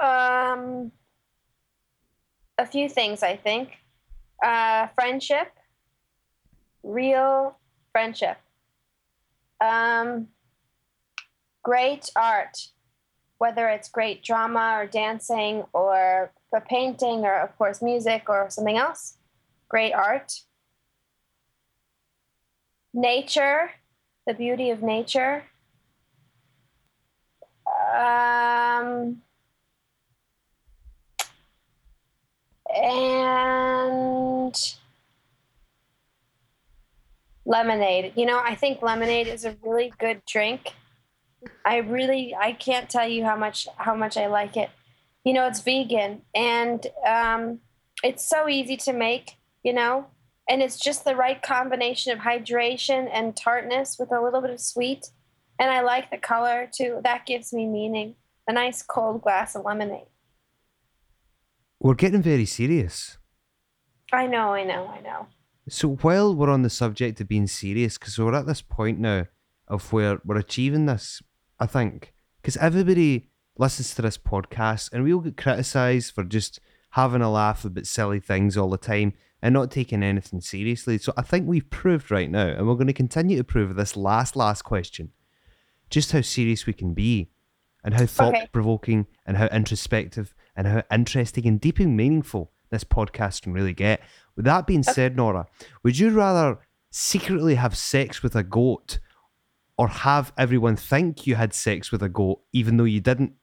Um, 0.00 0.92
a 2.56 2.66
few 2.66 2.88
things, 2.88 3.22
I 3.22 3.36
think. 3.36 3.78
Uh, 4.42 4.88
friendship, 4.94 5.52
real 6.82 7.56
friendship. 7.92 8.38
Um, 9.60 10.28
great 11.62 12.10
art, 12.14 12.68
whether 13.38 13.68
it's 13.68 13.88
great 13.88 14.22
drama 14.22 14.76
or 14.78 14.86
dancing 14.86 15.64
or 15.72 16.32
a 16.54 16.60
painting 16.60 17.24
or, 17.24 17.34
of 17.34 17.56
course, 17.58 17.82
music 17.82 18.28
or 18.28 18.48
something 18.50 18.78
else. 18.78 19.18
Great 19.68 19.92
art. 19.92 20.32
Nature, 22.94 23.72
the 24.26 24.34
beauty 24.34 24.70
of 24.70 24.82
nature. 24.82 25.44
Um, 27.94 29.22
and 32.74 34.54
lemonade. 37.44 38.12
You 38.14 38.26
know, 38.26 38.38
I 38.38 38.54
think 38.54 38.82
lemonade 38.82 39.26
is 39.26 39.44
a 39.44 39.56
really 39.62 39.92
good 39.98 40.22
drink. 40.26 40.74
I 41.64 41.78
really 41.78 42.34
I 42.38 42.52
can't 42.52 42.90
tell 42.90 43.08
you 43.08 43.24
how 43.24 43.36
much 43.36 43.66
how 43.76 43.94
much 43.94 44.16
I 44.16 44.26
like 44.26 44.56
it. 44.56 44.70
You 45.24 45.32
know, 45.32 45.46
it's 45.46 45.60
vegan 45.60 46.22
and 46.34 46.86
um, 47.06 47.60
it's 48.02 48.28
so 48.28 48.48
easy 48.48 48.76
to 48.78 48.92
make. 48.92 49.36
You 49.64 49.72
know, 49.72 50.06
and 50.48 50.62
it's 50.62 50.78
just 50.78 51.04
the 51.04 51.16
right 51.16 51.42
combination 51.42 52.12
of 52.12 52.20
hydration 52.20 53.08
and 53.12 53.36
tartness 53.36 53.98
with 53.98 54.12
a 54.12 54.20
little 54.20 54.40
bit 54.40 54.50
of 54.50 54.60
sweet. 54.60 55.10
And 55.58 55.70
I 55.70 55.80
like 55.80 56.10
the 56.10 56.18
color 56.18 56.70
too. 56.72 57.00
That 57.02 57.26
gives 57.26 57.52
me 57.52 57.66
meaning. 57.66 58.14
A 58.46 58.52
nice 58.52 58.82
cold 58.82 59.20
glass 59.20 59.54
of 59.54 59.64
lemonade. 59.64 60.06
We're 61.80 61.94
getting 61.94 62.22
very 62.22 62.46
serious. 62.46 63.18
I 64.12 64.26
know, 64.26 64.52
I 64.52 64.64
know, 64.64 64.86
I 64.86 65.00
know. 65.00 65.26
So 65.68 65.96
while 65.96 66.34
we're 66.34 66.50
on 66.50 66.62
the 66.62 66.70
subject 66.70 67.20
of 67.20 67.28
being 67.28 67.46
serious, 67.46 67.98
because 67.98 68.18
we're 68.18 68.34
at 68.34 68.46
this 68.46 68.62
point 68.62 68.98
now 68.98 69.26
of 69.68 69.92
where 69.92 70.18
we're 70.24 70.38
achieving 70.38 70.86
this, 70.86 71.22
I 71.60 71.66
think, 71.66 72.14
because 72.40 72.56
everybody 72.56 73.28
listens 73.58 73.94
to 73.94 74.02
this 74.02 74.18
podcast 74.18 74.92
and 74.92 75.04
we 75.04 75.12
all 75.12 75.20
get 75.20 75.36
criticised 75.36 76.14
for 76.14 76.24
just 76.24 76.58
having 76.90 77.22
a 77.22 77.30
laugh 77.30 77.64
about 77.64 77.86
silly 77.86 78.18
things 78.18 78.56
all 78.56 78.70
the 78.70 78.78
time 78.78 79.12
and 79.42 79.52
not 79.52 79.70
taking 79.70 80.02
anything 80.02 80.40
seriously. 80.40 80.98
So 80.98 81.12
I 81.16 81.22
think 81.22 81.46
we've 81.46 81.68
proved 81.70 82.10
right 82.10 82.30
now, 82.30 82.48
and 82.48 82.66
we're 82.66 82.74
going 82.74 82.86
to 82.88 82.92
continue 82.92 83.36
to 83.36 83.44
prove 83.44 83.76
this 83.76 83.96
last, 83.96 84.34
last 84.34 84.62
question, 84.62 85.12
just 85.90 86.12
how 86.12 86.22
serious 86.22 86.66
we 86.66 86.72
can 86.72 86.94
be 86.94 87.30
and 87.84 87.94
how 87.94 88.06
thought 88.06 88.50
provoking 88.52 89.06
and 89.26 89.36
how 89.36 89.46
introspective 89.46 90.34
and 90.58 90.66
how 90.66 90.82
interesting 90.90 91.46
and 91.46 91.60
deep 91.60 91.78
and 91.78 91.96
meaningful 91.96 92.50
this 92.70 92.82
podcast 92.82 93.42
can 93.42 93.52
really 93.52 93.72
get. 93.72 94.00
With 94.34 94.44
that 94.44 94.66
being 94.66 94.82
said, 94.82 95.16
Nora, 95.16 95.46
would 95.84 95.96
you 95.96 96.10
rather 96.10 96.58
secretly 96.90 97.54
have 97.54 97.76
sex 97.76 98.24
with 98.24 98.34
a 98.34 98.42
goat 98.42 98.98
or 99.78 99.86
have 99.86 100.32
everyone 100.36 100.74
think 100.74 101.28
you 101.28 101.36
had 101.36 101.54
sex 101.54 101.92
with 101.92 102.02
a 102.02 102.08
goat 102.08 102.40
even 102.52 102.76
though 102.76 102.84
you 102.84 103.00
didn't? 103.00 103.34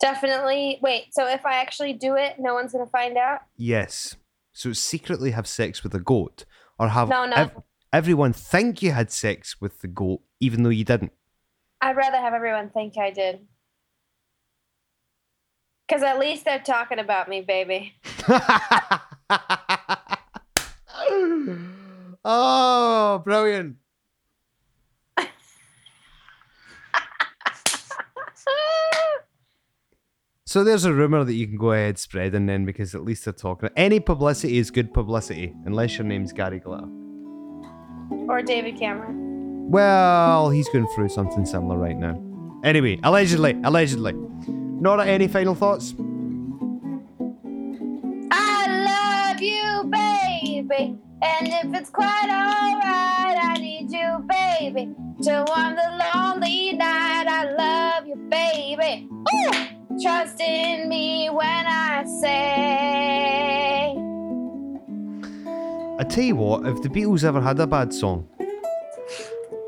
Definitely. 0.00 0.78
Wait, 0.82 1.14
so 1.14 1.26
if 1.26 1.46
I 1.46 1.54
actually 1.54 1.94
do 1.94 2.14
it, 2.14 2.36
no 2.38 2.52
one's 2.52 2.72
going 2.72 2.84
to 2.84 2.90
find 2.90 3.16
out? 3.16 3.40
Yes. 3.56 4.16
So 4.52 4.74
secretly 4.74 5.30
have 5.30 5.46
sex 5.46 5.82
with 5.82 5.94
a 5.94 6.00
goat 6.00 6.44
or 6.78 6.88
have 6.88 7.08
no, 7.08 7.24
no. 7.24 7.36
Ev- 7.36 7.56
everyone 7.90 8.34
think 8.34 8.82
you 8.82 8.92
had 8.92 9.10
sex 9.10 9.62
with 9.62 9.80
the 9.80 9.88
goat 9.88 10.20
even 10.40 10.62
though 10.62 10.68
you 10.68 10.84
didn't? 10.84 11.12
I'd 11.80 11.96
rather 11.96 12.18
have 12.18 12.34
everyone 12.34 12.68
think 12.68 12.98
I 12.98 13.10
did. 13.10 13.46
Because 15.90 16.04
at 16.04 16.20
least 16.20 16.44
they're 16.44 16.60
talking 16.60 17.00
about 17.00 17.28
me, 17.28 17.40
baby. 17.40 17.96
oh, 22.24 23.20
brilliant. 23.24 23.74
so 30.46 30.62
there's 30.62 30.84
a 30.84 30.94
rumor 30.94 31.24
that 31.24 31.34
you 31.34 31.48
can 31.48 31.56
go 31.56 31.72
ahead 31.72 31.98
spreading 31.98 32.46
then 32.46 32.64
because 32.64 32.94
at 32.94 33.02
least 33.02 33.24
they're 33.24 33.34
talking. 33.34 33.68
Any 33.74 33.98
publicity 33.98 34.58
is 34.58 34.70
good 34.70 34.94
publicity, 34.94 35.52
unless 35.64 35.98
your 35.98 36.06
name's 36.06 36.32
Gary 36.32 36.60
Glitter. 36.60 36.86
Or 38.28 38.42
David 38.42 38.78
Cameron. 38.78 39.68
Well, 39.68 40.50
he's 40.50 40.68
going 40.68 40.86
through 40.94 41.08
something 41.08 41.44
similar 41.44 41.76
right 41.76 41.96
now. 41.96 42.22
Anyway, 42.62 43.00
allegedly, 43.02 43.60
allegedly. 43.64 44.14
Nora, 44.80 45.04
any 45.04 45.28
final 45.28 45.54
thoughts? 45.54 45.94
I 48.30 48.66
love 48.88 49.42
you, 49.42 49.84
baby. 49.84 50.96
And 51.22 51.48
if 51.48 51.74
it's 51.78 51.90
quite 51.90 52.30
alright, 52.30 53.36
I 53.38 53.58
need 53.60 53.92
you, 53.92 54.24
baby. 54.26 54.94
To 55.24 55.44
warm 55.48 55.76
the 55.76 56.10
lonely 56.14 56.72
night, 56.72 57.26
I 57.28 57.44
love 57.52 58.06
you, 58.06 58.16
baby. 58.30 59.06
Ooh! 59.10 59.52
Trust 60.02 60.40
in 60.40 60.88
me 60.88 61.28
when 61.28 61.66
I 61.66 62.04
say. 62.22 63.94
I 65.98 66.04
tell 66.04 66.24
you 66.24 66.36
what, 66.36 66.66
if 66.66 66.80
the 66.80 66.88
Beatles 66.88 67.22
ever 67.22 67.42
had 67.42 67.60
a 67.60 67.66
bad 67.66 67.92
song, 67.92 68.26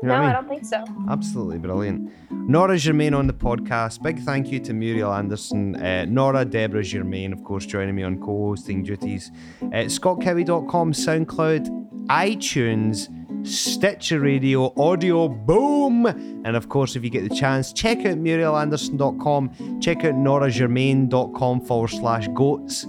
you 0.03 0.09
know 0.09 0.15
no, 0.15 0.21
I, 0.21 0.27
mean? 0.27 0.29
I, 0.29 0.33
don't 0.33 0.49
think 0.49 0.65
so. 0.65 0.83
Absolutely 1.09 1.59
brilliant. 1.59 2.11
Nora 2.29 2.77
Germain 2.77 3.13
on 3.13 3.25
the 3.25 3.33
podcast. 3.33 4.03
Big 4.03 4.19
thank 4.19 4.51
you 4.51 4.59
to 4.59 4.73
Muriel 4.73 5.13
Anderson. 5.13 5.77
Uh, 5.77 6.05
Nora, 6.05 6.43
Deborah 6.43 6.83
Germain, 6.83 7.31
of 7.31 7.43
course, 7.45 7.65
joining 7.65 7.95
me 7.95 8.03
on 8.03 8.19
co 8.19 8.49
hosting 8.49 8.83
duties. 8.83 9.31
Uh, 9.61 9.87
ScottKelly.com, 9.87 10.91
SoundCloud, 10.91 12.07
iTunes, 12.07 13.47
Stitcher 13.47 14.19
Radio, 14.19 14.73
Audio 14.75 15.29
Boom. 15.29 16.05
And 16.05 16.57
of 16.57 16.67
course, 16.67 16.97
if 16.97 17.03
you 17.05 17.09
get 17.09 17.27
the 17.27 17.33
chance, 17.33 17.71
check 17.71 17.99
out 17.99 18.17
MurielAnderson.com, 18.17 19.79
check 19.79 20.03
out 20.03 20.15
NoraGermain.com 20.15 21.61
forward 21.61 21.91
slash 21.91 22.27
goats. 22.33 22.85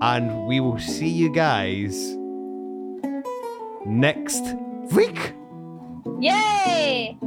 And 0.00 0.46
we 0.48 0.58
will 0.58 0.80
see 0.80 1.08
you 1.08 1.32
guys 1.32 2.16
next 3.86 4.42
week. 4.90 5.35
Yay! 6.20 7.18